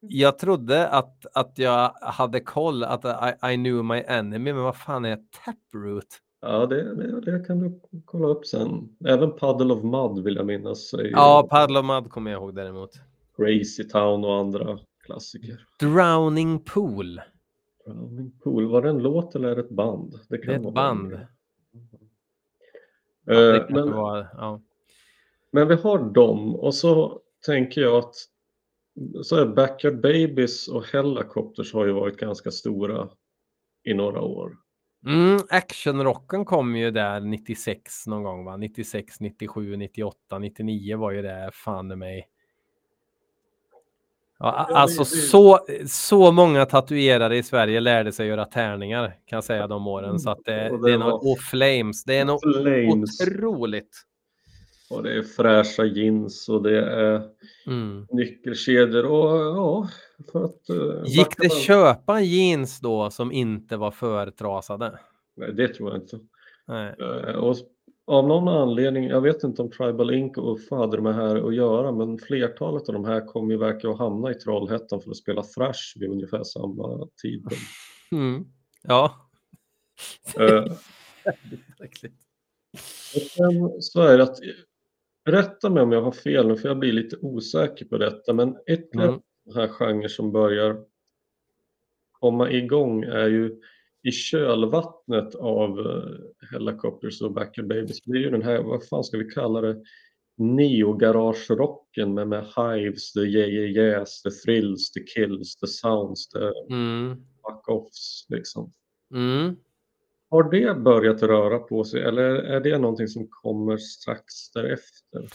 [0.00, 4.76] jag trodde att, att jag hade koll, att I, I knew my enemy, men vad
[4.76, 6.06] fan är Taproot?
[6.40, 8.96] Ja, det, det, det kan du kolla upp sen.
[9.04, 10.94] Även Puddle of Mud vill jag minnas.
[11.12, 12.90] Ja, Paddle of Mud kommer jag ihåg däremot.
[13.36, 15.66] Crazy Town och andra klassiker.
[15.80, 17.20] Drowning Pool.
[17.86, 20.20] Drowning Pool, var det en låt eller är det ett band?
[20.28, 21.10] Det är ett vara band.
[21.10, 21.28] det.
[23.24, 24.60] Ja, det kanske men, var, ja.
[25.56, 28.14] Men vi har dem och så tänker jag att
[29.22, 33.08] så är Backyard Babies och Hellacopters har ju varit ganska stora
[33.84, 34.56] i några år.
[35.06, 38.56] Mm, actionrocken kom ju där 96 någon gång va?
[38.56, 42.28] 96, 97, 98, 99 var ju det fan i mig.
[44.38, 49.66] Ja, alltså så, så många tatuerare i Sverige lärde sig göra tärningar kan jag säga
[49.66, 50.18] de åren.
[50.18, 50.52] Så att det,
[50.84, 54.06] det är var- och flames, det är något Flames otroligt.
[54.90, 57.22] Och det är fräscha jeans och det är
[57.66, 58.06] Mm.
[58.10, 59.88] nyckelkedjor och ja,
[60.32, 60.68] för att...
[60.68, 64.98] eh, Gick det band- köpa jeans då som inte var förtrasade?
[65.36, 66.16] Nej, det tror jag inte.
[67.28, 67.56] Eh, Och
[68.08, 71.54] av någon anledning, jag vet inte om Tribal Inc och Uffe hade med här att
[71.54, 75.16] göra, men flertalet av de här kommer ju verka att hamna i Trollhättan för att
[75.16, 77.56] spela thrash vid ungefär samma tidpunkt.
[78.12, 78.44] Mm.
[78.82, 79.28] Ja.
[81.78, 82.16] Verkligen.
[83.14, 84.36] och sen så är det att,
[85.26, 88.56] rätta mig om jag har fel nu, för jag blir lite osäker på detta, men
[88.70, 89.20] ytterligare Mm.
[89.54, 90.84] här genrer som börjar
[92.12, 93.60] komma igång är ju
[94.02, 96.18] i kölvattnet av uh,
[96.52, 98.00] Helicopters och Backyard Babies.
[98.04, 99.82] Det är ju den här, vad fan ska vi kalla det,
[100.38, 106.52] neo-garage-rocken med, med Hives, the yeah, yeah, yes, the thrills, the kills, the sounds, the
[106.74, 107.16] Mm.
[107.42, 108.72] fuck-offs liksom.
[109.14, 109.56] Mm.
[110.30, 115.28] Har det börjat röra på sig eller är det någonting som kommer strax därefter?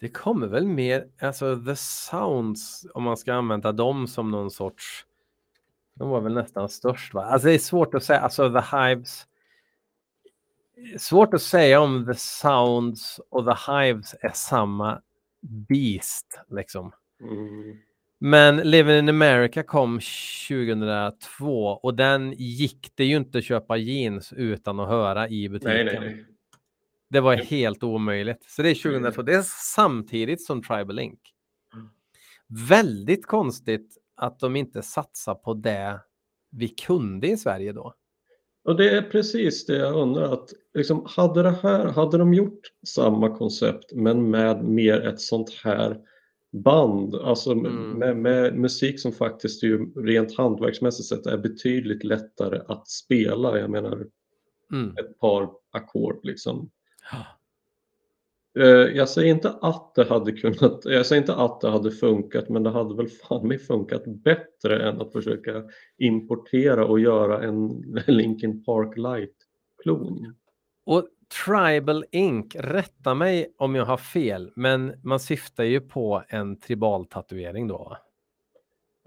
[0.00, 5.06] Det kommer väl mer, alltså the sounds, om man ska använda dem som någon sorts
[5.94, 7.24] De var väl nästan störst va?
[7.24, 9.26] Alltså det är svårt att säga, alltså The Hives.
[10.98, 15.02] Svårt att säga om The Sounds och The Hives är samma
[15.40, 16.92] beast liksom.
[17.20, 17.76] Mm.
[18.18, 20.00] Men Living in America kom
[20.48, 25.74] 2002 och den gick det ju inte att köpa jeans utan att höra i butiken.
[25.74, 26.26] Nej, nej, nej.
[27.10, 28.44] Det var helt omöjligt.
[28.48, 29.22] Så det är 2002.
[29.22, 29.42] Det är
[29.74, 31.18] samtidigt som Tribal Inc.
[31.74, 31.88] Mm.
[32.68, 36.00] Väldigt konstigt att de inte satsar på det
[36.50, 37.94] vi kunde i Sverige då.
[38.64, 42.60] Och det är precis det jag undrar att liksom, hade det här, hade de gjort
[42.86, 46.00] samma koncept men med mer ett sånt här
[46.62, 47.90] band, alltså Mm.
[47.90, 53.58] med, med musik som faktiskt ju rent hantverksmässigt sett är betydligt lättare att spela.
[53.58, 54.06] Jag menar
[54.72, 54.96] Mm.
[54.96, 56.70] ett par ackord liksom.
[57.12, 57.26] Ja.
[58.62, 62.48] Eh, Jag säger inte att det hade kunnat, jag säger inte att det hade funkat
[62.48, 65.64] men det hade väl fan mig funkat bättre än att försöka
[65.98, 67.68] importera och göra en
[68.06, 70.34] Linkin Park Light-klon.
[70.86, 71.08] Och
[71.46, 72.54] Tribal Inc.
[72.54, 77.78] Rätta mig om jag har fel, men man syftar ju på en tribal tatuering då.
[77.78, 77.98] va?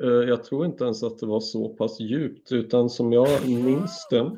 [0.04, 4.08] Eh, jag tror inte ens att det var så pass djupt utan som jag minns
[4.10, 4.32] det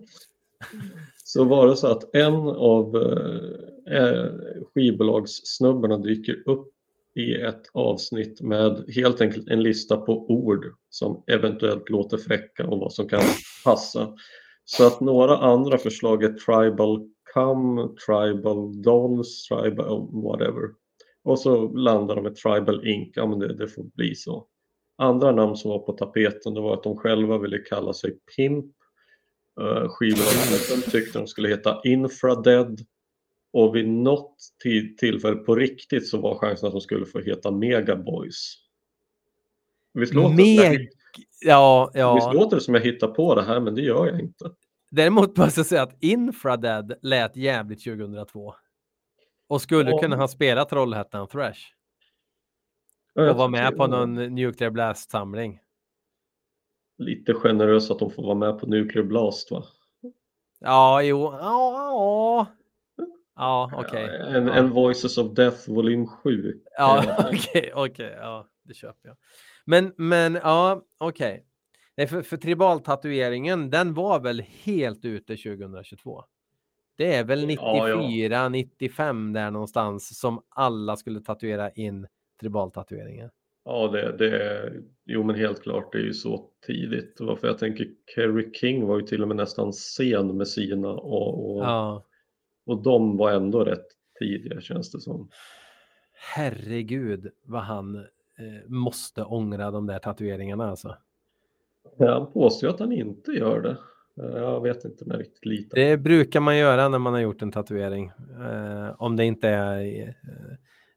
[1.24, 4.32] så var det så att en av eh, eh,
[4.74, 6.74] skivbolagssnubbarna dyker upp
[7.16, 12.80] i ett avsnitt med helt enkelt en lista på ord som eventuellt låter fräcka och
[12.80, 13.22] vad som kan
[13.64, 14.14] passa.
[14.66, 20.70] Så att några andra förslag är Tribal Cum, Tribal Dolls, Tribal whatever.
[21.24, 23.12] Och så landar de med Tribal Inc.
[23.16, 24.48] Ja men det, det får bli så.
[24.98, 28.66] Andra namn som var på tapeten det var att de själva ville kalla sig Pimp.
[29.62, 32.80] Uh, skivbolaget tyckte de skulle heta Infradead.
[33.54, 34.38] Och vid något
[34.98, 38.56] tillfälle på riktigt så var chansen att de skulle få heta Megaboys.
[39.94, 40.90] Visst låter, som jag, Meg...
[41.46, 42.34] Ja, visst ja.
[42.34, 44.52] låter det som jag hittar på det här men det gör jag inte.
[44.92, 48.54] Däremot måste jag säga att Infradead lät jävligt 2002.
[49.48, 49.98] Och skulle Ja.
[50.00, 51.60] kunna ha spelat Trollhättan Thrash.
[53.16, 55.60] Och vara med på någon Nuclear Blast-samling.
[56.98, 59.64] Lite generöst att de får vara med på Nuclear Blast va?
[60.60, 61.24] Ja, jo.
[61.24, 62.48] Ja, ja.
[63.36, 64.04] Ja, okej.
[64.06, 66.62] Ja, en, en Voices of Death volym 7.
[66.78, 69.18] Ja, okej, okej, ja, det köper jag.
[69.66, 71.46] Men, men ja, okej.
[72.02, 76.24] Nej, för, för tribaltatueringen, den var väl helt ute 2022?
[76.97, 78.49] Det är väl 94, Ja, ja.
[78.49, 82.08] 95 där någonstans som alla skulle tatuera in
[82.39, 83.30] tribaltatueringen.
[83.66, 87.18] Ja, det, det är, jo men helt klart, det är ju så tidigt.
[87.20, 91.56] Varför jag tänker Kerry King var ju till och med nästan sen med sina och,
[91.56, 92.06] och, Ja,
[92.66, 93.88] och de var ändå rätt
[94.20, 95.30] tidiga känns det som.
[96.36, 98.04] herregud vad han eh,
[98.68, 100.97] måste ångra de där tatueringarna alltså.
[102.00, 103.78] Han påstår att han inte gör det.
[104.24, 105.78] Eh, Jag vet inte om jag riktigt litar.
[105.78, 108.12] Det brukar man göra när man har gjort en tatuering.
[108.42, 110.14] Eh, om det inte är eh,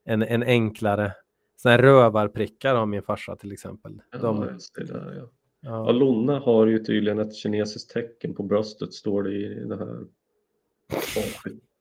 [0.04, 1.12] en, en enklare.
[1.56, 4.02] Sådana här rövarprickar har min farsa till exempel.
[4.12, 5.28] Ja, De, där, ja.
[5.60, 5.92] Ja, ja.
[5.92, 10.04] Lonna har ju tydligen ett kinesiskt tecken på bröstet står det i den här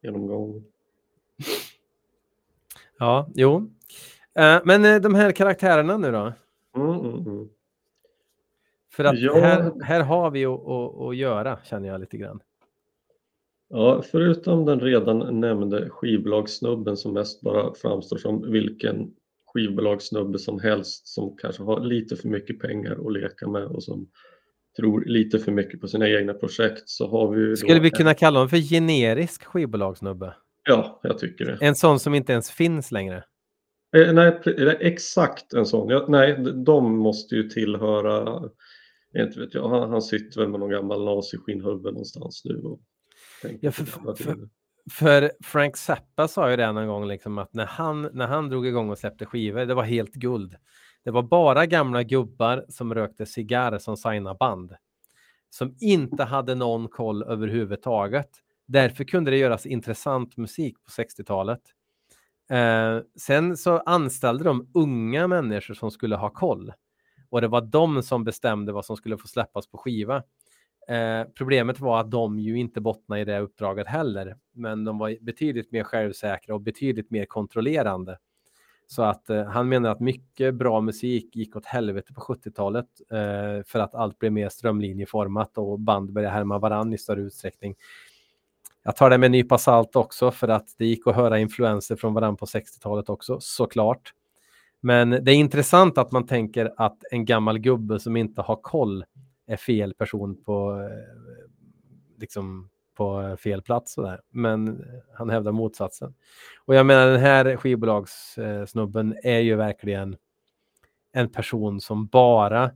[0.01, 0.64] genomgången.
[2.99, 3.72] ja, jo.
[4.36, 6.34] Eh, men eh, de här karaktärerna nu då?
[6.76, 7.49] Mm, mm, mm.
[8.96, 9.39] För att Ja.
[9.39, 12.39] här, här har vi att, göra känner jag lite grann.
[13.70, 19.12] Ja, förutom den redan nämnde skivbolagssnubben som mest bara framstår som vilken
[19.54, 24.08] skivbolagssnubbe som helst som kanske har lite för mycket pengar att leka med och som
[24.78, 28.39] tror lite för mycket på sina egna projekt så har vi Skulle vi kunna kalla
[28.39, 30.36] dem för generisk skivbolagssnubbe?
[30.70, 31.58] Ja, jag tycker det.
[31.62, 33.24] En sån som inte ens finns längre.
[33.96, 34.39] Eh, nej,
[34.80, 35.89] exakt en sån.
[35.89, 38.41] Ja, nej, de måste ju tillhöra,
[39.22, 42.80] inte vet jag, han, han sitter väl med någon gammal naziskinnhuvud någonstans nu och
[43.61, 44.49] Ja, för- för-.
[44.91, 48.68] För Frank Zappa sa ju det någon gång liksom att när han, när han drog
[48.68, 50.55] igång och släppte skivor, det var helt guld.
[51.03, 54.76] Det var bara gamla gubbar som rökte cigarr som signade band.
[55.49, 58.30] Som inte hade någon koll överhuvudtaget.
[58.66, 61.61] Därför kunde det göras intressant musik på 60-talet.
[62.51, 66.74] Eh, sen så anställde de unga människor som skulle ha koll.
[67.34, 70.23] Och det var de som bestämde vad som skulle få släppas på skiva.
[70.88, 75.17] Eh, problemet var att de ju inte bottnade i det uppdraget heller, men de var
[75.21, 78.17] betydligt mer självsäkra och betydligt mer kontrollerande.
[78.88, 83.65] Så att eh, han menar att mycket bra musik gick åt helvete på 70-talet eh,
[83.65, 87.75] för att allt blev mer strömlinjeformat och band började härma varann i större utsträckning.
[88.84, 91.95] Jag tar det med en nypa salt också för att det gick att höra influenser
[91.95, 94.13] från varann på 60-talet också, såklart.
[94.86, 99.05] Men det är intressant att man tänker att en gammal gubbe som inte har koll
[99.47, 103.97] är fel person på, eh, liksom, på fel plats.
[103.97, 104.21] Och där.
[104.29, 106.13] Men han hävdar motsatsen.
[106.65, 110.17] Och jag menar den här skivbolagssnubben är ju verkligen
[111.13, 112.71] en person som bara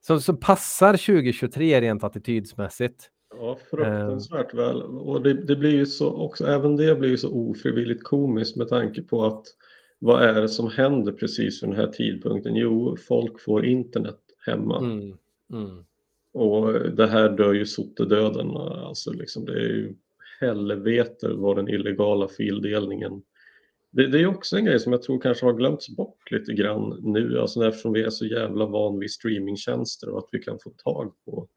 [0.00, 3.10] som, som passar 2023 rent attitydsmässigt.
[3.36, 4.82] Ja, fruktansvärt väl.
[4.82, 8.68] Och det, det, blir ju så också, även det blir ju så ofrivilligt komiskt med
[8.68, 9.44] tanke på att
[9.98, 12.56] vad är det som händer precis vid den här tidpunkten?
[12.56, 14.78] Jo, folk får internet hemma.
[14.78, 15.16] Mm,
[15.52, 15.84] mm.
[16.32, 18.50] Och det här dör ju sottedöden.
[18.56, 19.94] Alltså liksom, det är ju
[20.40, 23.22] helvete vad den illegala fildelningen
[23.90, 27.00] det, det, är också en grej som jag tror kanske har glömts bort lite grann
[27.02, 30.70] nu, alltså eftersom vi är så jävla van vid streamingtjänster och att vi kan få
[30.70, 31.48] tag på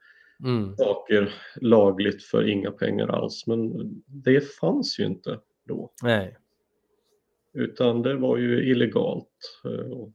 [0.44, 0.78] mm.
[0.78, 3.48] saker lagligt för inga pengar alls.
[3.48, 3.72] Men
[4.06, 5.92] det fanns ju inte då.
[6.04, 6.38] Nej.
[7.54, 9.28] Utan det var ju illegalt.
[9.66, 10.08] Eh,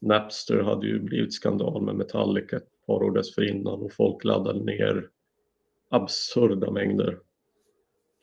[0.00, 5.08] Napster hade ju blivit skandal med Metallica ett par år dessförinnan och folk laddade ner
[5.90, 7.18] absurda mängder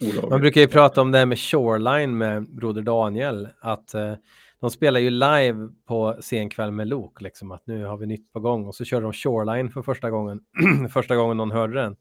[0.02, 0.30] Olagligt.
[0.30, 4.14] Man brukar ju prata om det här med Shoreline med Broder Daniel, att eh,
[4.60, 8.34] de spelar ju live på sen kväll med Lok, liksom att nu har vi nytt
[8.34, 10.40] på gång och så kör de Shoreline för första gången,
[10.94, 11.96] första gången någon hörde den.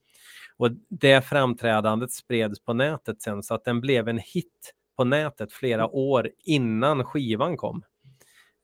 [0.56, 5.52] Och det framträdandet spreds på nätet sen så att den blev en hit på nätet
[5.52, 7.82] flera år innan skivan kom.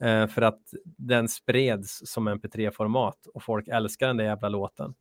[0.02, 4.94] Eh, för att den spreds som mp3-format och folk älskar den där jävla låten.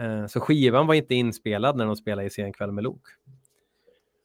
[0.00, 3.02] Eh, så skivan var inte inspelad när de spelade i Senkväll med Lok.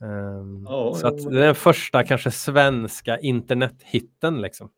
[0.02, 4.70] Um, ja, så att det är den första kanske svenska internethitten liksom.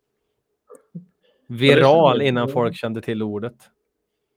[1.47, 3.55] Viral innan folk kände till ordet.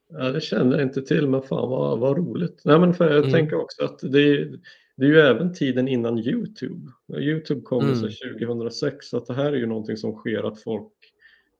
[0.09, 2.63] Ja, det kände jag inte till, men fan vad, vad roligt.
[2.65, 3.33] Nej, men för jag mm.
[3.33, 4.59] tänker också att det är,
[4.97, 6.91] det är ju även tiden innan Youtube.
[7.19, 8.11] Youtube kom mm.
[8.39, 10.93] 2006, så att det här är ju någonting som sker att folk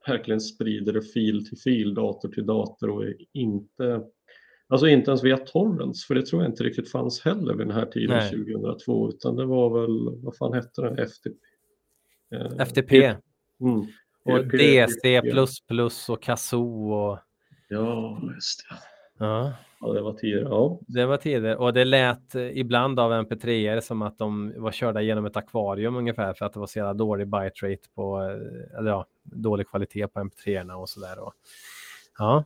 [0.07, 4.05] verkligen sprider det fil till fil, dator till dator och inte
[4.69, 7.77] Alltså inte ens via torrents, för det tror jag inte riktigt fanns heller vid den
[7.77, 8.31] här tiden Nej.
[8.31, 11.37] 2002, utan det var väl, vad fan hette den, FTP?
[12.35, 13.05] Eh, FTP.
[13.61, 13.87] Mm.
[14.25, 15.21] Och DC++
[16.09, 17.19] och Kazoo och...
[17.69, 18.77] Ja, just det.
[19.19, 19.53] Ja.
[19.87, 20.43] Ja, det var tider.
[20.43, 20.81] Ja.
[20.87, 25.25] Det var tider och det lät ibland av mp3 som att de var körda genom
[25.25, 29.07] ett akvarium ungefär för att det var så jävla dålig bitrate på, eh, eller ja,
[29.23, 31.17] dålig kvalitet på mp3 och sådär.
[32.19, 32.45] Ja,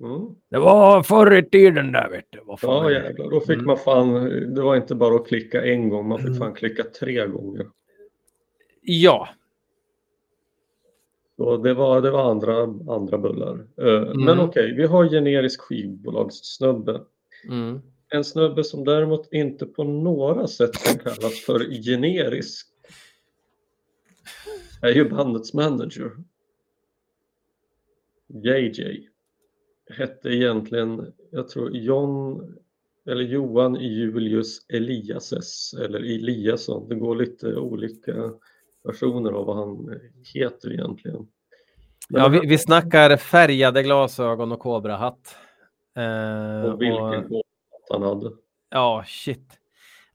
[0.00, 0.34] Mm.
[0.50, 2.40] Det var förr i tiden där vet du.
[2.62, 3.66] Ja jävlar, då fick mm.
[3.66, 4.14] man fan,
[4.54, 6.38] det var inte bara att klicka en gång, man fick mm.
[6.38, 7.66] fan klicka tre gånger.
[8.82, 9.28] Ja.
[11.40, 12.62] Så det var, det var andra,
[12.94, 13.66] andra bullar.
[13.82, 14.24] Uh, mm.
[14.24, 17.00] Men okej, okay, vi har generisk skivbolagssnubbe.
[17.48, 17.80] Mm.
[18.08, 22.66] En snubbe som däremot inte på några sätt kan kallas för generisk
[24.82, 26.10] är ju bandets manager.
[28.28, 29.08] JJ
[29.90, 32.40] hette egentligen, jag tror John
[33.06, 36.88] eller Johan Julius Eliases eller Eliasson.
[36.88, 38.32] Det går lite olika
[38.84, 40.00] versioner av vad han
[40.34, 41.28] heter egentligen.
[42.08, 45.36] Men ja, vi, vi snackar färgade glasögon och kobrahatt.
[45.96, 47.42] Eh, och vilken och...
[47.90, 48.30] han hade.
[48.70, 49.58] Ja, shit.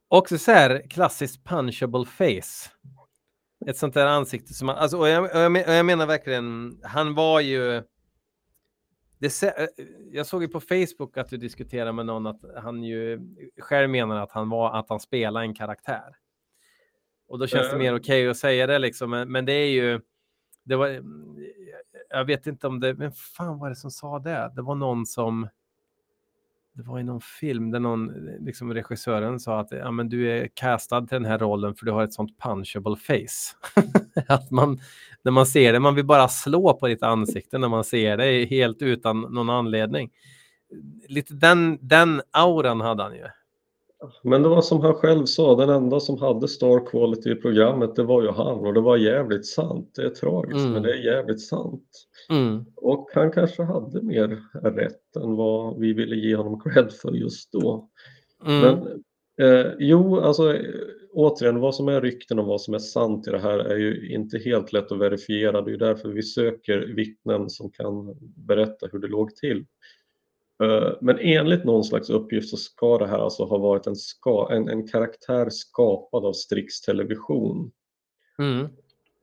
[0.08, 2.70] Också så här klassiskt punchable face.
[3.66, 7.16] Ett sånt där ansikte som man, alltså, och jag, och jag, jag menar verkligen, han
[7.16, 7.84] var ju
[9.20, 9.68] det, eh,
[10.12, 13.20] jag såg ju på Facebook att du diskuterade med någon att han ju
[13.60, 16.16] själv menar att han var att han spelar en karaktär.
[17.28, 19.70] Och då känns det mer okej okay att säga det liksom, men, men, det är
[19.70, 20.02] ju.
[20.64, 21.02] Det var.
[22.10, 22.94] Jag vet inte om det.
[22.94, 24.52] Men fan var det som sa det?
[24.56, 25.48] Det var någon som
[26.76, 28.08] det var i någon film där någon,
[28.40, 31.92] liksom regissören sa att ja, men du är castad till den här rollen för du
[31.92, 33.56] har ett sånt punchable face.
[34.28, 34.80] att man,
[35.22, 38.46] när man ser det, man vill bara slå på ditt ansikte när man ser det
[38.46, 40.12] helt utan någon anledning.
[41.08, 43.26] Lite den, den auran hade han ju.
[44.24, 47.96] Men det var som han själv sa, den enda som hade star quality i programmet
[47.96, 49.92] det var ju han och det var jävligt sant.
[49.96, 50.72] Det är tragiskt mm.
[50.74, 51.90] men det är jävligt sant.
[52.30, 52.66] Mm.
[52.76, 57.52] Och han kanske hade mer rätt än vad vi ville ge honom cred för just
[57.52, 57.90] då.
[58.46, 58.62] Mm.
[58.62, 58.88] Men
[59.48, 60.58] eh, jo, alltså
[61.16, 64.14] återigen, vad som är rykten och vad som är sant i det här är ju
[64.14, 65.62] inte helt lätt att verifiera.
[65.62, 69.66] Det är därför vi söker vittnen som kan berätta hur det låg till.
[70.64, 74.48] Eh, men enligt någon slags uppgift så ska det här alltså ha varit en, ska,
[74.52, 77.72] en, en karaktär skapad av Strix Television.
[78.40, 78.68] Mm.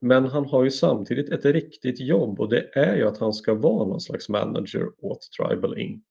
[0.01, 3.55] Men han har ju samtidigt ett riktigt jobb och det är ju att han ska
[3.55, 6.05] vara någon slags manager åt Tribal Inc.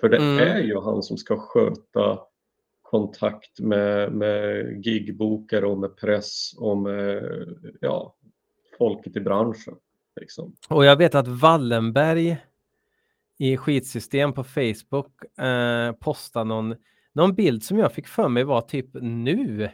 [0.00, 0.38] För det mm.
[0.38, 2.18] är ju han som ska sköta
[2.82, 7.22] kontakt med, med gigbokare och med press och med
[7.80, 8.14] ja,
[8.78, 9.74] folket i branschen.
[10.20, 10.56] Liksom.
[10.68, 12.36] Och jag vet att Wallenberg
[13.38, 16.74] i skitsystem på Facebook eh, posta någon,
[17.14, 19.70] någon bild som jag fick för mig var typ nu.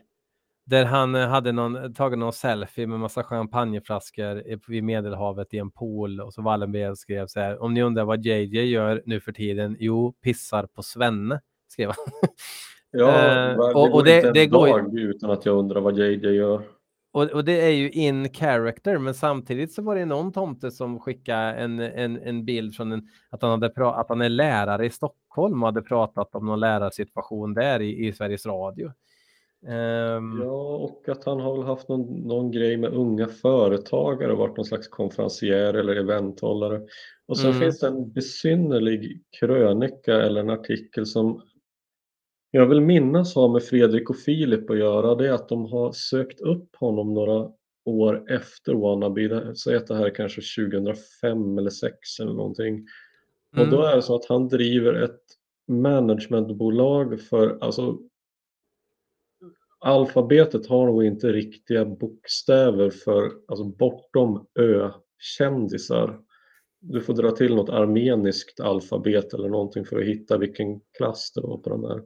[0.66, 5.70] Där han eh, hade någon, tagit någon selfie med massa champagneflaskor vid Medelhavet i en
[5.70, 7.62] pool och så Wallenberg skrev så här.
[7.62, 9.76] Om ni undrar vad JJ gör nu för tiden?
[9.78, 12.30] Jo, pissar på Svenne, skrev han.
[12.96, 16.62] Ja, uh, och, och det, det går dag utan att jag undrar vad JJ gör.
[17.14, 21.00] Och, och, det är ju in character, men samtidigt så var det någon tomte som
[21.00, 24.90] skickade en, en, en bild från en, att, han hade att han är lärare i
[24.90, 28.92] Stockholm och hade pratat om någon lärarsituation där i, i Sveriges Radio.
[29.66, 30.40] Um...
[30.42, 34.56] Ja, och att han har väl haft någon, någon grej med unga företagare och varit
[34.56, 36.82] någon slags konferencier eller eventhållare.
[37.26, 37.60] Och sen mm.
[37.62, 41.42] finns det en besynnerlig krönika eller en artikel som
[42.56, 45.92] jag vill minnas har med Fredrik och Filip att göra det är att de har
[45.92, 47.50] sökt upp honom några
[47.84, 50.40] år efter Wannabe, säg att det här är kanske
[50.70, 52.74] 2005 eller 2006 eller någonting.
[52.74, 52.86] Mm.
[53.66, 53.88] Och då mm.
[53.90, 55.20] är det så att han driver ett
[55.68, 57.98] managementbolag för, alltså
[59.80, 66.20] alfabetet har nog inte riktiga bokstäver för, alltså bortom ö-kändisar.
[66.80, 71.40] Du får dra till något armeniskt alfabet eller någonting för att hitta vilken klass det
[71.40, 72.02] var på de här.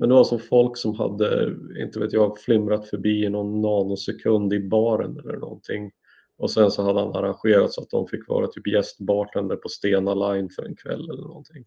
[0.00, 4.52] Men det var som folk som hade, inte vet jag, flimrat förbi i någon nanosekund
[4.52, 5.90] i baren eller någonting.
[6.38, 10.14] Och sen så hade han arrangerat så att de fick vara typ gästbartender på Stena
[10.14, 11.64] Line för en kväll eller någonting.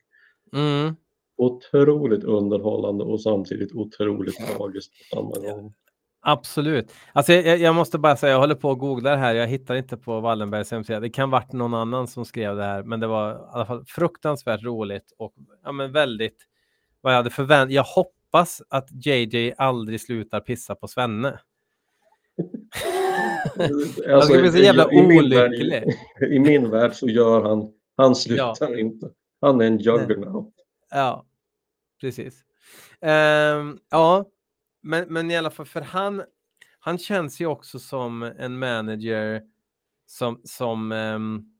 [0.53, 0.95] Mm.
[1.37, 5.73] Otroligt underhållande och samtidigt otroligt tragiskt på samma gång.
[6.21, 6.91] Absolut.
[7.13, 9.35] Alltså jag, jag, måste bara säga, jag håller på att googla här.
[9.35, 10.99] Jag hittar inte på Wallenbergs hemsida.
[10.99, 13.85] Det kan varit någon annan som skrev det här, men det var i alla fall
[13.85, 16.47] fruktansvärt roligt och ja, men väldigt
[17.01, 17.73] vad jag hade förväntat.
[17.73, 21.39] Jag hoppas hoppas att JJ aldrig slutar pissa på Svenne.
[24.09, 25.69] alltså, bli så jävla i, olycklig.
[25.71, 28.79] Värld, I min värld så gör han, han slutar ja.
[28.79, 29.09] inte.
[29.41, 30.53] Han är en juggernaut.
[30.89, 31.25] Ja,
[32.01, 32.43] precis.
[33.01, 34.25] Um, ja,
[34.81, 36.23] men, men i alla fall för han,
[36.79, 39.41] han känns ju också som en manager
[40.05, 41.52] som, som um,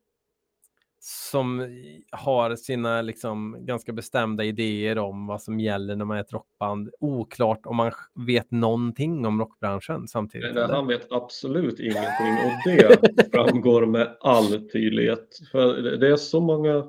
[1.06, 1.68] som
[2.12, 6.90] har sina liksom ganska bestämda idéer om vad som gäller när man är ett rockband.
[7.00, 7.92] Oklart om man
[8.28, 10.56] vet någonting om rockbranschen samtidigt.
[10.56, 15.40] Nej, han vet absolut ingenting och det framgår med all tydlighet.
[15.52, 16.84] För det är så många eh,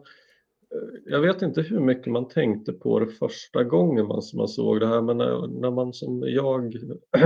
[1.05, 4.87] jag vet inte hur mycket man tänkte på det första gången man, man såg det
[4.87, 6.75] här men när, när man som jag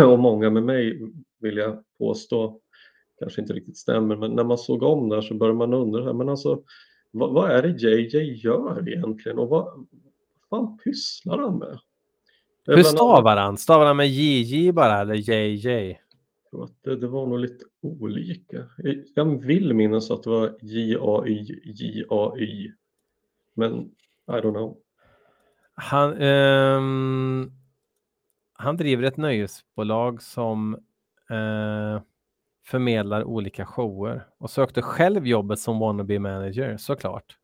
[0.07, 1.01] och många med mig
[1.41, 2.61] vill jag påstå
[3.19, 6.29] kanske inte riktigt stämmer, men när man såg om där så började man undra, men
[6.29, 6.63] alltså
[7.11, 9.87] vad, vad är det JJ gör egentligen och vad,
[10.51, 11.79] fan pysslar han med?
[12.67, 13.59] Hur stavar han?
[13.59, 15.99] Stavar han med JJ bara eller JJ?
[16.83, 18.65] Det, det var nog lite olika.
[19.15, 22.73] Jag vill minnas att det var J-A-Y, J-A-Y.
[23.55, 23.73] Men
[24.29, 24.77] I don't know.
[25.75, 27.53] Han, um,
[28.53, 30.75] han driver ett nöjesbolag som
[31.31, 32.01] uh,
[32.71, 37.37] förmedlar olika shower och sökte själv jobbet som wannabe manager såklart.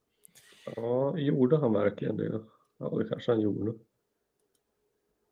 [0.76, 2.40] Ja, gjorde han verkligen det?
[2.78, 3.70] Ja, det kanske han gjorde.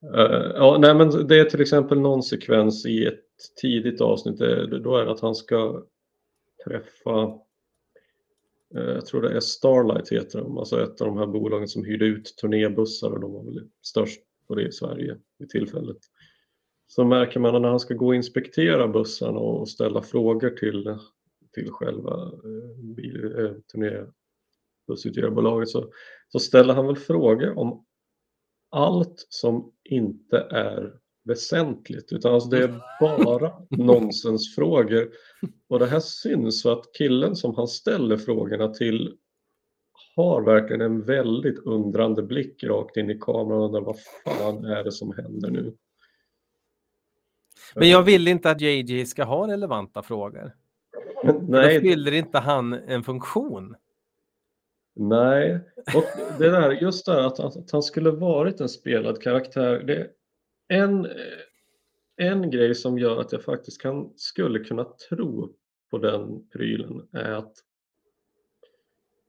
[0.05, 3.25] Uh, ja, nej, men det är till exempel någon sekvens i ett
[3.61, 4.39] tidigt avsnitt,
[4.85, 5.83] då är det att han ska
[6.65, 7.25] träffa,
[8.75, 11.85] uh, jag tror det är Starlight heter de, alltså ett av de här bolagen som
[11.85, 15.99] hyrde ut turnébussar och de var väl störst på det i Sverige vid tillfället
[16.95, 20.99] så märker man när han ska gå och inspektera bussarna och ställa frågor till,
[21.55, 22.33] till själva
[23.05, 25.93] eh, eh turnébussutgörarbolaget så,
[26.29, 27.85] så ställer han väl frågor om
[28.71, 30.95] allt som inte är
[31.25, 35.11] väsentligt utan alltså det är bara nonsensfrågor
[35.69, 39.17] och det här syns så att killen som han ställer frågorna till
[40.17, 44.85] har verkligen en väldigt undrande blick rakt in i kameran och undrar vad fan är
[44.85, 45.77] det som händer nu?
[47.75, 50.53] Men jag vill inte att JJ ska ha relevanta frågor.
[51.41, 51.75] Nej.
[51.75, 53.77] Då fyller inte han en funktion.
[54.95, 55.61] Nej,
[55.95, 56.05] och
[56.39, 59.83] det där, just det att, att, han skulle varit en spelad karaktär.
[59.87, 60.09] Det är
[60.83, 61.09] en,
[62.17, 65.53] en grej som gör att jag faktiskt kan, skulle kunna tro
[65.91, 67.53] på den prylen är att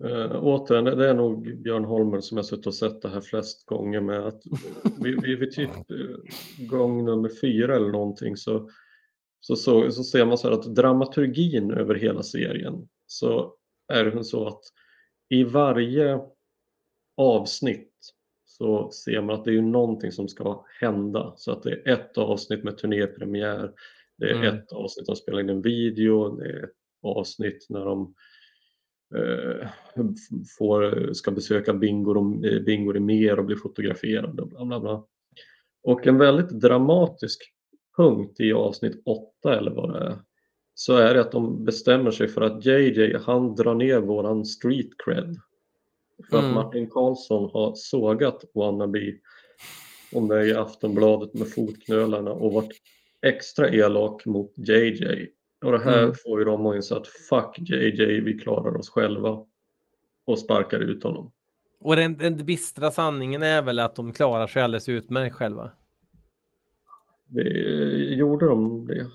[0.03, 3.65] Uh, återigen, det är nog Björn Holmer som jag suttit och sett det här flest
[3.65, 4.41] gånger med att
[5.01, 6.17] vid, vid, vid typ uh,
[6.57, 8.69] gång nummer fyra eller någonting så,
[9.39, 13.55] så, så, så ser man så här att dramaturgin över hela serien så
[13.93, 14.61] är det så att
[15.29, 16.19] i varje
[17.17, 17.93] avsnitt
[18.45, 21.33] så ser man att det är någonting som ska hända.
[21.37, 23.71] Så att det är ett avsnitt med turnépremiär,
[24.17, 24.55] det är mm.
[24.55, 26.69] ett avsnitt de spelar in en video, det är ett
[27.01, 28.07] avsnitt när de eh,
[30.57, 35.05] får, ska besöka bingor, eh, bingor i mer och bli fotograferad och bla bla bla.
[35.83, 37.41] Och en väldigt dramatisk
[37.97, 40.17] punkt i avsnitt 8 eller vad det är
[40.75, 44.89] så är det att de bestämmer sig för att JJ han drar ner våran street
[45.05, 45.35] cred.
[46.29, 46.49] För mm.
[46.49, 49.13] att Martin Karlsson har sågat Wannabe
[50.13, 52.71] om det är i Aftonbladet med fotknölarna och varit
[53.21, 55.27] extra elak mot JJ.
[55.63, 56.15] Och det här mm.
[56.23, 59.45] får ju dem att inse att fuck JJ, vi klarar oss själva.
[60.25, 61.31] Och sparkar ut honom.
[61.79, 65.71] Och den, den bistra sanningen är väl att de klarar sig alldeles utmärkt själva?
[67.27, 67.49] Det,
[68.15, 69.07] gjorde de det?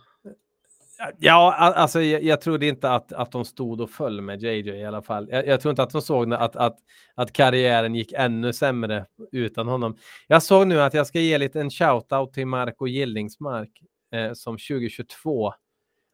[1.18, 4.84] Ja, alltså jag, jag trodde inte att, att de stod och föll med JJ i
[4.84, 5.28] alla fall.
[5.30, 6.76] Jag, jag tror inte att de såg att, att,
[7.14, 9.96] att karriären gick ännu sämre utan honom.
[10.26, 13.70] Jag såg nu att jag ska ge lite en shout-out till Marco Gillingsmark
[14.12, 15.52] eh, som 2022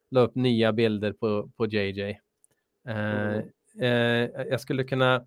[0.09, 2.01] la upp nya bilder på, på JJ.
[2.01, 2.17] Eh,
[2.87, 3.43] mm.
[3.79, 5.25] eh, jag, skulle kunna,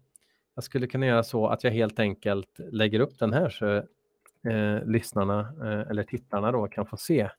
[0.55, 3.77] jag skulle kunna göra så att jag helt enkelt lägger upp den här så
[4.51, 7.31] eh, lyssnarna eh, eller tittarna då kan få se.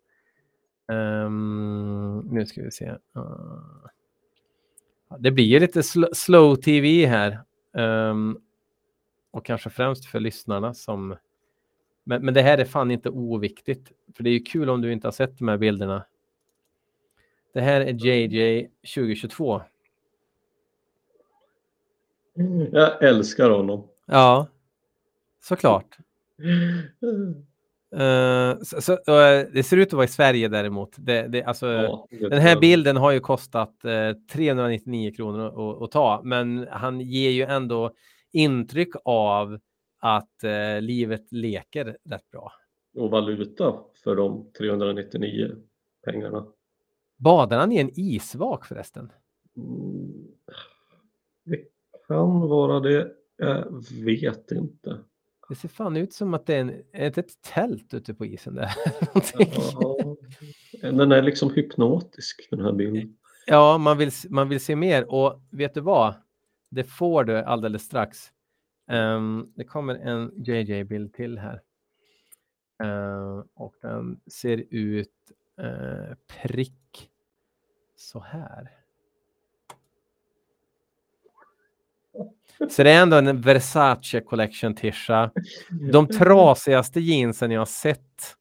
[0.87, 2.89] Um, nu ska vi se.
[2.89, 3.87] Uh,
[5.19, 7.39] det blir ju lite sl slow tv här.
[7.73, 8.41] Um,
[9.31, 11.15] och kanske främst för lyssnarna som...
[12.03, 13.91] Men, men det här är fan inte oviktigt.
[14.15, 16.05] För det är ju kul om du inte har sett de här bilderna.
[17.59, 19.61] Det här är JJ 2022.
[22.71, 23.87] Jag älskar honom.
[24.05, 24.47] Ja,
[25.43, 25.97] såklart.
[27.95, 30.95] Uh, så, så, uh, det ser ut att vara i Sverige däremot.
[30.97, 35.81] Det, det, alltså, ja, den här bilden har ju kostat uh, eh, 399 kronor att,
[35.81, 37.91] att, ta, men han ger ju ändå
[38.31, 39.59] intryck av
[39.99, 40.43] att
[40.81, 42.51] livet leker rätt bra.
[42.95, 45.55] Och valuta för de 399
[46.05, 46.45] pengarna.
[47.19, 49.11] Badar han i en isvak förresten?
[49.57, 50.27] Mm,
[51.45, 51.59] det
[52.07, 53.11] kan vara det.
[53.37, 54.99] Jag vet inte.
[55.49, 58.55] Det ser fan ut som att det är, en, det ett tält ute på isen
[58.55, 58.71] där.
[59.81, 60.15] ja,
[60.81, 63.17] den är liksom hypnotisk den här bilden.
[63.45, 66.13] Ja, man vill, man vill se mer och vet du vad?
[66.69, 68.27] Det får du alldeles strax.
[68.91, 71.61] Um, det kommer en JJ-bild till här.
[72.83, 75.13] Uh, och den ser ut
[75.59, 77.09] uh, prick
[77.95, 78.71] så här.
[82.69, 85.31] Så det är ändå en Versace Collection tisha.
[85.91, 88.35] De trasigaste jeansen jag har sett.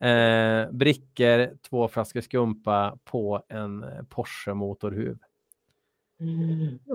[0.00, 5.18] Eh, brickor, två flaskor skumpa på en Porsche motorhuv.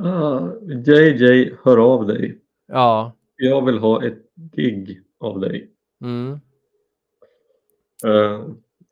[0.03, 0.49] Ah,
[0.85, 2.39] JJ, hör av dig.
[2.67, 3.13] Ja.
[3.35, 5.69] Jag vill ha ett gig av dig.
[6.01, 6.39] Mm.
[8.05, 8.49] Uh,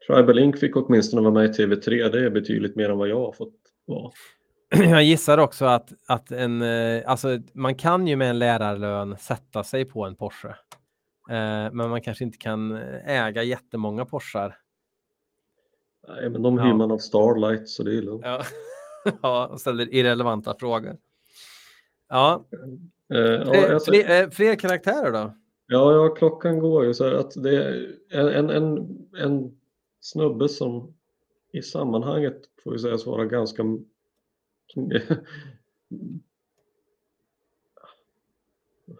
[0.08, 2.10] Tribal Inc fick åtminstone vara med i TV3.
[2.10, 3.54] Det är betydligt mer än vad jag har fått
[3.86, 4.12] vara.
[4.90, 9.64] jag gissar också att, att en, eh, alltså man kan ju med en lärarlön sätta
[9.64, 10.50] sig på en Porsche.
[11.30, 12.72] Eh, men man kanske inte kan
[13.06, 14.58] äga jättemånga Porschar.
[16.08, 16.76] Nej, men de hyr ja.
[16.76, 18.26] man av Starlight så det är lugnt.
[18.26, 18.44] Ja,
[19.22, 20.98] ja och ställer irrelevanta frågor.
[22.10, 22.46] Ja.
[23.14, 25.34] Eh, fler, ja, fler, fler, karaktärer då?
[25.68, 29.52] Ja, ja, klockan går ju så att det är en, en, en
[30.04, 30.94] snubbe som
[31.54, 33.64] i sammanhanget får vi säga svara ganska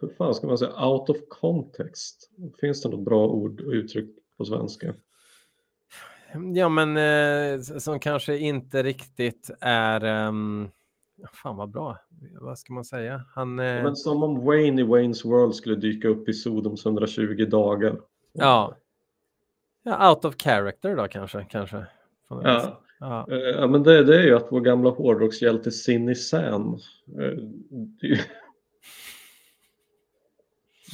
[0.02, 2.30] hur fan ska man säga, out of context?
[2.62, 4.94] Finns det något bra ord och uttryck på svenska?
[6.56, 10.28] Ja, men eh, som kanske inte riktigt är...
[10.28, 10.70] Um...
[11.34, 11.98] Fan vad bra.
[12.42, 13.26] Vad ska man säga?
[13.30, 13.84] Han, eh...
[13.84, 18.00] Men som om Wayne i Waynes World skulle dyka upp i Sodoms 120 dagar.
[18.34, 18.76] Ja.
[19.84, 21.46] Ja out of character då kanske.
[21.50, 21.86] kanske
[22.30, 22.84] ja.
[23.04, 23.28] Ja.
[23.32, 26.78] Eh, ja, men det, det, är ju att vår gamla hårdrockshjälte Cindy Sam
[27.20, 27.38] eh,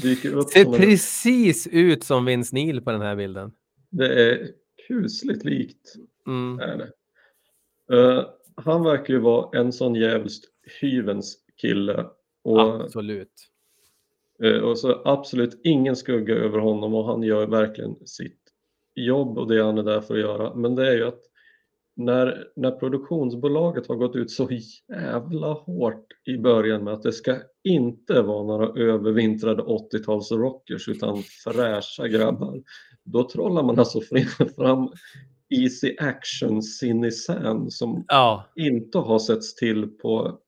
[0.01, 0.49] dyker upp.
[0.49, 1.73] Ser precis en...
[1.73, 3.51] ut som Vince Neil på den här bilden.
[3.89, 4.51] Det är
[4.87, 5.95] kusligt likt.
[6.27, 6.59] Mm.
[6.59, 6.91] Är det.
[7.95, 8.25] Uh,
[8.55, 10.43] han verkar ju vara en sån jävligt
[10.81, 12.05] hyvens kille.
[12.43, 13.47] Och, absolut.
[14.43, 18.39] Uh, och så absolut ingen skugga över honom och han gör verkligen sitt
[18.95, 20.55] jobb och det han är där för att göra.
[20.55, 21.21] Men det är ju att
[21.95, 24.49] när, när produktionsbolaget har gått ut så
[24.89, 31.23] jävla hårt i början med att det ska inte vara några övervintrade 80-tals rockers utan
[31.43, 32.61] fräscha grabbar.
[33.03, 34.01] Då trollar man alltså
[34.55, 34.91] fram
[35.49, 36.61] Easy Action
[37.11, 38.45] Sand som ja.
[38.55, 40.39] inte har setts till på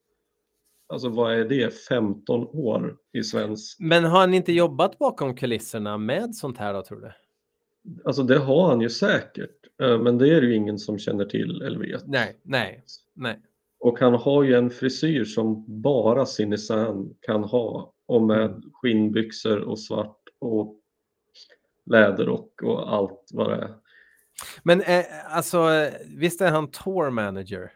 [0.92, 3.78] Alltså vad är det, 15 år i svensk...
[3.80, 7.12] Men har han inte jobbat bakom kulisserna med sånt här då tror du?
[8.06, 11.62] Alltså det har han ju säkert, eh, men det är ju ingen som känner till
[11.62, 12.08] eller vet.
[12.08, 12.84] Nej, nej,
[13.14, 13.40] nej.
[13.80, 19.80] Och han har ju en frisyr som bara Sinissan kan ha och med skinnbyxor och
[19.80, 20.76] svart och
[21.86, 23.76] läderrock och allt vad det är.
[24.64, 25.06] Men eh,
[25.36, 27.72] alltså, visst är han tour manager?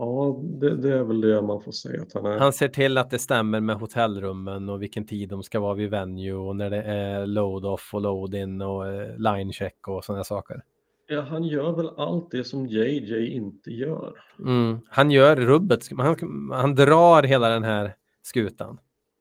[0.00, 2.38] Ja, det, det, är väl det man får säga att han är.
[2.38, 5.90] Han ser till att det stämmer med hotellrummen och vilken tid de ska vara vid
[5.90, 10.62] venue och när det är load-off och load-in och eh, line-check och sådana saker.
[11.08, 14.12] Ja, han gör väl allt det som JJ inte gör.
[14.38, 14.80] Mm.
[14.88, 18.78] Han gör rubbet, han, han drar hela den här skutan.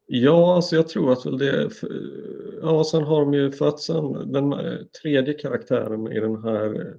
[0.07, 1.69] Ja, alltså jag tror att väl det...
[2.61, 4.55] Ja, sen har de ju, för att sen den
[5.01, 6.93] tredje karaktären i den här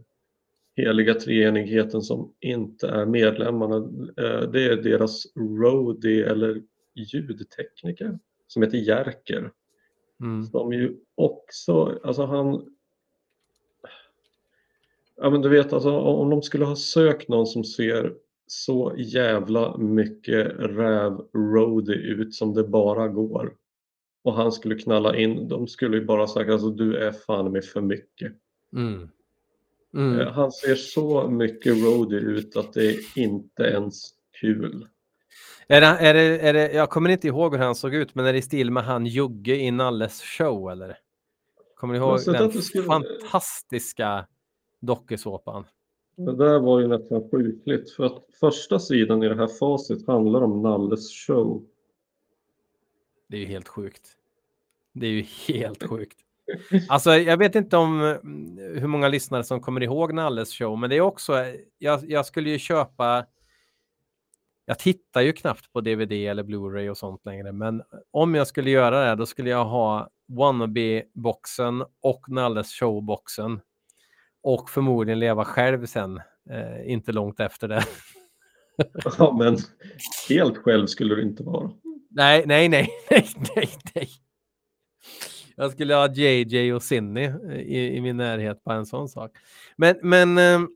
[0.80, 3.76] heliga treenigheten som inte är medlemmarna,
[4.16, 6.62] eh, det är deras roadie eller
[6.94, 9.50] ljudtekniker som heter Jerker.
[10.20, 10.44] Mm.
[10.44, 12.74] Som ju också, alltså han...
[15.16, 18.14] Ja men du vet alltså om de skulle ha sökt någon som ser
[18.46, 23.54] så jävla mycket räv roadie ut som det bara går
[24.22, 27.64] och han skulle knalla in, de skulle ju bara sagt alltså du är fan med
[27.64, 28.32] för mycket.
[28.76, 29.08] Mm.
[29.94, 30.20] Mm.
[30.20, 34.10] Eh, han ser så mycket roadie ut att det är inte ens
[34.40, 34.86] kul.
[35.66, 38.26] Är det, är det, är det, jag kommer inte ihåg hur han såg ut, men
[38.26, 40.98] är det i stil med han Jugge i Nalles show eller?
[41.74, 42.84] Kommer ni ihåg den skulle...
[42.84, 44.26] fantastiska
[44.80, 45.64] dokusåpan?
[46.16, 50.42] Det där var ju nästan sjukligt för att första sidan i det här facit handlar
[50.42, 51.66] om Nalles show.
[53.28, 54.16] Det är ju helt sjukt.
[54.92, 56.18] Det är ju helt sjukt.
[56.88, 60.90] Alltså, jag vet inte om mm, hur många lyssnare som kommer ihåg Nalles show, men
[60.90, 61.44] det är också,
[61.78, 63.26] jag, jag skulle ju köpa,
[64.64, 68.70] jag tittar ju knappt på DVD eller Blu-ray och sånt längre, men om jag skulle
[68.70, 73.60] göra det, då skulle jag ha Wannabe-boxen och Nalles show-boxen
[74.42, 76.20] och förmodligen leva själv sen,
[76.50, 77.84] eh, inte långt efter det.
[79.18, 79.56] ja, men
[80.28, 81.70] helt själv skulle du inte vara.
[82.10, 84.08] Nej, nej, nej, nej, nej, nej.
[85.60, 89.30] Jag skulle ha JJ och Cindy i, i min närhet på en sån sak.
[89.76, 90.68] Men, men eh,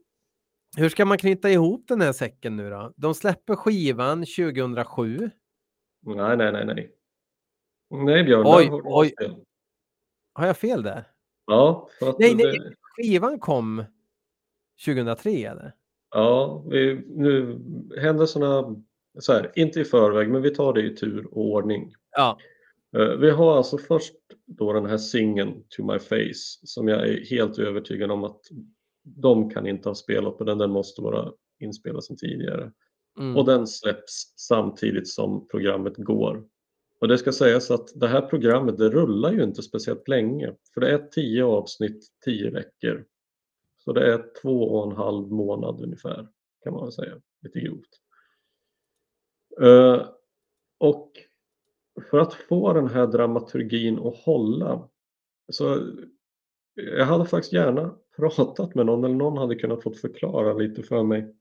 [0.77, 2.93] hur ska man knyta ihop den här säcken nu då?
[2.97, 5.29] De släpper skivan 2007.
[6.05, 6.91] Nej, nej, nej, nej.
[7.89, 8.43] Nej, Björn.
[8.45, 9.13] Oj, har oj.
[9.19, 9.35] Fel.
[10.33, 11.03] Har jag fel där?
[11.45, 11.89] Ja.
[12.01, 12.75] nej, nej, det...
[12.81, 13.83] skivan kom
[14.85, 15.73] 2003 eller?
[16.11, 17.59] Ja, vi, nu
[18.01, 18.75] händelserna
[19.19, 21.93] så här, inte i förväg, men vi tar det i tur och ordning.
[22.11, 22.37] Ja.
[22.95, 24.15] Eh, vi har alltså först
[24.45, 28.41] då den här singeln To My Face som jag är helt övertygad om att
[29.03, 32.71] de kan inte ha spelat på den, den måste vara inspelad sedan tidigare.
[33.19, 33.37] Mm.
[33.37, 36.45] Och den släpps samtidigt som programmet går.
[37.01, 40.81] Och det ska sägas att det här programmet det rullar ju inte speciellt länge för
[40.81, 43.05] det är tio avsnitt, tio veckor.
[43.77, 46.27] Så det är två och en halv månad ungefär
[46.63, 47.89] kan man väl säga, lite grovt.
[49.61, 50.07] Uh,
[50.77, 51.11] och
[52.09, 54.89] för att få den här dramaturgin att hålla
[55.51, 55.93] så
[56.75, 61.03] jag hade faktiskt gärna pratat med någon eller någon hade kunnat fått förklara lite för
[61.03, 61.35] mig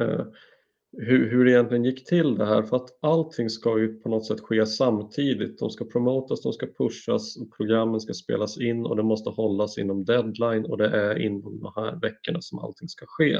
[0.00, 0.24] eh,
[0.92, 4.26] hur, hur det egentligen gick till det här för att allting ska ju på något
[4.26, 5.58] sätt ske samtidigt.
[5.58, 10.04] De ska promotas, de ska pushas, programmen ska spelas in och det måste hållas inom
[10.04, 13.32] deadline och det är inom de här veckorna som allting ska ske.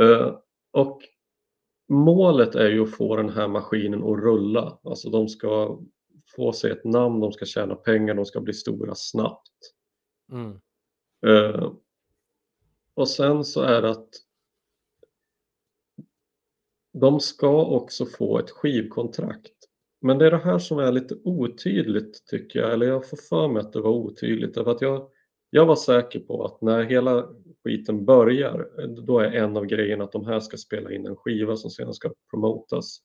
[0.00, 0.38] Eh,
[0.72, 1.02] och
[1.88, 4.78] målet är ju att få den här maskinen att rulla.
[4.82, 5.80] Alltså de ska
[6.36, 9.74] få sig ett namn, de ska tjäna pengar, de ska bli stora snabbt.
[10.32, 10.60] Mm.
[11.26, 11.72] Uh,
[12.94, 14.08] och sen så är det att
[16.92, 19.52] de ska också få ett skivkontrakt.
[20.00, 23.48] Men det är det här som är lite otydligt tycker jag, eller jag får för
[23.48, 24.54] mig att det var otydligt.
[24.54, 25.10] Därför att jag,
[25.50, 27.28] jag var säker på att när hela
[27.64, 28.68] skiten börjar,
[29.06, 31.94] då är en av grejerna att de här ska spela in en skiva som sedan
[31.94, 32.98] ska promotas.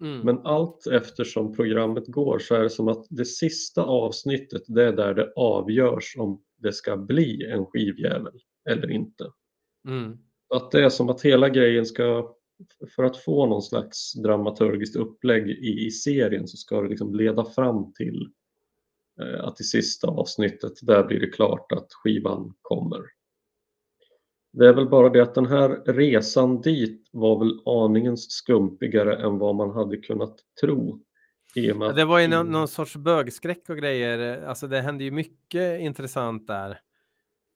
[0.00, 0.20] Mm.
[0.20, 4.92] Men allt eftersom programmet går så är det som att det sista avsnittet, det är
[4.92, 9.24] där det avgörs om det ska bli en skivjävel eller inte.
[9.88, 10.18] Mm.
[10.54, 12.34] Att det är som att hela grejen ska,
[12.96, 17.44] för att få någon slags dramaturgiskt upplägg i, i serien så ska det liksom leda
[17.44, 18.32] fram till
[19.40, 23.00] att i sista avsnittet, där blir det klart att skivan kommer.
[24.52, 29.38] Det är väl bara det att den här resan dit var väl aningen skumpigare än
[29.38, 31.00] vad man hade kunnat tro.
[31.54, 34.42] Ja, det var ju någon, någon, sorts bögskräck och grejer.
[34.42, 36.80] Alltså det hände ju mycket intressant där.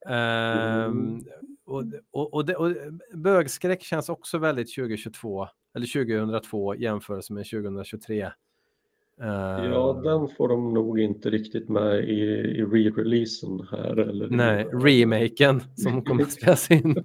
[0.07, 1.21] Um, mm.
[1.65, 2.75] och, och, och, det, och,
[3.15, 8.31] bögskräck känns också väldigt 2022 eller 2002 jämfört med 2023.
[9.25, 10.03] Ja, ehm.
[10.03, 12.21] den får de nog inte riktigt med i,
[12.59, 13.97] i re-releasen här.
[13.97, 17.05] Eller Nej, remaken som kommer att spelas in.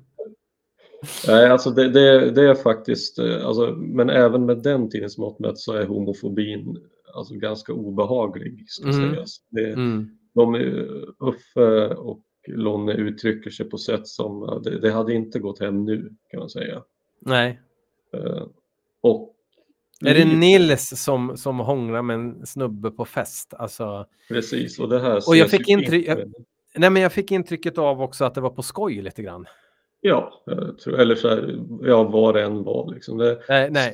[1.27, 5.39] Nej, alltså det, det, det, är faktiskt, eh, alltså, men även med den tidens mått
[5.39, 6.77] mätt så är homofobin
[7.14, 8.65] alltså, ganska obehaglig.
[8.68, 9.10] Ska mm.
[9.10, 9.38] sägas.
[9.49, 10.10] Det, mm.
[10.34, 10.56] De,
[11.19, 16.14] Uffe och Lonne uttrycker sig på sätt som, det, det, hade inte gått hem nu
[16.31, 16.84] kan man säga.
[17.22, 17.61] Nej.
[19.02, 19.36] Och
[20.05, 23.53] är det Nils som, som hånglar med en snubbe på fest?
[23.53, 24.05] Alltså...
[24.27, 26.05] Precis, och det här och jag fick, intry...
[26.07, 26.33] jag...
[26.75, 29.45] Nej, men jag fick intrycket av också att det var på skoj lite grann.
[30.01, 30.43] Ja,
[30.83, 32.93] tror, eller så här, ja, vad det än var.
[32.93, 33.17] Liksom.
[33.17, 33.93] Det, nej, nej.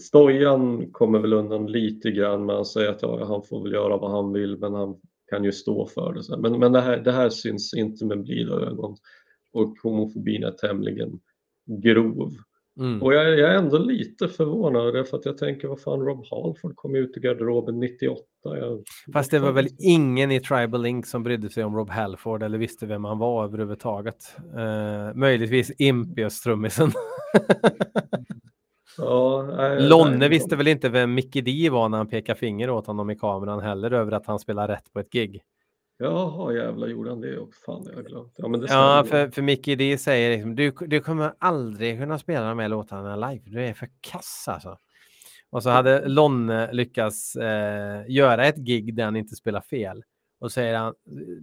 [0.00, 3.96] Stojan kommer väl undan lite grann med att säga att ja, han får väl göra
[3.96, 4.96] vad han vill, men han
[5.30, 6.36] kan ju stå för det.
[6.36, 8.96] Men, men det, här, det här syns inte med blida ögon
[9.52, 11.20] och homofobin är tämligen
[11.66, 12.32] grov.
[12.78, 13.02] Mm.
[13.02, 16.76] Och jag, jag, är ändå lite förvånad för att jag tänker vad fan Rob Halford
[16.76, 18.22] kom ut i garderoben 98.
[18.42, 18.82] Jag,
[19.12, 22.58] Fast det var väl ingen i Tribal Link som brydde sig om Rob Halford eller
[22.58, 24.36] visste vem han var överhuvudtaget.
[24.56, 26.90] Uh, möjligtvis Impius trummisen.
[28.98, 29.42] ja,
[29.80, 33.10] Lonne nej, visste väl inte vem Mickey D var när han pekade finger åt honom
[33.10, 35.42] i kameran heller över att han spelar rätt på ett gig.
[36.02, 37.60] Jaha, jävlar gjorde han det också?
[37.64, 38.32] Fan, jag har glömt.
[38.36, 42.18] Ja, men det ja för, för Mickey D säger liksom, du, du kommer aldrig kunna
[42.18, 43.42] spela de här låtarna live.
[43.46, 44.78] Du är för kass alltså.
[45.50, 50.02] Och så hade Lonne lyckats eh, göra ett gig där han inte spelar fel.
[50.38, 50.94] Och säger han,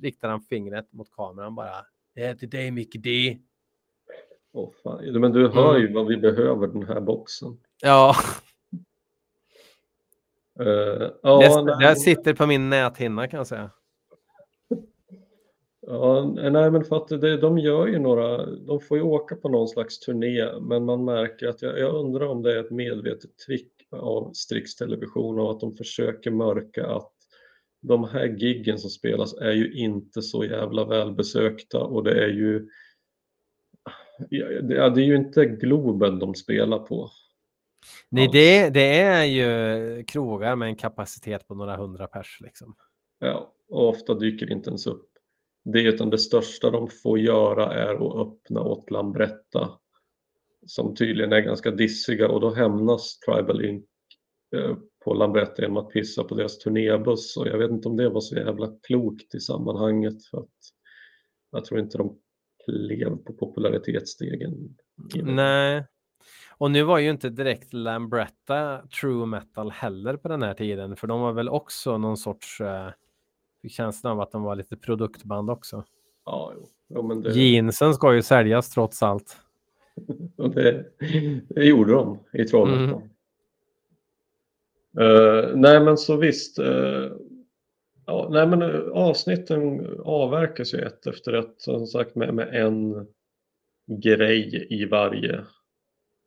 [0.01, 1.75] riktar han fingret mot kameran bara.
[2.15, 3.37] Det är till dig Mickey D.
[4.53, 5.21] Oh, fan.
[5.21, 5.81] Men du hör mm.
[5.81, 7.57] ju vad vi behöver den här boxen.
[7.81, 8.15] Ja.
[10.59, 13.69] Uh, ja, det, det sitter på min näthinna kan jag säga.
[15.89, 19.49] Ja, nej men för att det, de gör ju några, de får ju åka på
[19.49, 23.37] någon slags turné men man märker att jag, jag undrar om det är ett medvetet
[23.37, 27.13] trick av Strix Television och att de försöker mörka att
[27.81, 32.69] de här giggen som spelas är ju inte så jävla välbesökta och det är ju
[34.61, 37.09] det är ju inte Globen de spelar på.
[38.09, 42.75] Nej, det, det är ju krogar med en kapacitet på några hundra pers liksom.
[43.19, 45.16] Ja, och ofta dyker inte ens upp
[45.73, 49.69] det utan det största de får göra är att öppna åt Lambretta
[50.65, 53.85] som tydligen är ganska dissiga och då hämnas Tribal Inc
[54.55, 58.09] eh, på Lambretta genom att pissa på deras turnébuss och jag vet inte om det
[58.09, 60.49] var så jävla klokt i sammanhanget för att
[61.51, 62.19] jag tror inte de
[62.65, 64.75] klev på popularitetsstegen.
[65.23, 65.85] Nej,
[66.57, 71.07] och nu var ju inte direkt Lambretta true metal heller på den här tiden för
[71.07, 72.89] de var väl också någon sorts uh
[73.67, 75.83] Fick känslan av att de var lite produktband också.
[76.25, 76.69] Ja, jo.
[76.87, 77.31] Ja, men det...
[77.31, 79.37] Jeansen ska ju säljas trots allt.
[80.53, 80.85] det,
[81.49, 83.09] det gjorde de i Trollhättan.
[84.97, 85.11] Mm.
[85.11, 86.59] Uh, nej men så visst.
[86.59, 87.11] Uh,
[88.05, 93.07] ja, nej men uh, avsnitten avverkas ju ett efter ett som sagt med, med en
[94.01, 95.45] grej i varje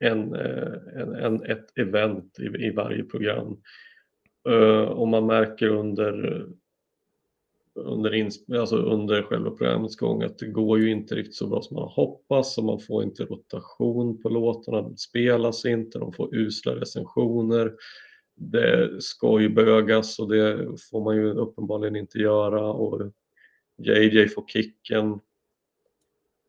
[0.04, 3.56] en, en, en, ett event i, i varje program.
[4.88, 6.46] och man märker under
[7.80, 8.28] under,
[8.58, 11.88] alltså under själva programmets gång att det går ju inte riktigt så bra som man
[11.88, 17.72] hoppas och man får inte rotation på låtarna, de spelas inte, de får usla recensioner.
[18.36, 23.12] Det ska ju bögas och det får man ju uppenbarligen inte göra och
[23.78, 25.20] JJ får kicken.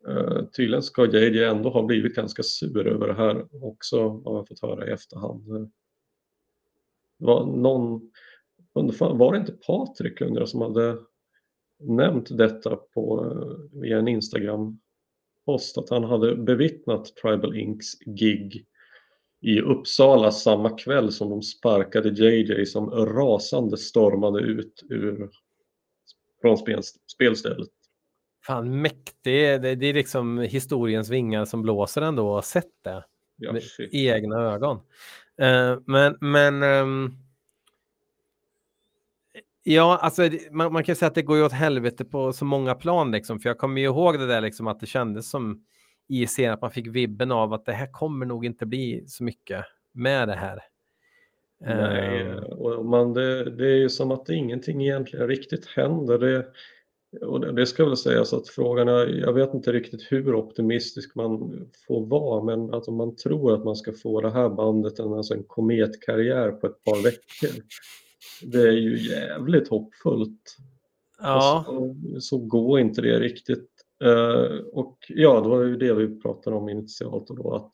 [0.07, 4.47] Uh, tydligen ska JJ ändå ha blivit ganska sur över det här också har jag
[4.47, 5.69] fått höra i efterhand.
[7.19, 8.11] Det var någon,
[8.99, 10.97] var det inte Patrik undrar som hade
[11.83, 18.65] nämnt detta på, eh, via en Instagram-post att han hade bevittnat Tribal Inks gig
[19.41, 25.29] i Uppsala samma kväll som de sparkade JJ som rasande stormade ut ur,
[26.41, 26.81] från spel,
[27.13, 27.69] spelstället.
[28.45, 33.03] Fan mäktigt, det, det är liksom historiens vingar som blåser ändå, sett det
[33.37, 34.77] ja, med egna ögon.
[35.41, 37.17] Uh, men men um
[39.63, 42.75] Ja, alltså man, man, kan säga att det går ju åt helvete på så många
[42.75, 45.63] plan liksom, för jag kommer ju ihåg det där liksom att det kändes som
[46.09, 49.23] i scenen att man fick vibben av att det här kommer nog inte bli så
[49.23, 50.59] mycket med det här.
[51.59, 52.37] Nej, uh...
[52.37, 56.17] och man, det, det, är ju som att ingenting egentligen riktigt händer.
[56.17, 56.45] Det,
[57.25, 61.15] och det, det ska väl sägas att frågan är, jag vet inte riktigt hur optimistisk
[61.15, 64.99] man får vara, men att om man tror att man ska få det här bandet
[64.99, 67.63] en, alltså en kometkarriär på ett par veckor
[68.41, 70.57] det är ju jävligt hoppfullt.
[71.21, 71.63] Ja.
[71.65, 73.67] Så, så går inte det riktigt.
[74.03, 77.71] Uh, och ja, det var ju det vi pratade om initialt och då att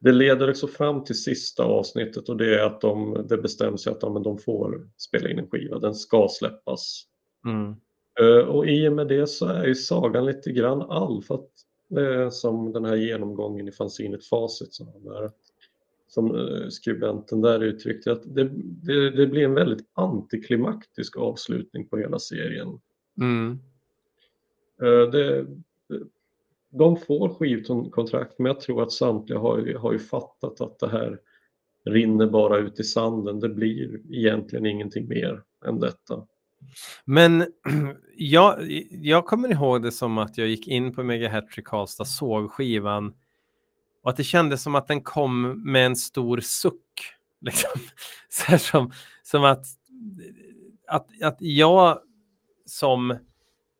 [0.00, 4.00] det leder också fram till sista avsnittet och det är att de, det bestäms att
[4.00, 7.02] de, de får spela in en skiva, den ska släppas.
[7.46, 7.76] Mm.
[8.20, 11.50] Uh, och i och med det så är ju sagan lite grann all för att
[11.88, 15.30] Det är som den här genomgången i fanzinet Facit som, där,
[16.08, 18.50] som eh, skribenten där uttryckte att det,
[18.82, 22.80] det, det blir en väldigt antiklimaktisk avslutning på hela serien.
[23.20, 23.58] Mm.
[24.82, 25.46] Eh, det,
[26.70, 31.18] de får skivkontrakt men jag tror att samtliga har har ju fattat att det här
[31.84, 33.40] rinner bara ut i sanden.
[33.40, 36.26] Det blir egentligen ingenting mer än detta.
[37.04, 37.44] Men
[38.16, 38.56] jag,
[38.90, 43.14] jag kommer ihåg det som att jag gick in på Mega Hattrick Karlstad, såg skivan
[44.06, 47.12] och att det kändes som att den kom med en stor suck.
[47.40, 47.80] Liksom.
[48.28, 48.92] Så som,
[49.22, 49.66] som att,
[50.86, 51.98] att, att jag
[52.66, 53.18] som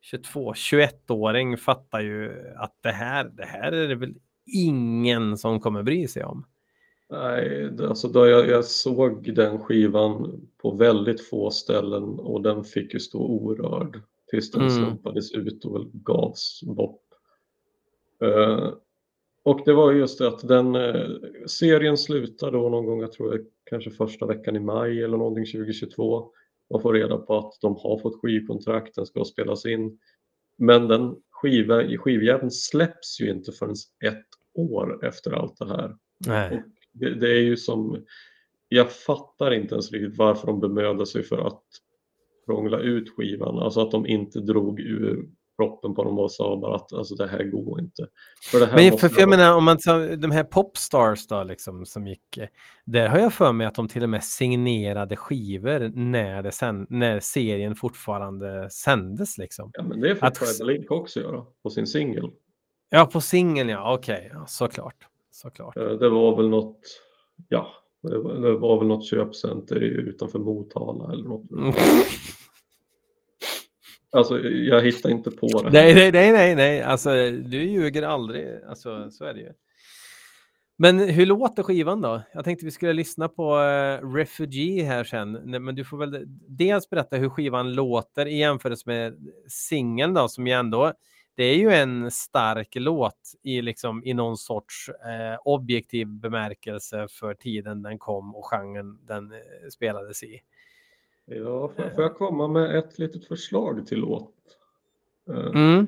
[0.01, 4.15] 22, 21-åring fattar ju att det här, det här är det väl
[4.47, 6.47] ingen som kommer bry sig om.
[7.11, 12.95] Nej, alltså då jag, jag, såg den skivan på väldigt få ställen och den fick
[12.95, 14.01] ju stå orörd
[14.31, 14.75] tills den mm.
[14.75, 17.03] slumpades ut och gavs bort.
[18.23, 18.73] Uh,
[19.47, 23.33] och det var just det att den uh, serien slutar då någon gång, jag tror
[23.33, 26.31] det kanske första veckan i maj eller någonting 2022.
[26.73, 29.99] Man får reda på att de har fått skivkontrakt, den ska spelas in.
[30.59, 33.75] Men den skiva, skivjäveln släpps ju inte förrän
[34.05, 35.97] ett år efter allt det här.
[36.27, 36.63] Nej.
[36.93, 38.05] Det, det, är ju som,
[38.69, 41.63] jag fattar inte ens riktigt varför de bemödar sig för att
[42.47, 46.77] prångla ut skivan, alltså att de inte drog ur proppen på dem och sa bara
[46.77, 48.07] att alltså, det här går inte.
[48.51, 51.43] För det här Men för, för jag menar om man tar de här popstars då
[51.43, 52.39] liksom som gick,
[52.85, 56.87] där har jag för mig att de till och med signerade skivor när, det sen,
[56.91, 59.71] när serien fortfarande sändes liksom.
[59.73, 62.31] Ja men det får Tribal Link också göra på sin singel.
[62.91, 64.29] Ja på singeln ja, okej, okay.
[64.33, 64.97] ja, såklart.
[65.31, 65.77] såklart.
[65.77, 66.81] Eh, det var väl något,
[67.49, 67.69] ja,
[68.03, 71.45] det var, det var väl något köpcenter utanför Motala eller något.
[74.13, 75.71] Alltså jag hittar inte på det.
[75.71, 76.83] Nej, nej, nej, nej, nej.
[76.83, 78.47] Alltså du ljuger aldrig.
[78.69, 79.53] Alltså så är det ju.
[80.79, 82.23] Men hur låter skivan då?
[82.33, 85.33] Jag tänkte vi skulle lyssna på uh, Refugee här sen,
[85.65, 90.47] men du får väl dels berätta hur skivan låter i jämförelse med singeln då, som
[90.47, 90.93] ju ändå,
[91.35, 97.35] det är ju en stark låt i liksom i någon sorts uh, objektiv bemärkelse för
[97.35, 99.39] tiden den kom och genren den uh,
[99.73, 100.41] spelades i.
[101.27, 104.33] Ja, får, får jag komma med ett litet förslag till låt?
[105.31, 105.87] Eh, mm.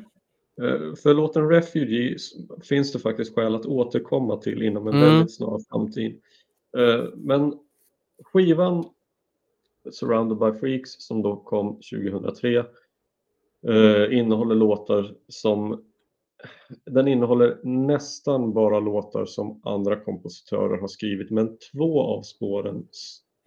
[0.62, 2.16] Eh, för låten Refugee
[2.62, 5.08] finns det faktiskt skäl att återkomma till inom en mm.
[5.08, 6.20] väldigt snar framtid.
[6.78, 7.58] Eh, men
[8.24, 8.84] skivan
[9.90, 12.64] Surrounded by Freaks som då kom 2003
[14.10, 15.84] innehåller låtar som
[16.84, 22.86] den innehåller nästan bara låtar som andra kompositörer har skrivit men två av spåren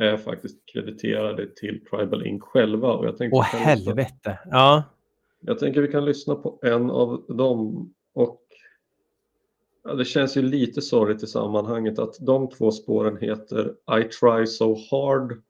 [0.01, 2.93] är faktiskt krediterade till Tribal Inc själva.
[2.93, 4.11] Och jag tänkte Åh helvete!
[4.13, 4.83] Lyssna, ja.
[5.39, 8.41] Jag tänker vi kan lyssna på en av dem och
[9.83, 14.47] ja, det känns ju lite sorgligt i sammanhanget att de två spåren heter I try
[14.47, 15.41] so hard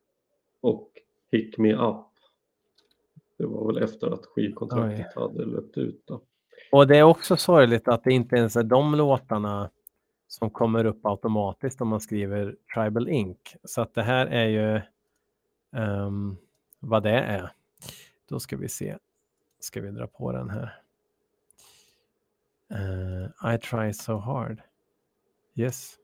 [0.61, 0.88] och
[1.32, 2.06] Pick me up.
[3.38, 5.22] Det var väl efter att skivkontraktet Oj.
[5.22, 6.03] hade löpt ut.
[6.06, 6.22] Då.
[6.72, 9.69] Och det är också sorgligt att det inte ens är de låtarna
[10.32, 13.38] som kommer upp automatiskt om man skriver Tribal Inc.
[13.64, 14.82] Så att det här är ju
[15.82, 16.38] um,
[16.80, 17.53] vad det är.
[18.30, 18.98] Då ska vi se.
[19.60, 20.82] Ska vi dra på den här.
[22.72, 24.62] Uh, I try so hard.
[25.56, 25.95] Yes.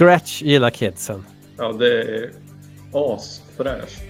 [0.00, 1.24] Scratch gillar kidsen.
[1.56, 2.32] Ja, det är
[2.92, 4.02] asfräscht.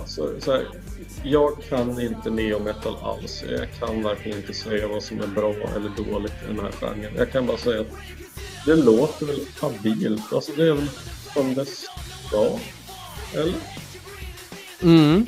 [0.00, 0.66] Alltså, så här,
[1.22, 3.44] jag kan inte neometal alls.
[3.50, 7.12] Jag kan verkligen inte säga vad som är bra eller dåligt i den här genren.
[7.16, 7.92] Jag kan bara säga att
[8.66, 10.32] det låter väl habilt.
[10.32, 10.90] Alltså det är väl
[11.34, 12.58] som det ska.
[13.34, 13.54] Eller?
[14.82, 15.26] Mm.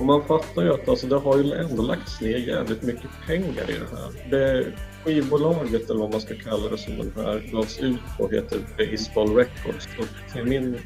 [0.00, 3.70] Och man fattar ju att alltså, det har ju ändå lagts ner jävligt mycket pengar
[3.70, 4.30] i det här.
[4.30, 4.72] Det
[5.04, 9.36] skivbolaget, eller vad man ska kalla det, som den här gavs ut på heter Baseball
[9.36, 9.88] Records.
[9.98, 10.78] Och till min,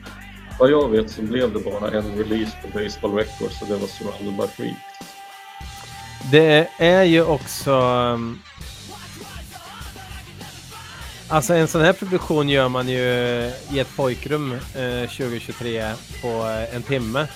[0.59, 3.87] vad jag vet så blev det bara en release på Baseball Records och det var
[3.87, 4.81] Surrounded by Freaks.
[6.31, 7.71] Det är ju också...
[7.71, 8.43] Um,
[11.29, 13.03] alltså en sån här produktion gör man ju
[13.73, 15.93] i ett pojkrum eh, 2023
[16.23, 17.27] på eh, en timme.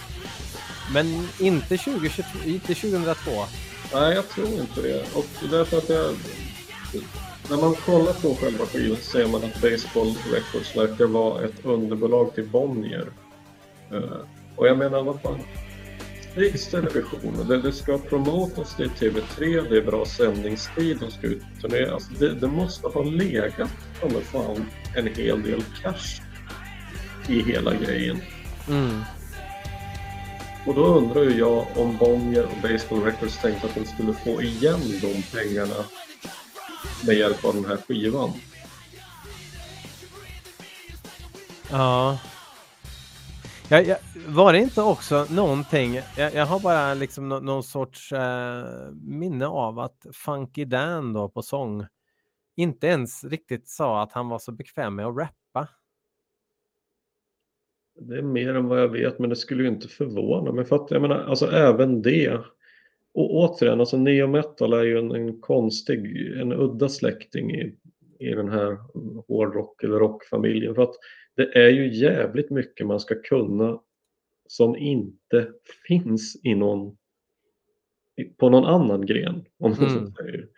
[0.94, 3.30] Men inte, 2022, inte 2002.
[3.94, 5.04] Nej, jag tror inte det.
[5.14, 6.14] Och därför att jag...
[7.50, 11.64] När man kollar på själva skivan så ser man att Baseball Records verkar vara ett
[11.64, 13.06] underbolag till Bonnier.
[13.92, 14.02] Uh,
[14.56, 15.40] Och jag menar, vad fan.
[16.34, 21.26] Riks Television, det, det ska promotas, det är TV3, det är bra sändningstid, de ska
[21.26, 21.94] ut turnera.
[21.94, 23.70] Alltså det, det måste ha legat,
[24.02, 24.66] ja fan,
[24.96, 26.22] en hel del cash
[27.28, 28.20] i hela grejen.
[28.68, 29.00] Mm.
[30.68, 34.42] Och då undrar ju jag om Bonnier och Baseball Records tänkte att de skulle få
[34.42, 35.84] igen de pengarna
[37.06, 38.32] med hjälp av den här skivan.
[41.70, 42.18] Ja.
[43.68, 43.96] Jag, jag,
[44.26, 49.46] var det inte också någonting, jag, jag har bara liksom no, någon sorts eh, minne
[49.46, 51.86] av att Funky Dan då på sång
[52.56, 55.37] inte ens riktigt sa att han var så bekväm med att rappa.
[58.00, 60.64] Det är mer än vad jag vet, men det skulle ju inte förvåna mig.
[60.64, 62.40] För att jag menar, alltså även det.
[63.14, 67.74] Och återigen, alltså neo metal är ju en, en konstig, en udda släkting i,
[68.18, 68.78] i den här
[69.28, 70.74] hårdrock eller rockfamiljen.
[70.74, 70.94] För att
[71.36, 73.80] det är ju jävligt mycket man ska kunna
[74.48, 75.48] som inte
[75.88, 76.96] finns i någon,
[78.36, 79.44] på någon annan gren.
[79.58, 80.06] Om man Mm.
[80.06, 80.48] så säger.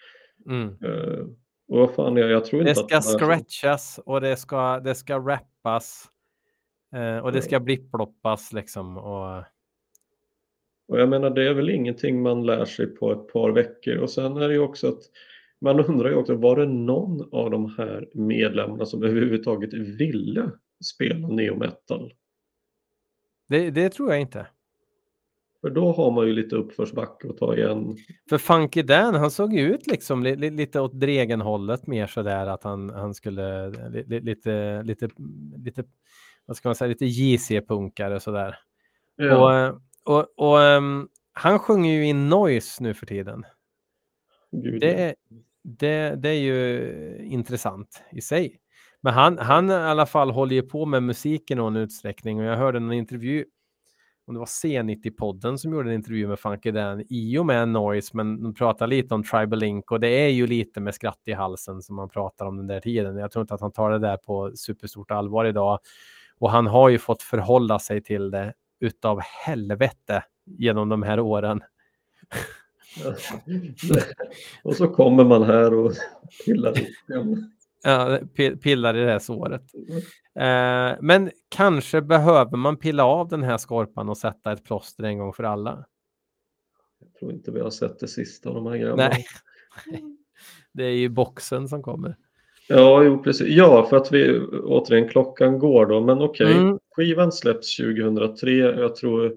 [0.47, 0.69] Mm.
[0.85, 1.21] Eh,
[1.69, 3.05] och vad fan, jag, jag tror Det inte ska att...
[3.07, 6.05] här- scratchas och det ska, det ska rappas.
[6.93, 8.99] Eh, och det ska blipploppas liksom.
[8.99, 9.45] Och,
[10.89, 13.97] Och jag menar, det är väl ingenting man lär sig på ett par veckor.
[13.97, 15.01] Och sen är det ju också att
[15.61, 20.51] man undrar ju också, var det någon av de här medlemmarna som överhuvudtaget ville
[20.85, 22.13] spela neo metal?
[23.51, 24.47] det, det tror jag inte.
[25.61, 27.97] För då har man ju lite uppförsbacke att ta igen.
[28.29, 32.47] För Funky Dan, han såg ju ut liksom li, li, lite åt Dregen-hållet mer sådär
[32.47, 35.09] att han, han skulle li, lite, lite,
[35.57, 35.85] lite,
[36.51, 38.59] vad ska man säga, lite JC-punkare sådär.
[39.37, 39.75] Och, eh,
[40.05, 43.45] och, och ehm, han sjunger ju i noise nu för tiden.
[44.53, 45.15] Gud, Det är,
[45.63, 48.61] det, det är ju intressant i sig.
[49.01, 52.45] Men han, han i alla fall håller ju på med musik i någon utsträckning och
[52.45, 53.45] jag hörde en intervju,
[54.27, 58.11] om det var C90-podden som gjorde en intervju med Funky Dan i och med Noise,
[58.17, 61.33] men de pratar lite om Tribal Link och det är ju lite med skratt i
[61.33, 63.17] halsen som man pratar om den där tiden.
[63.17, 65.79] Jag tror inte att han tar det där på superstort allvar idag.
[66.41, 71.61] Och han har ju fått förhålla sig till det utav helvete genom de här åren.
[74.63, 75.93] och så kommer man här och
[76.47, 77.53] pillar igen.
[77.83, 79.63] Ja, pi- pillar i det här såret.
[80.35, 85.19] Eh, men kanske behöver man pilla av den här skorpan och sätta ett plåster en
[85.19, 85.85] gång för alla.
[87.01, 89.09] Jag tror inte vi har sett det sista av de här grabbarna.
[89.09, 89.27] Nej.
[90.73, 92.17] Det är ju boxen som kommer.
[92.73, 93.49] Ja, jo, precis.
[93.49, 96.01] Ja, för att vi återigen klockan går då.
[96.01, 96.79] Men okej, Mm.
[96.97, 98.51] skivan släpps 2003.
[98.57, 99.37] Jag tror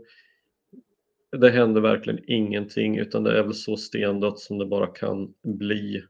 [1.38, 6.04] det händer verkligen ingenting utan det är väl så stendött som det bara kan bli.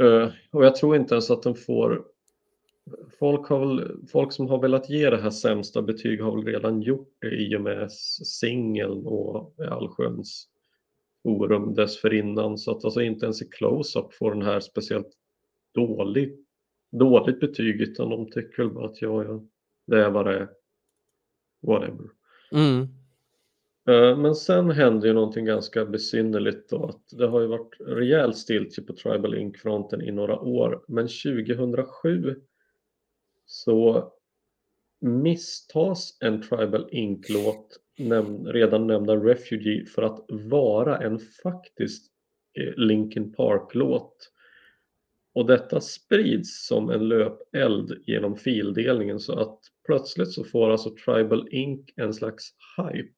[0.00, 2.04] Eh, och jag tror inte ens att den får...
[3.18, 6.82] Folk, har väl, folk som har velat ge det här sämsta betyg har väl redan
[6.82, 10.48] gjort det i och med singeln och allsköns
[11.22, 12.58] forum dessförinnan.
[12.58, 15.08] Så att alltså inte ens i close-up får den här speciellt
[15.74, 16.46] dåligt,
[16.90, 19.44] dåligt betyg utan de tycker väl bara att ja, ja,
[19.86, 20.48] det är vad det är.
[21.62, 22.10] Whatever.
[22.52, 22.82] Mm.
[23.88, 28.34] Eh, Men sen hände ju någonting ganska besynnerligt då att det har ju varit rejäl
[28.34, 30.84] stiltje på Tribal Inc-fronten i några år.
[30.88, 32.36] Men 2007
[33.46, 34.12] så
[35.00, 42.12] misstas en Tribal Inc-låt, näm- redan nämnda Refugee, för att vara en faktisk
[42.58, 44.32] eh, Linkin Park-låt.
[45.32, 51.48] Och detta sprids som en löpeld genom fildelningen så att plötsligt så får alltså Tribal
[51.50, 53.14] Inc en slags hype.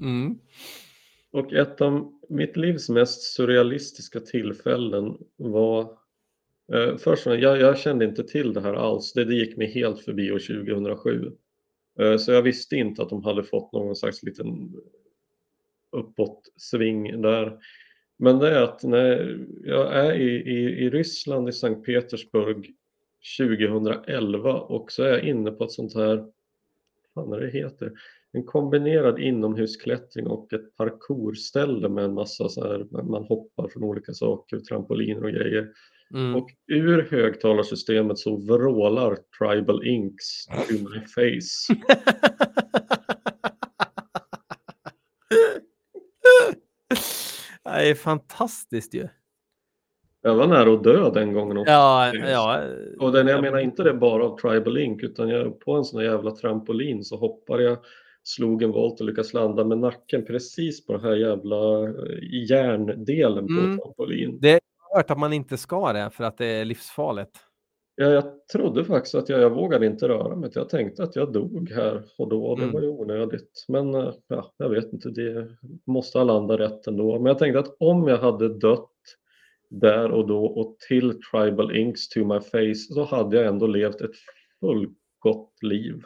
[0.00, 0.38] Mm.
[1.30, 5.98] Och ett av mitt livs mest surrealistiska tillfällen var
[6.72, 10.00] eh, Först jag, jag kände inte till det här alls, det, det gick mig helt
[10.00, 11.32] förbi år 2007.
[11.98, 14.76] Eh, så jag visste inte att de hade fått någon slags liten
[15.90, 17.58] uppåt-sving där.
[18.18, 22.74] Men det är att när jag är i, i, i Ryssland, i Sankt Petersburg
[23.38, 26.16] 2011 och så är jag inne på ett sånt här,
[27.12, 27.92] vad fan är det heter,
[28.32, 34.12] en kombinerad inomhusklättring och ett parkourställe med en massa så här, man hoppar från olika
[34.12, 35.68] saker, trampoliner och grejer.
[36.14, 36.36] Mm.
[36.36, 41.82] Och ur högtalarsystemet så vrålar Tribal Inks to my face.
[47.64, 49.08] det är fantastiskt ju.
[50.22, 51.72] Jag var nära att dö den gången också.
[51.72, 52.60] Ja, ja.
[53.00, 56.00] Och den, jag menar inte det bara av Tribal Ink utan jag, på en sån
[56.00, 57.78] här jävla trampolin så hoppade jag,
[58.22, 63.46] slog en volt och lyckades landa med nacken precis på den här jävla eh, järndelen
[63.46, 63.78] på Mm.
[63.78, 64.38] trampolin.
[64.40, 64.50] Det
[64.90, 67.30] jag hört att man inte ska det för att det är livsfarligt.
[67.94, 70.50] Ja, jag trodde faktiskt att jag, jag vågade inte röra mig.
[70.54, 72.74] Jag tänkte att jag dog här och då det Mm.
[72.74, 73.64] var ju onödigt.
[73.68, 75.48] Men eh, ja, jag vet inte, det
[75.86, 77.18] måste ha landat rätt ändå.
[77.18, 78.88] Men jag tänkte att om jag hade dött
[79.68, 84.00] där och då och till Tribal Inks to my face så hade jag ändå levt
[84.00, 84.10] ett
[84.60, 86.02] fullgott liv.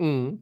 [0.00, 0.38] Mm.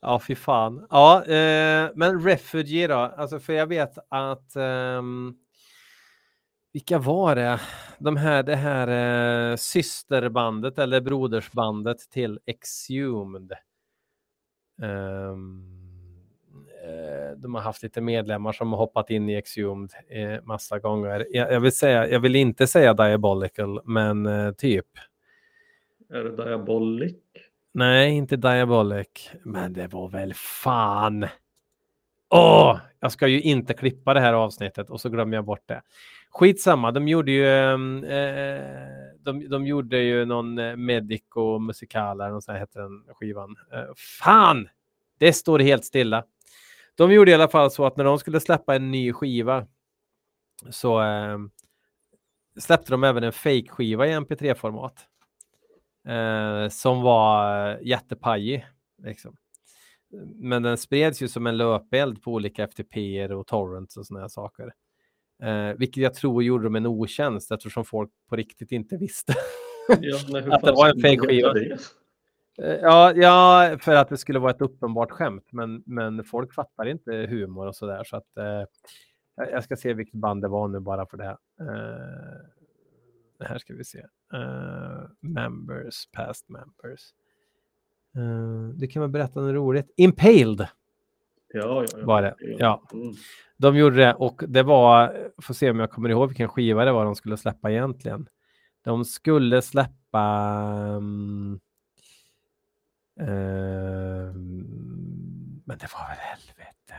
[0.00, 0.86] Ja, fy fan.
[0.90, 2.94] Ja, eh, men Refugee då?
[2.94, 4.56] Alltså, för jag vet att...
[4.56, 5.34] ehm,
[6.76, 7.60] vilka var det?
[7.98, 8.88] De här, det här
[9.50, 13.52] eh, systerbandet eller brodersbandet till Exhumed.
[14.82, 15.36] Eh,
[17.36, 21.26] de har haft lite medlemmar som har hoppat in i Exhumed eh, massa gånger.
[21.30, 24.86] Jag, jag, vill säga, jag vill inte säga Diabolical, men eh, typ.
[26.10, 27.16] Är det Diabolic?
[27.72, 29.30] Nej, inte Diabolic.
[29.44, 31.26] Men det var väl fan.
[32.30, 35.82] Åh, jag ska ju inte klippa det här avsnittet och så glömmer jag bort det.
[36.36, 38.62] Skitsamma, de gjorde ju, ehm, eh,
[39.20, 43.56] de, de gjorde ju någon eh, Medico musikal, eller så hette heter den skivan.
[43.72, 43.94] Eh,
[44.24, 44.68] fan!
[45.18, 46.24] Det står helt stilla.
[46.96, 49.66] De gjorde i alla fall så att när de skulle släppa en ny skiva
[50.70, 51.38] så eh,
[52.58, 54.94] släppte de även en fake-skiva i mp3-format.
[56.08, 58.66] Eh, som var eh, jättepajig.
[59.02, 59.36] Liksom.
[60.34, 64.28] Men den spreds ju som en löpeld på olika FTP och torrents och sådana här
[64.28, 64.72] saker.
[65.42, 69.34] Eh, vilket jag tror gjorde dem en otjänst eftersom folk på riktigt inte visste.
[69.88, 71.76] Ja, nej, Att det var en skulle fake de veta skiva.
[71.76, 71.78] det?
[72.62, 75.48] Eh, ja, ja, för att det skulle vara ett uppenbart skämt.
[75.52, 78.04] Men, men folk fattar inte humor och sådär.
[78.04, 78.64] Så att eh,
[79.36, 81.36] jag ska se vilket band det var nu bara för det.
[81.60, 84.04] Eh, här ska vi se.
[84.34, 87.00] Eh, members, past members.
[88.16, 89.90] Eh, du kan väl berätta något roligt.
[89.96, 90.68] Impaled
[91.48, 92.06] Ja, ja, ja.
[92.06, 92.34] var det.
[92.40, 93.14] Ja, Mm.
[93.56, 96.92] de gjorde det och det var, får se om jag kommer ihåg vilken skiva det
[96.92, 98.28] var de skulle släppa egentligen.
[98.82, 100.22] De skulle släppa
[100.96, 101.60] um,
[103.20, 104.66] ehm,
[105.64, 106.94] men det var väl helvete.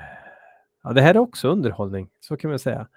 [0.84, 2.88] Ja, det här är också underhållning, så kan man säga.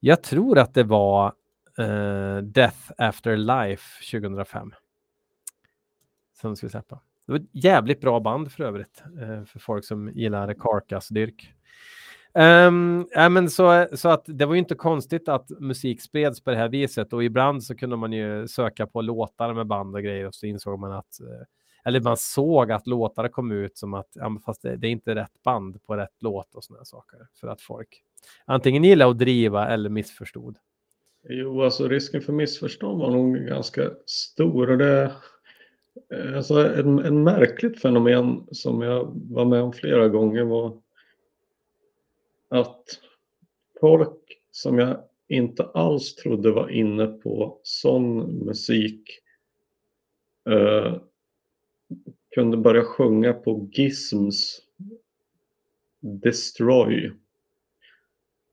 [0.00, 1.32] Jag tror att det var
[1.78, 4.74] eh, Death After Life 2005.
[6.40, 7.00] Som de skulle släppa.
[7.26, 9.02] Det var ett jävligt bra band för övrigt.
[9.20, 11.54] Eh, för folk som gillar Carcass-dyrk.
[12.34, 16.50] Um, ja, men så, så att det var ju inte konstigt att musik spreds på
[16.50, 20.02] det här viset och ibland så kunde man ju söka på låtar med band och
[20.02, 21.46] grejer och så insåg man att eh,
[21.84, 24.90] eller man såg att låtar kom ut som att ja, men fast det, det är
[24.90, 28.02] inte rätt band på rätt låt och sådana saker för att folk
[28.44, 30.58] antingen gillar att driva eller missförstod.
[31.28, 34.70] Jo, alltså risken för missförstånd var nog ganska stor.
[34.70, 35.12] Och det,
[36.10, 40.82] Eh, alltså en, en märkligt fenomen som jag var med om flera gånger var
[42.48, 42.84] att
[43.80, 44.18] folk
[44.50, 49.10] som jag inte alls trodde var inne på sån musik
[50.50, 50.96] eh,
[52.34, 54.60] kunde börja sjunga på Gizms
[56.00, 57.12] Destroy.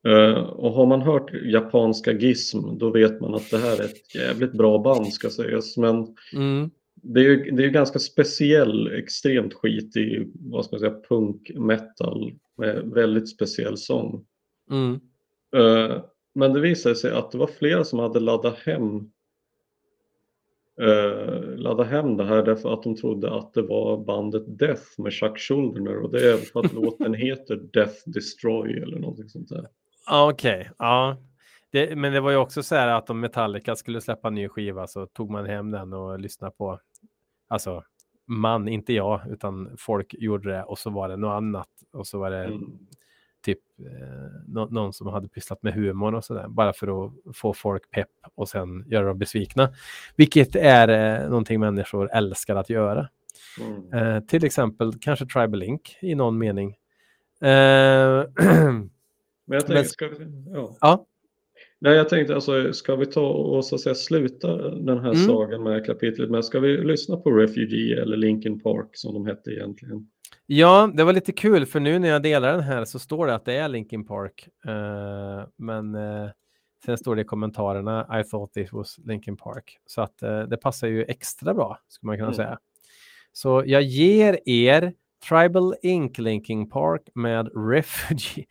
[0.08, 4.16] Eh, och har man hört japanska Gizm då vet man att det här är ett
[4.16, 5.78] jävligt bra band ska sägas.
[5.78, 10.80] Men Mm det är ju det är ganska speciell, extremt skit i vad ska man
[10.80, 14.26] säga, punk metal med väldigt speciell sång.
[14.72, 15.00] Mm.
[15.56, 16.04] Eh,
[16.36, 19.12] men det visade sig att det var flera som hade laddat hem
[20.82, 25.14] uh, laddat hem det här därför att de trodde att det var bandet Death med
[25.14, 29.68] Chuck Schuldiner och det är för att låten heter Death Destroy eller någonting sånt där.
[30.06, 31.18] Ja, Okej, ja.
[31.72, 34.50] Det, men det var ju också så här att om Metallica skulle släppa en ny
[34.50, 36.80] skiva så tog man hem den och lyssnade på,
[37.50, 37.84] alltså
[38.26, 42.20] man, inte jag, utan folk gjorde det och så var det något annat och så
[42.20, 42.62] var det Mm.
[43.46, 47.54] typ eh, nå- någon som hade pysslat med humor och sådär, bara för att få
[47.54, 49.70] folk pepp och sen göra dem besvikna.
[50.16, 50.88] Vilket är
[51.24, 53.10] eh, någonting människor älskar att göra.
[53.62, 53.94] Mm.
[53.94, 56.70] Eh, till exempel kanske Tribal Link i någon mening.
[57.42, 57.48] Eh,
[59.46, 60.78] Men jag tänkte, Men- ska vi, ja.
[60.82, 61.06] ja,
[61.82, 65.26] Nej, jag tänkte alltså, ska vi ta och så säga sluta den här Mm.
[65.26, 69.52] sagan med kapitlet med, ska vi lyssna på Refugee eller Linkin Park som de hette
[69.52, 70.08] egentligen?
[70.46, 73.36] Ja, det var lite kul för nu när jag delar den här så står det
[73.36, 74.48] att det är Linkin Park.
[74.68, 76.30] Eh, men eh,
[76.86, 79.78] sen står det i kommentarerna I thought this was Linkin Park.
[79.86, 82.36] Så att eh, det passar ju extra bra, skulle man kunna Mm.
[82.36, 82.58] säga.
[83.32, 84.94] Så jag ger er
[85.30, 88.46] Tribal Ink Linkin Park med Refugee.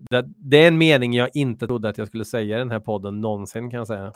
[0.00, 2.80] Det, det, är en mening jag inte trodde att jag skulle säga i den här
[2.80, 4.12] podden någonsin kan jag säga.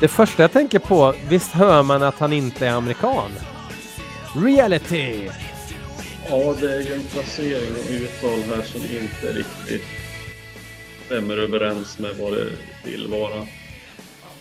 [0.00, 3.30] Det första jag tänker på, visst hör man att han inte är amerikan?
[4.34, 5.30] Reality!
[6.28, 9.84] Ja, det är ju en placering och uttal här som inte riktigt
[11.06, 12.46] stämmer överens med vad det
[12.84, 13.46] vill vara.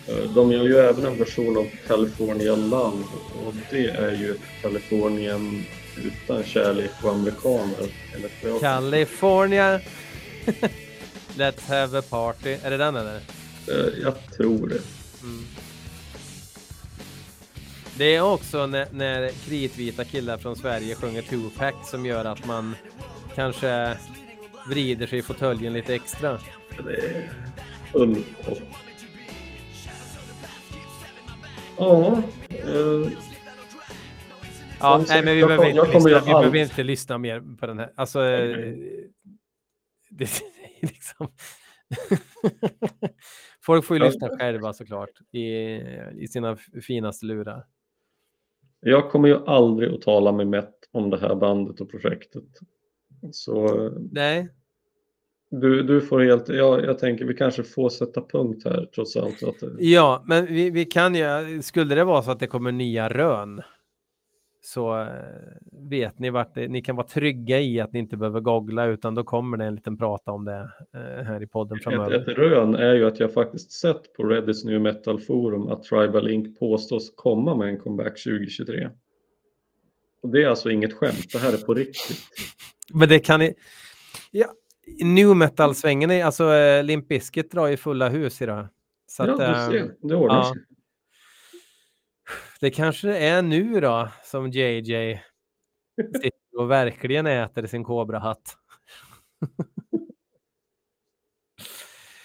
[0.07, 3.03] Eh, de gör ju även en version av California Love
[3.45, 5.65] och det är ju Kalifornien
[6.03, 7.89] utan kärlek och amerikaner.
[8.59, 9.79] California!
[11.37, 12.57] Let's have a party.
[12.63, 13.15] Är det den eller?
[13.67, 14.81] Eh, jag tror det.
[15.23, 15.45] Mm.
[17.97, 22.75] Det är också när, när kritvita killar från Sverige sjunger Tupac som gör att man
[23.35, 23.97] kanske
[24.67, 26.39] vrider sig i fåtöljen lite extra.
[26.83, 27.33] Det är.
[31.77, 32.23] Ja.
[32.49, 33.11] Eh,
[34.79, 37.93] ja, nej, men vi, behöver, inte lyssna, vi behöver inte lyssna mer på den här.
[37.95, 38.75] Alltså, okay.
[40.09, 40.29] det,
[40.81, 41.31] liksom...
[43.65, 45.45] Folk får ju lyssna själva såklart i,
[46.23, 47.65] i sina finaste lurar.
[48.83, 52.43] Jag kommer ju aldrig att tala med Met om det här bandet och projektet.
[53.31, 54.49] Så Nej.
[55.49, 59.43] Du, du får helt, ja, jag tänker vi kanske får sätta punkt här trots allt.
[59.43, 63.09] Att, ja, men vi, vi kan ju, skulle det vara så att det kommer nya
[63.09, 63.61] rön
[64.65, 65.07] så eh,
[65.71, 69.15] vet ni vart det, ni kan vara trygga i att ni inte behöver googla utan
[69.15, 72.11] då kommer det en liten prata om det eh, här i podden framöver.
[72.11, 75.83] Ett, ett rön är ju att jag faktiskt sett på Reddits New Metal Forum att
[75.83, 78.89] Tribal Inc påstås komma med en comeback 2023.
[80.21, 82.19] Och det är alltså inget skämt, det här är på riktigt.
[82.93, 83.53] Men det kan ni...
[84.31, 84.47] Ja,
[85.03, 88.67] New Metal-svängen, alltså eh, Limp Bizkit drar ju fulla hus idag.
[89.07, 90.53] Så ja, att, du ser, det ordnar ja.
[90.53, 90.61] sig.
[92.63, 95.21] Det kanske är nu då som JJ
[96.13, 98.57] sitter och verkligen äter sin kobrahatt.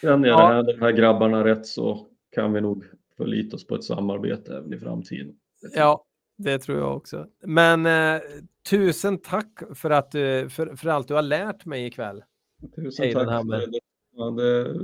[0.01, 0.47] Känner jag ja.
[0.47, 2.85] här, de här grabbarna rätt så kan vi nog
[3.17, 5.35] förlita oss på ett samarbete även i framtiden.
[5.75, 6.05] Ja,
[6.37, 7.27] det tror jag också.
[7.41, 8.21] Men eh,
[8.71, 12.25] tusen tack för, att du, för, för allt du har lärt mig ikväll.
[12.77, 13.81] Tusen Hej, tack för det.
[14.17, 14.75] Ja, det.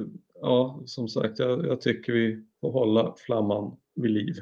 [0.40, 4.34] Ja, som sagt, jag, jag tycker vi får hålla flamman vid liv.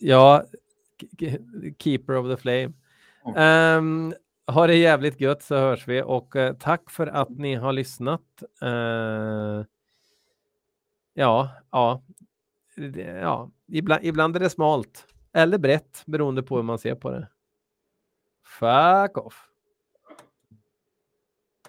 [0.00, 0.44] Ja,
[1.78, 2.72] keeper of the flame.
[3.36, 4.14] Um,
[4.46, 8.42] ha det jävligt gött så hörs vi och uh, tack för att ni har lyssnat.
[8.62, 9.64] Uh,
[11.14, 12.02] ja, ja,
[13.20, 17.28] ja, ibland, ibland är det smalt eller brett beroende på hur man ser på det.
[18.44, 19.48] Fuck off.